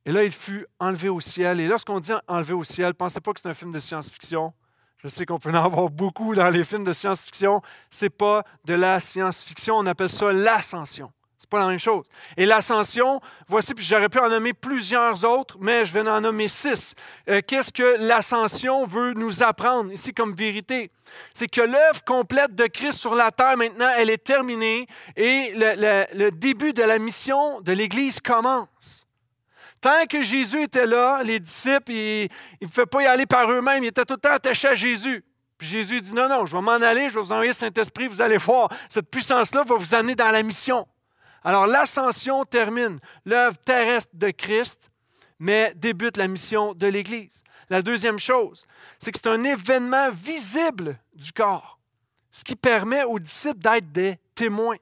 Et 0.06 0.12
là, 0.12 0.26
il 0.26 0.32
fut 0.34 0.68
enlevé 0.78 1.08
au 1.08 1.22
ciel. 1.22 1.62
Et 1.62 1.68
lorsqu'on 1.68 2.02
dit 2.02 2.12
enlevé 2.28 2.54
au 2.54 2.66
ciel, 2.66 2.94
pensez 2.94 3.22
pas 3.22 3.32
que 3.32 3.40
c'est 3.40 3.48
un 3.48 3.54
film 3.54 3.72
de 3.72 3.80
science-fiction. 3.80 4.54
Je 5.04 5.08
sais 5.10 5.26
qu'on 5.26 5.38
peut 5.38 5.52
en 5.52 5.64
avoir 5.64 5.90
beaucoup 5.90 6.34
dans 6.34 6.50
les 6.50 6.64
films 6.64 6.84
de 6.84 6.94
science-fiction. 6.94 7.62
Ce 7.92 8.06
n'est 8.06 8.10
pas 8.10 8.44
de 8.66 8.74
la 8.74 9.00
science-fiction, 9.00 9.76
on 9.76 9.86
appelle 9.86 10.10
ça 10.10 10.34
l'ascension. 10.34 11.12
Ce 11.38 11.46
n'est 11.46 11.50
pas 11.50 11.60
la 11.60 11.68
même 11.68 11.78
chose. 11.78 12.04
Et 12.36 12.48
l'ascension, 12.48 13.22
voici, 13.48 13.76
puis 13.76 13.86
j'aurais 13.86 14.10
pu 14.10 14.18
en 14.18 14.28
nommer 14.28 14.54
plusieurs 14.54 15.24
autres, 15.24 15.58
mais 15.62 15.86
je 15.86 15.94
vais 15.94 16.02
en 16.10 16.20
nommer 16.20 16.48
six. 16.48 16.96
Euh, 17.30 17.42
qu'est-ce 17.46 17.72
que 17.72 17.98
l'ascension 18.00 18.86
veut 18.86 19.14
nous 19.14 19.44
apprendre 19.44 19.92
ici 19.92 20.16
comme 20.16 20.34
vérité? 20.34 20.90
C'est 21.32 21.48
que 21.48 21.62
l'œuvre 21.62 22.04
complète 22.04 22.56
de 22.56 22.66
Christ 22.66 22.98
sur 22.98 23.14
la 23.14 23.30
terre, 23.30 23.56
maintenant, 23.56 23.90
elle 23.98 24.10
est 24.10 24.24
terminée 24.24 24.88
et 25.16 25.54
le 25.56 26.32
début 26.32 26.74
de 26.74 26.82
la 26.82 26.98
mission 26.98 27.62
de 27.62 27.72
l'Église 27.72 28.20
commence. 28.20 29.07
Tant 29.82 30.06
que 30.10 30.22
Jésus 30.22 30.64
était 30.64 30.88
là, 30.88 31.22
les 31.24 31.40
disciples, 31.40 31.92
ils 31.92 32.30
ne 32.62 32.68
pouvaient 32.68 32.86
pas 32.86 33.02
y 33.04 33.06
aller 33.06 33.26
par 33.26 33.50
eux-mêmes, 33.52 33.84
ils 33.84 33.88
étaient 33.88 34.06
tout 34.06 34.16
le 34.16 34.20
temps 34.20 34.34
attachés 34.34 34.70
à 34.70 34.76
Jésus. 34.76 35.24
Puis 35.58 35.68
Jésus 35.68 36.02
dit, 36.02 36.14
non, 36.14 36.28
non, 36.30 36.46
je 36.46 36.56
vais 36.56 36.62
m'en 36.62 36.72
aller, 36.74 37.10
je 37.10 37.16
vais 37.16 37.22
vous 37.22 37.32
envoyer 37.32 37.50
le 37.50 37.56
Saint-Esprit, 37.56 38.08
vous 38.08 38.22
allez 38.22 38.38
voir, 38.38 38.70
cette 38.90 39.10
puissance-là 39.10 39.64
va 39.64 39.76
vous 39.76 39.96
amener 39.96 40.16
dans 40.16 40.32
la 40.32 40.44
mission. 40.44 40.88
Alors 41.44 41.66
l'ascension 41.66 42.44
termine 42.46 42.98
l'œuvre 43.26 43.58
terrestre 43.60 44.12
de 44.14 44.32
Christ, 44.32 44.90
mais 45.40 45.74
débute 45.76 46.18
la 46.18 46.28
mission 46.28 46.74
de 46.74 46.88
l'Église. 46.88 47.44
La 47.70 47.82
deuxième 47.82 48.20
chose, 48.20 48.66
c'est 49.00 49.12
que 49.12 49.20
c'est 49.20 49.30
un 49.30 49.44
événement 49.44 50.10
visible 50.12 51.00
du 51.14 51.32
corps, 51.32 51.80
ce 52.32 52.44
qui 52.44 52.56
permet 52.56 53.04
aux 53.04 53.20
disciples 53.20 53.60
d'être 53.60 53.92
des 53.92 54.18
témoins. 54.36 54.78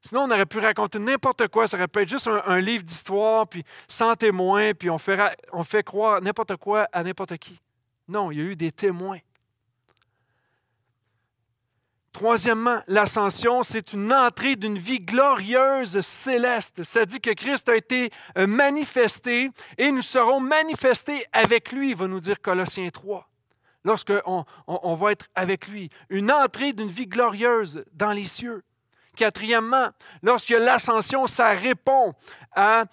Sinon, 0.00 0.22
on 0.22 0.30
aurait 0.30 0.46
pu 0.46 0.58
raconter 0.58 0.98
n'importe 0.98 1.48
quoi. 1.48 1.66
Ça 1.66 1.76
aurait 1.76 1.88
pu 1.88 2.02
être 2.02 2.08
juste 2.08 2.28
un, 2.28 2.60
livre 2.60 2.84
d'histoire, 2.84 3.48
puis 3.48 3.64
sans 3.88 4.14
témoins, 4.14 4.72
puis 4.72 4.90
on 4.90 4.98
fait, 4.98 5.82
croire 5.84 6.22
n'importe 6.22 6.56
quoi 6.56 6.88
à 6.92 7.02
n'importe 7.02 7.36
qui. 7.38 7.60
Non, 8.06 8.30
il 8.30 8.38
y 8.38 8.40
a 8.40 8.44
eu 8.44 8.56
des 8.56 8.72
témoins. 8.72 9.18
Troisièmement, 12.12 12.80
l'ascension, 12.88 13.62
c'est 13.62 13.92
une 13.92 14.12
entrée 14.12 14.56
d'une 14.56 14.78
vie 14.78 14.98
glorieuse 14.98 16.00
céleste. 16.00 16.82
Ça 16.82 17.04
dit 17.04 17.20
que 17.20 17.30
Christ 17.30 17.68
a 17.68 17.76
été 17.76 18.10
euh, 18.36 18.46
manifesté 18.46 19.50
et 19.76 19.92
nous 19.92 20.02
serons 20.02 20.40
manifestés 20.40 21.26
avec 21.32 21.70
lui, 21.70 21.94
va 21.94 22.08
nous 22.08 22.18
dire 22.18 22.40
Colossiens 22.40 22.88
3, 22.88 23.28
lorsqu'on 23.84 24.44
on, 24.66 24.94
va 24.94 25.12
être 25.12 25.26
avec 25.34 25.68
lui. 25.68 25.90
Une 26.08 26.32
entrée 26.32 26.72
d'une 26.72 26.88
vie 26.88 27.06
glorieuse 27.06 27.84
dans 27.92 28.12
les 28.12 28.26
cieux. 28.26 28.64
Quatrièmement, 29.18 29.88
lorsque 30.22 30.50
l'ascension, 30.50 31.26
ça 31.26 31.48
répond 31.48 32.14
à, 32.54 32.84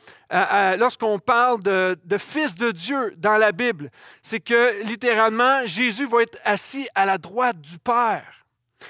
lorsqu'on 0.76 1.20
parle 1.20 1.62
de, 1.62 2.18
fils 2.18 2.56
de 2.56 2.72
Dieu 2.72 3.14
dans 3.18 3.38
la 3.38 3.52
Bible, 3.52 3.92
c'est 4.24 4.40
que 4.40 4.84
littéralement, 4.84 5.64
Jésus 5.66 6.08
va 6.08 6.24
être 6.24 6.40
assis 6.44 6.90
à 6.96 7.06
la 7.06 7.20
droite 7.20 7.62
du 7.62 7.78
Père. 7.78 8.26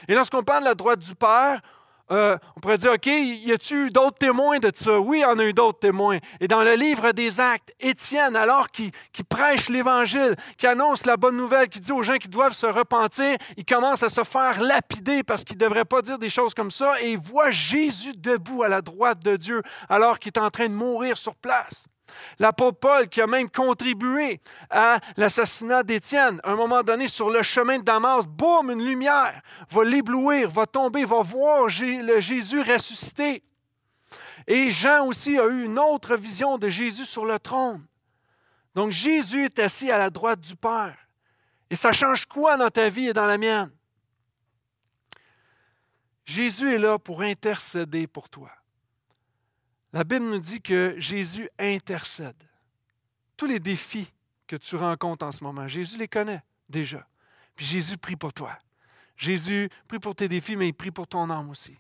Et 0.08 0.16
lorsqu'on 0.16 0.44
parle 0.44 0.64
de 0.64 0.70
la 0.70 0.76
droite 0.76 1.00
du 1.00 1.14
Père, 1.14 1.60
euh, 2.12 2.38
on 2.56 2.60
pourrait 2.60 2.78
dire, 2.78 2.94
OK, 2.94 3.08
y 3.08 3.52
a-t-il 3.52 3.92
d'autres 3.92 4.18
témoins 4.18 4.60
de 4.60 4.72
ça? 4.74 5.00
Oui, 5.00 5.26
en 5.26 5.40
a 5.40 5.44
eu 5.44 5.54
d'autres 5.54 5.80
témoins. 5.80 6.20
Et 6.40 6.48
dans 6.48 6.64
le 6.64 6.76
livre 6.76 7.12
des 7.12 7.40
Actes, 7.40 7.74
Étienne, 7.80 8.36
alors 8.36 8.70
qu'il 8.70 8.92
prêche 9.28 9.70
l'Évangile, 9.70 10.36
qui 10.58 10.68
annonce 10.68 11.06
la 11.06 11.18
bonne 11.18 11.38
nouvelle, 11.38 11.68
qui 11.68 11.80
dit 11.80 11.92
aux 11.92 12.04
gens 12.04 12.18
qui 12.18 12.28
doivent 12.28 12.54
se 12.54 12.68
repentir, 12.68 13.38
il 13.58 13.66
commence 13.66 14.04
à 14.04 14.10
se 14.10 14.24
faire 14.24 14.62
lapider 14.62 15.24
parce 15.24 15.44
qu'il 15.44 15.58
ne 15.58 15.62
devrait 15.62 15.86
pas 15.86 16.02
dire 16.02 16.20
des 16.20 16.30
choses 16.30 16.54
comme 16.54 16.72
ça, 16.72 17.02
et 17.02 17.12
il 17.14 17.20
voit 17.20 17.52
Jésus 17.52 18.14
debout 18.16 18.64
à 18.64 18.68
la 18.68 18.82
droite 18.82 19.24
de 19.24 19.36
Dieu 19.36 19.62
alors 19.90 20.20
qu'il 20.20 20.32
est 20.36 20.40
en 20.40 20.50
train 20.50 20.68
de 20.68 20.74
mourir 20.74 21.18
sur 21.18 21.36
place. 21.36 21.88
L'apôtre 22.40 22.80
Paul, 22.80 23.10
qui 23.10 23.22
a 23.22 23.28
même 23.28 23.50
contribué 23.50 24.42
à 24.70 25.00
l'assassinat 25.18 25.84
d'Étienne, 25.84 26.40
à 26.44 26.52
un 26.52 26.56
moment 26.56 26.84
donné, 26.84 27.08
sur 27.08 27.30
le 27.30 27.44
chemin 27.44 27.80
de 27.80 27.84
Damas, 27.84 28.26
boum, 28.28 28.72
une 28.72 28.86
lumière 28.86 29.42
va 29.70 29.84
l'éblouir, 29.84 30.50
va 30.50 30.66
tomber, 30.66 31.06
va 31.06 31.22
voir 31.22 31.66
le 31.66 32.20
Jésus 32.20 32.62
ressuscité. 32.62 33.44
Et 34.48 34.70
Jean 34.70 35.08
aussi 35.08 35.40
a 35.40 35.48
eu 35.48 35.66
une 35.66 35.80
autre 35.80 36.16
vision 36.16 36.58
de 36.58 36.70
Jésus 36.70 37.06
sur 37.06 37.26
le 37.26 37.40
trône. 37.40 37.86
Donc 38.76 38.92
Jésus 38.92 39.46
est 39.46 39.60
assis 39.60 39.90
à 39.90 39.98
la 39.98 40.10
droite 40.10 40.42
du 40.42 40.56
Père. 40.56 40.96
Et 41.70 41.76
ça 41.76 41.92
change 41.92 42.26
quoi 42.26 42.58
dans 42.58 42.70
ta 42.70 42.90
vie 42.90 43.08
et 43.08 43.14
dans 43.14 43.26
la 43.26 43.38
mienne? 43.38 43.72
Jésus 46.26 46.74
est 46.74 46.78
là 46.78 47.00
pour 47.00 47.22
intercéder 47.22 48.08
pour 48.08 48.30
toi. 48.30 48.52
La 49.96 50.04
Bible 50.04 50.26
nous 50.26 50.40
dit 50.40 50.62
que 50.62 50.94
Jésus 50.98 51.50
intercède. 51.58 52.36
Tous 53.38 53.46
les 53.46 53.62
défis 53.62 54.12
que 54.46 54.58
tu 54.58 54.76
rencontres 54.76 55.26
en 55.26 55.32
ce 55.32 55.42
moment, 55.42 55.70
Jésus 55.70 55.98
les 55.98 56.10
connaît 56.10 56.44
déjà. 56.68 57.08
Puis 57.56 57.66
Jésus 57.66 57.98
prie 57.98 58.18
pour 58.18 58.34
toi. 58.34 58.60
Jésus 59.16 59.70
prie 59.88 60.00
pour 60.00 60.14
tes 60.14 60.28
défis, 60.28 60.58
mais 60.58 60.68
il 60.68 60.74
prie 60.74 60.92
pour 60.92 61.08
ton 61.08 61.30
âme 61.30 61.50
aussi. 61.50 61.78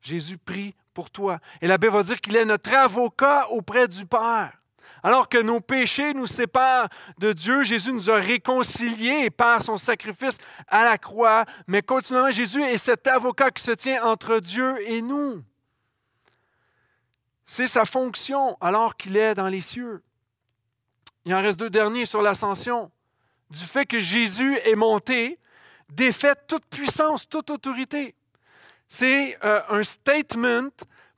Jésus 0.00 0.38
prie 0.38 0.74
pour 0.92 1.08
toi. 1.08 1.38
Et 1.60 1.68
la 1.68 1.78
Bible 1.78 1.92
va 1.92 2.02
dire 2.02 2.20
qu'il 2.20 2.34
est 2.34 2.44
notre 2.44 2.74
avocat 2.74 3.48
auprès 3.50 3.86
du 3.86 4.06
Père. 4.06 4.58
Alors 5.04 5.28
que 5.28 5.38
nos 5.38 5.60
péchés 5.60 6.14
nous 6.14 6.26
séparent 6.26 6.88
de 7.18 7.32
Dieu, 7.32 7.62
Jésus 7.62 7.92
nous 7.92 8.10
a 8.10 8.16
réconciliés 8.16 9.30
par 9.30 9.62
son 9.62 9.76
sacrifice 9.76 10.38
à 10.66 10.82
la 10.82 10.98
croix. 10.98 11.44
Mais 11.68 11.80
continuellement, 11.80 12.32
Jésus 12.32 12.64
est 12.64 12.78
cet 12.78 13.06
avocat 13.06 13.52
qui 13.52 13.62
se 13.62 13.70
tient 13.70 14.02
entre 14.02 14.40
Dieu 14.40 14.74
et 14.84 15.00
nous. 15.00 15.44
C'est 17.44 17.66
sa 17.66 17.84
fonction 17.84 18.56
alors 18.60 18.96
qu'il 18.96 19.16
est 19.16 19.34
dans 19.34 19.48
les 19.48 19.60
cieux. 19.60 20.02
Il 21.24 21.34
en 21.34 21.42
reste 21.42 21.58
deux 21.58 21.70
derniers 21.70 22.06
sur 22.06 22.22
l'ascension. 22.22 22.90
Du 23.50 23.64
fait 23.64 23.86
que 23.86 23.98
Jésus 23.98 24.58
est 24.64 24.74
monté, 24.74 25.38
défait 25.90 26.34
toute 26.48 26.64
puissance, 26.66 27.28
toute 27.28 27.50
autorité. 27.50 28.14
C'est 28.88 29.38
euh, 29.44 29.60
un 29.68 29.82
statement 29.82 30.70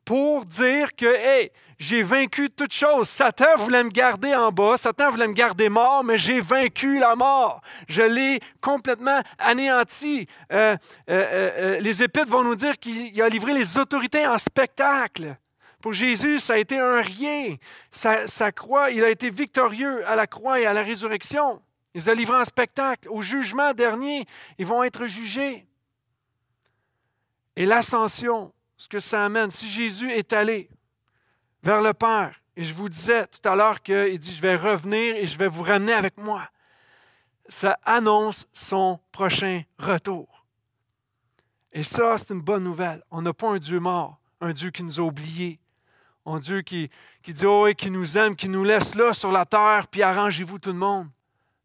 pour 0.05 0.45
dire 0.45 0.95
que, 0.95 1.07
hey, 1.07 1.51
j'ai 1.79 2.03
vaincu 2.03 2.51
toute 2.51 2.73
chose. 2.73 3.09
Satan 3.09 3.57
voulait 3.59 3.83
me 3.83 3.91
garder 3.91 4.35
en 4.35 4.53
bas, 4.53 4.77
Satan 4.77 5.11
voulait 5.11 5.29
me 5.29 5.33
garder 5.33 5.69
mort, 5.69 6.05
mais 6.05 6.19
j'ai 6.19 6.41
vaincu 6.41 6.99
la 6.99 7.17
mort. 7.17 7.61
Je 7.89 8.03
l'ai 8.03 8.41
complètement 8.61 9.23
anéanti. 9.39 10.27
Euh, 10.53 10.77
euh, 11.11 11.81
les 11.81 12.03
Épîtres 12.03 12.31
vont 12.31 12.45
nous 12.45 12.55
dire 12.55 12.79
qu'il 12.79 13.21
a 13.21 13.29
livré 13.29 13.55
les 13.55 13.79
autorités 13.79 14.27
en 14.27 14.39
spectacle. 14.39 15.37
Pour 15.85 15.93
Jésus, 15.93 16.39
ça 16.39 16.55
a 16.55 16.57
été 16.57 16.79
un 16.79 17.03
rien. 17.03 17.59
Sa, 17.93 18.53
croix, 18.53 18.91
il 18.91 19.05
a 19.05 19.11
été 19.11 19.29
victorieux 19.29 20.03
à 20.09 20.17
la 20.17 20.27
croix 20.27 20.59
et 20.59 20.65
à 20.65 20.73
la 20.73 20.81
résurrection. 20.81 21.61
Il 21.93 21.99
les 21.99 22.09
a 22.09 22.15
livrés 22.15 22.41
en 22.41 22.45
spectacle. 22.47 23.07
Au 23.11 23.21
jugement 23.21 23.75
dernier, 23.75 24.25
ils 24.57 24.65
vont 24.65 24.83
être 24.83 25.07
jugés. 25.07 25.67
Et 27.55 27.67
l'ascension, 27.67 28.51
ce 28.79 28.89
que 28.89 28.99
ça 28.99 29.27
amène, 29.27 29.51
si 29.51 29.69
Jésus 29.69 30.11
est 30.11 30.33
allé 30.33 30.71
vers 31.63 31.83
le 31.83 31.93
Père, 31.93 32.41
et 32.57 32.65
je 32.65 32.73
vous 32.73 32.89
disais 32.89 33.27
tout 33.27 33.47
à 33.47 33.55
l'heure 33.55 33.83
qu'il 33.83 34.19
dit, 34.19 34.35
je 34.35 34.41
vais 34.41 34.57
revenir 34.57 35.17
et 35.17 35.27
je 35.27 35.37
vais 35.37 35.49
vous 35.49 35.65
ramener 35.65 35.93
avec 35.93 36.17
moi, 36.17 36.49
ça 37.47 37.79
annonce 37.85 38.47
son 38.55 39.01
prochain 39.13 39.65
retour. 39.79 40.47
Et 41.73 41.83
ça, 41.83 42.17
c'est 42.17 42.33
une 42.33 42.41
bonne 42.41 42.65
nouvelle. 42.65 43.05
On 43.11 43.21
n'a 43.21 43.35
pas 43.35 43.51
un 43.51 43.59
Dieu 43.59 43.81
mort, 43.81 44.19
un 44.41 44.55
Dieu 44.55 44.71
qui 44.71 44.83
nous 44.83 44.99
a 44.99 45.03
oubliés, 45.03 45.61
un 46.27 46.39
Dieu 46.39 46.63
qui, 46.63 46.91
qui 47.23 47.35
dit, 47.35 47.47
oh, 47.47 47.69
qui 47.77 47.91
nous 47.91 48.17
aime, 48.17 48.35
qui 48.35 48.49
nous 48.49 48.65
laisse 48.65 48.95
là 48.95 49.13
sur 49.13 49.31
la 49.31 49.45
terre, 49.45 49.87
puis 49.91 50.03
arrangez-vous 50.03 50.59
tout 50.59 50.71
le 50.71 50.79
monde. 50.79 51.09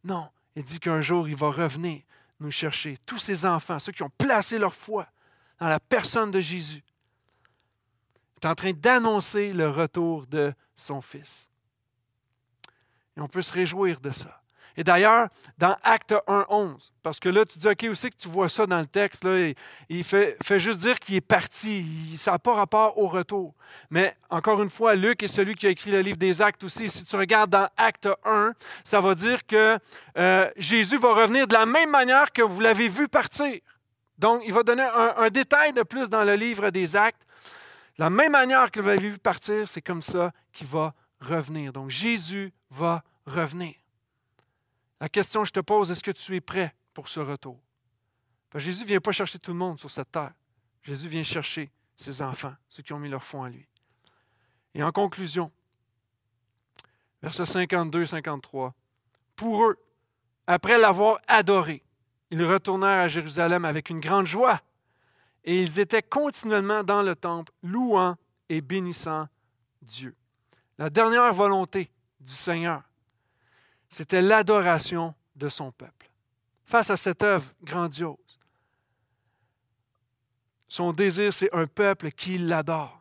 Non, 0.04 0.28
il 0.56 0.64
dit 0.64 0.80
qu'un 0.80 1.02
jour, 1.02 1.28
il 1.30 1.36
va 1.36 1.50
revenir 1.50 2.02
nous 2.40 2.52
chercher. 2.52 2.98
Tous 3.06 3.18
ces 3.18 3.46
enfants, 3.46 3.80
ceux 3.80 3.92
qui 3.92 4.04
ont 4.04 4.12
placé 4.18 4.58
leur 4.58 4.74
foi 4.74 5.08
dans 5.60 5.68
la 5.68 5.80
personne 5.80 6.32
de 6.32 6.40
Jésus, 6.40 6.84
est 8.42 8.46
en 8.46 8.56
train 8.56 8.72
d'annoncer 8.72 9.52
le 9.52 9.70
retour 9.70 10.26
de 10.28 10.54
son 10.76 11.02
Fils. 11.02 11.50
Et 13.18 13.22
on 13.22 13.28
peut 13.28 13.42
se 13.42 13.52
réjouir 13.52 14.00
de 14.00 14.12
ça. 14.12 14.42
Et 14.78 14.84
d'ailleurs, 14.84 15.28
dans 15.58 15.76
Acte 15.84 16.16
1, 16.28 16.46
11, 16.50 16.94
parce 17.04 17.20
que 17.20 17.30
là, 17.30 17.46
tu 17.46 17.60
dis, 17.60 17.68
OK, 17.68 17.86
aussi 17.90 18.10
que 18.10 18.16
tu 18.18 18.30
vois 18.30 18.50
ça 18.50 18.66
dans 18.66 18.80
le 18.80 18.86
texte, 18.86 19.24
là, 19.24 19.54
il 19.90 20.04
fait, 20.04 20.38
fait 20.44 20.60
juste 20.60 20.80
dire 20.80 21.00
qu'il 21.00 21.16
est 21.16 21.22
parti. 21.22 22.16
ça 22.18 22.32
n'a 22.32 22.40
pas 22.40 22.54
rapport 22.54 22.98
au 22.98 23.08
retour. 23.08 23.54
Mais 23.90 24.16
encore 24.30 24.62
une 24.62 24.70
fois, 24.70 24.96
Luc 24.96 25.24
est 25.24 25.28
celui 25.28 25.56
qui 25.56 25.68
a 25.68 25.70
écrit 25.70 25.92
le 25.92 26.02
livre 26.02 26.18
des 26.18 26.42
Actes 26.42 26.64
aussi. 26.64 26.88
Si 26.88 27.04
tu 27.04 27.16
regardes 27.16 27.50
dans 27.50 27.68
Acte 27.78 28.08
1, 28.26 28.54
ça 28.84 29.02
va 29.02 29.16
dire 29.16 29.46
que 29.46 29.78
euh, 30.18 30.50
Jésus 30.58 30.98
va 30.98 31.14
revenir 31.14 31.48
de 31.48 31.54
la 31.54 31.66
même 31.66 31.90
manière 31.90 32.32
que 32.32 32.42
vous 32.42 32.60
l'avez 32.60 32.88
vu 32.88 33.08
partir. 33.08 33.60
Donc, 34.18 34.42
il 34.46 34.54
va 34.54 34.64
donner 34.64 34.84
un, 34.84 35.16
un 35.18 35.30
détail 35.30 35.74
de 35.74 35.84
plus 35.84 36.10
dans 36.10 36.24
le 36.24 36.36
livre 36.36 36.70
des 36.70 36.96
Actes. 36.96 37.26
La 37.98 38.10
même 38.10 38.32
manière 38.32 38.72
que 38.72 38.80
vous 38.80 38.88
l'avez 38.88 39.10
vu 39.10 39.18
partir, 39.18 39.68
c'est 39.68 39.82
comme 39.82 40.02
ça 40.02 40.32
qu'il 40.54 40.68
va 40.68 40.94
revenir. 41.20 41.74
Donc, 41.74 41.90
Jésus 41.90 42.54
va 42.70 43.04
revenir. 43.26 43.74
La 45.00 45.10
question 45.10 45.42
que 45.42 45.48
je 45.48 45.54
te 45.54 45.60
pose, 45.60 45.92
est-ce 45.92 46.04
que 46.04 46.12
tu 46.12 46.36
es 46.36 46.42
prêt 46.42 46.76
pour 46.94 47.08
ce 47.08 47.20
retour? 47.20 47.60
Jésus 48.56 48.84
ne 48.84 48.88
vient 48.90 49.00
pas 49.00 49.12
chercher 49.12 49.40
tout 49.40 49.52
le 49.52 49.58
monde 49.58 49.80
sur 49.80 49.92
cette 49.92 50.12
terre. 50.12 50.34
Jésus 50.82 51.08
vient 51.08 51.24
chercher 51.24 51.72
ses 51.96 52.22
enfants, 52.22 52.56
ceux 52.68 52.82
qui 52.82 52.94
ont 52.94 53.00
mis 53.00 53.10
leur 53.10 53.24
foi 53.24 53.42
en 53.42 53.48
lui. 53.48 53.68
Et 54.74 54.84
en 54.84 54.92
conclusion, 54.92 55.52
versets 57.22 57.44
52-53, 57.44 58.72
pour 59.36 59.66
eux, 59.66 59.78
après 60.48 60.78
l'avoir 60.78 61.20
adoré, 61.28 61.84
ils 62.32 62.44
retournèrent 62.44 63.04
à 63.04 63.08
Jérusalem 63.08 63.66
avec 63.66 63.90
une 63.90 64.00
grande 64.00 64.28
joie 64.28 64.62
et 65.44 65.60
ils 65.60 65.80
étaient 65.80 66.04
continuellement 66.04 66.84
dans 66.84 67.02
le 67.02 67.16
temple, 67.16 67.52
louant 67.64 68.16
et 68.50 68.62
bénissant 68.62 69.28
Dieu. 69.82 70.16
La 70.78 70.90
dernière 70.90 71.34
volonté 71.34 71.92
du 72.20 72.34
Seigneur, 72.34 72.84
c'était 73.90 74.22
l'adoration 74.22 75.14
de 75.36 75.50
son 75.50 75.72
peuple. 75.72 76.10
Face 76.66 76.92
à 76.92 76.98
cette 76.98 77.24
œuvre 77.24 77.52
grandiose, 77.64 78.40
son 80.68 80.94
désir, 80.94 81.34
c'est 81.34 81.54
un 81.54 81.66
peuple 81.66 82.12
qui 82.12 82.38
l'adore. 82.38 82.96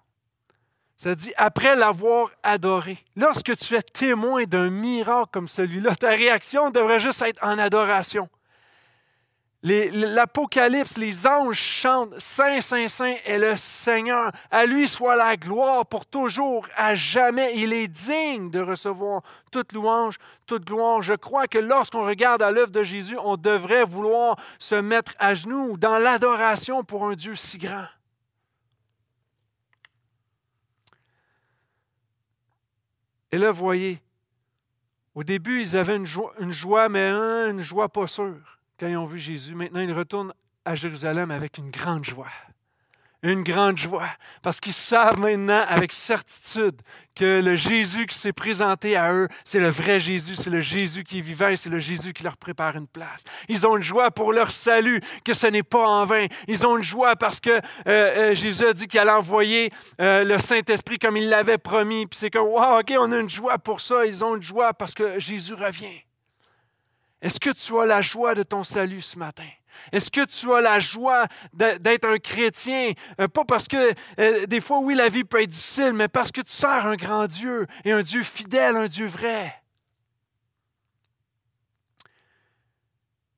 Ça 0.97 1.15
dit, 1.15 1.33
après 1.37 1.77
l'avoir 1.77 2.31
adoré, 2.43 2.99
lorsque 3.15 3.55
tu 3.57 3.77
es 3.77 3.83
témoin 3.83 4.45
d'un 4.45 4.71
miracle 4.71 5.31
comme 5.33 5.47
celui-là, 5.47 5.95
ta 5.95 6.09
réaction 6.09 6.71
devrait 6.71 6.99
juste 6.99 7.23
être 7.23 7.41
en 7.45 7.59
adoration. 7.59 8.29
L'Apocalypse, 9.65 10.99
les 10.99 11.27
anges 11.27 11.59
chantent 11.59 12.17
Saint, 12.21 12.61
Saint, 12.61 12.87
Saint 12.87 13.17
est 13.25 13.39
le 13.39 13.57
Seigneur. 13.57 14.31
À 14.53 14.67
lui 14.67 14.87
soit 14.87 15.17
la 15.17 15.37
gloire 15.37 15.85
pour 15.85 16.07
toujours, 16.07 16.69
à 16.77 16.95
jamais. 16.95 17.55
Il 17.57 17.73
est 17.73 17.89
digne 17.89 18.51
de 18.51 18.61
recevoir 18.61 19.23
toute 19.51 19.73
louange, 19.73 20.19
toute 20.47 20.65
gloire. 20.65 21.03
Je 21.03 21.15
crois 21.15 21.49
que 21.49 21.59
lorsqu'on 21.59 22.07
regarde 22.07 22.41
à 22.41 22.53
l'œuvre 22.53 22.71
de 22.71 22.85
Jésus, 22.85 23.19
on 23.21 23.37
devrait 23.37 23.85
vouloir 23.85 24.37
se 24.61 24.77
mettre 24.77 25.15
à 25.19 25.35
genoux 25.35 25.77
dans 25.77 25.99
l'adoration 25.99 26.85
pour 26.85 27.05
un 27.05 27.15
Dieu 27.15 27.35
si 27.35 27.59
grand. 27.59 27.87
Et 33.33 33.39
là, 33.39 33.51
voyez, 33.51 34.01
au 35.17 35.25
début, 35.25 35.63
ils 35.63 35.77
avaient 35.77 35.97
une 35.97 36.07
joie, 36.07 36.33
une 36.39 36.53
joie 36.53 36.89
mais 36.89 37.11
une 37.11 37.61
joie 37.61 37.89
pas 37.89 38.07
sûre 38.07 38.58
quand 38.79 38.87
ils 38.87 38.97
ont 38.97 39.05
vu 39.05 39.19
Jésus. 39.19 39.55
Maintenant, 39.55 39.81
ils 39.81 39.93
retournent 39.93 40.33
à 40.65 40.75
Jérusalem 40.75 41.31
avec 41.31 41.59
une 41.59 41.71
grande 41.71 42.05
joie. 42.05 42.31
Une 43.25 43.43
grande 43.43 43.77
joie, 43.77 44.07
parce 44.43 44.61
qu'ils 44.61 44.73
savent 44.73 45.19
maintenant 45.19 45.65
avec 45.67 45.91
certitude 45.91 46.81
que 47.17 47.41
le 47.41 47.57
Jésus 47.57 48.07
qui 48.07 48.17
s'est 48.17 48.33
présenté 48.33 48.95
à 48.95 49.13
eux, 49.13 49.27
c'est 49.45 49.59
le 49.59 49.71
vrai 49.71 49.99
Jésus, 49.99 50.37
c'est 50.37 50.51
le 50.51 50.61
Jésus 50.61 51.03
qui 51.03 51.19
est 51.19 51.21
vivant 51.21 51.49
et 51.49 51.57
c'est 51.57 51.69
le 51.69 51.81
Jésus 51.81 52.13
qui 52.13 52.23
leur 52.23 52.37
prépare 52.37 52.77
une 52.77 52.87
place. 52.87 53.25
Ils 53.49 53.67
ont 53.67 53.77
une 53.77 53.83
joie 53.83 54.13
pour 54.13 54.33
leur 54.33 54.53
salut, 54.53 55.01
que 55.25 55.35
ce 55.35 55.49
n'est 55.49 55.65
pas 55.65 55.85
en 55.85 56.05
vain. 56.05 56.27
Ils 56.47 56.65
ont 56.65 56.77
une 56.77 56.85
joie 56.85 57.17
parce 57.17 57.41
que 57.41 57.51
euh, 57.51 57.61
euh, 57.89 58.35
Jésus 58.35 58.65
a 58.65 58.73
dit 58.73 58.87
qu'il 58.87 59.01
allait 59.01 59.11
envoyer 59.11 59.73
euh, 60.01 60.23
le 60.23 60.39
Saint-Esprit 60.39 61.01
comme 61.01 61.17
il 61.17 61.29
l'avait 61.29 61.59
promis. 61.59 62.07
Puis 62.07 62.21
c'est 62.21 62.31
comme, 62.31 62.47
OK, 62.47 62.95
on 62.97 63.11
a 63.11 63.19
une 63.19 63.31
joie 63.31 63.59
pour 63.59 63.81
ça. 63.81 64.07
Ils 64.07 64.25
ont 64.25 64.37
une 64.37 64.45
joie 64.45 64.73
parce 64.75 64.95
que 64.95 65.19
Jésus 65.19 65.55
revient. 65.55 66.05
Est-ce 67.21 67.41
que 67.41 67.51
tu 67.51 67.79
as 67.79 67.87
la 67.87 68.01
joie 68.01 68.35
de 68.35 68.43
ton 68.43 68.63
salut 68.63 69.01
ce 69.01 69.19
matin? 69.19 69.49
Est-ce 69.93 70.11
que 70.11 70.25
tu 70.25 70.53
as 70.53 70.61
la 70.61 70.81
joie 70.81 71.27
d'être 71.53 72.05
un 72.07 72.19
chrétien? 72.19 72.93
Euh, 73.21 73.29
pas 73.29 73.45
parce 73.45 73.69
que 73.69 73.95
euh, 74.19 74.47
des 74.47 74.61
fois, 74.61 74.81
oui, 74.81 74.95
la 74.95 75.09
vie 75.09 75.25
peut 75.25 75.43
être 75.43 75.51
difficile, 75.51 75.93
mais 75.93 76.09
parce 76.09 76.33
que 76.33 76.41
tu 76.41 76.53
sers 76.53 76.87
un 76.87 76.97
grand 76.97 77.27
Dieu 77.27 77.67
et 77.85 77.93
un 77.93 78.03
Dieu 78.03 78.23
fidèle, 78.23 78.77
un 78.77 78.87
Dieu 78.87 79.07
vrai. 79.07 79.55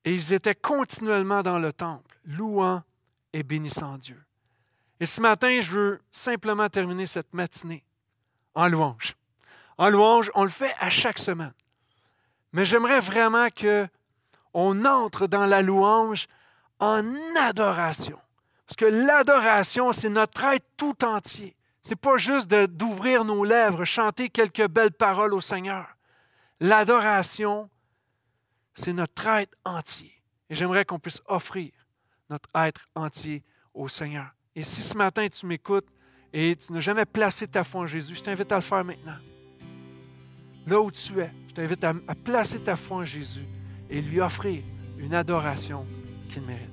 Et 0.03 0.13
ils 0.13 0.33
étaient 0.33 0.55
continuellement 0.55 1.43
dans 1.43 1.59
le 1.59 1.71
temple, 1.71 2.17
louant 2.25 2.81
et 3.33 3.43
bénissant 3.43 3.97
Dieu. 3.97 4.21
Et 4.99 5.05
ce 5.05 5.21
matin, 5.21 5.61
je 5.61 5.71
veux 5.71 6.01
simplement 6.11 6.69
terminer 6.69 7.05
cette 7.05 7.33
matinée 7.33 7.83
en 8.53 8.67
louange. 8.67 9.15
En 9.77 9.89
louange, 9.89 10.31
on 10.35 10.43
le 10.43 10.49
fait 10.49 10.73
à 10.79 10.89
chaque 10.89 11.19
semaine. 11.19 11.53
Mais 12.53 12.65
j'aimerais 12.65 12.99
vraiment 12.99 13.49
que 13.49 13.87
on 14.53 14.85
entre 14.85 15.27
dans 15.27 15.45
la 15.45 15.61
louange 15.61 16.27
en 16.79 17.03
adoration. 17.37 18.19
Parce 18.67 18.75
que 18.75 18.85
l'adoration, 18.85 19.91
c'est 19.91 20.09
notre 20.09 20.43
être 20.45 20.65
tout 20.77 21.03
entier. 21.03 21.55
Ce 21.81 21.89
n'est 21.89 21.95
pas 21.95 22.17
juste 22.17 22.49
d'ouvrir 22.49 23.25
nos 23.25 23.43
lèvres, 23.43 23.85
chanter 23.85 24.29
quelques 24.29 24.67
belles 24.67 24.91
paroles 24.91 25.33
au 25.33 25.41
Seigneur. 25.41 25.87
L'adoration, 26.59 27.69
c'est 28.73 28.93
notre 28.93 29.27
être 29.27 29.57
entier. 29.65 30.13
Et 30.49 30.55
j'aimerais 30.55 30.85
qu'on 30.85 30.99
puisse 30.99 31.21
offrir 31.27 31.71
notre 32.29 32.49
être 32.55 32.87
entier 32.95 33.43
au 33.73 33.87
Seigneur. 33.87 34.27
Et 34.55 34.61
si 34.63 34.81
ce 34.81 34.95
matin 34.95 35.27
tu 35.27 35.45
m'écoutes 35.45 35.87
et 36.33 36.55
tu 36.55 36.71
n'as 36.71 36.79
jamais 36.79 37.05
placé 37.05 37.47
ta 37.47 37.63
foi 37.63 37.81
en 37.81 37.85
Jésus, 37.85 38.15
je 38.15 38.21
t'invite 38.21 38.51
à 38.51 38.55
le 38.55 38.61
faire 38.61 38.83
maintenant. 38.83 39.17
Là 40.67 40.79
où 40.79 40.91
tu 40.91 41.19
es, 41.19 41.31
je 41.51 41.55
t'invite 41.55 41.83
à, 41.83 41.93
placer 42.15 42.59
ta 42.61 42.77
foi 42.77 42.97
en 42.97 43.05
Jésus 43.05 43.45
et 43.89 44.01
lui 44.01 44.21
offrir 44.21 44.61
une 44.97 45.13
adoration 45.13 45.85
qu'il 46.29 46.43
mérite. 46.43 46.69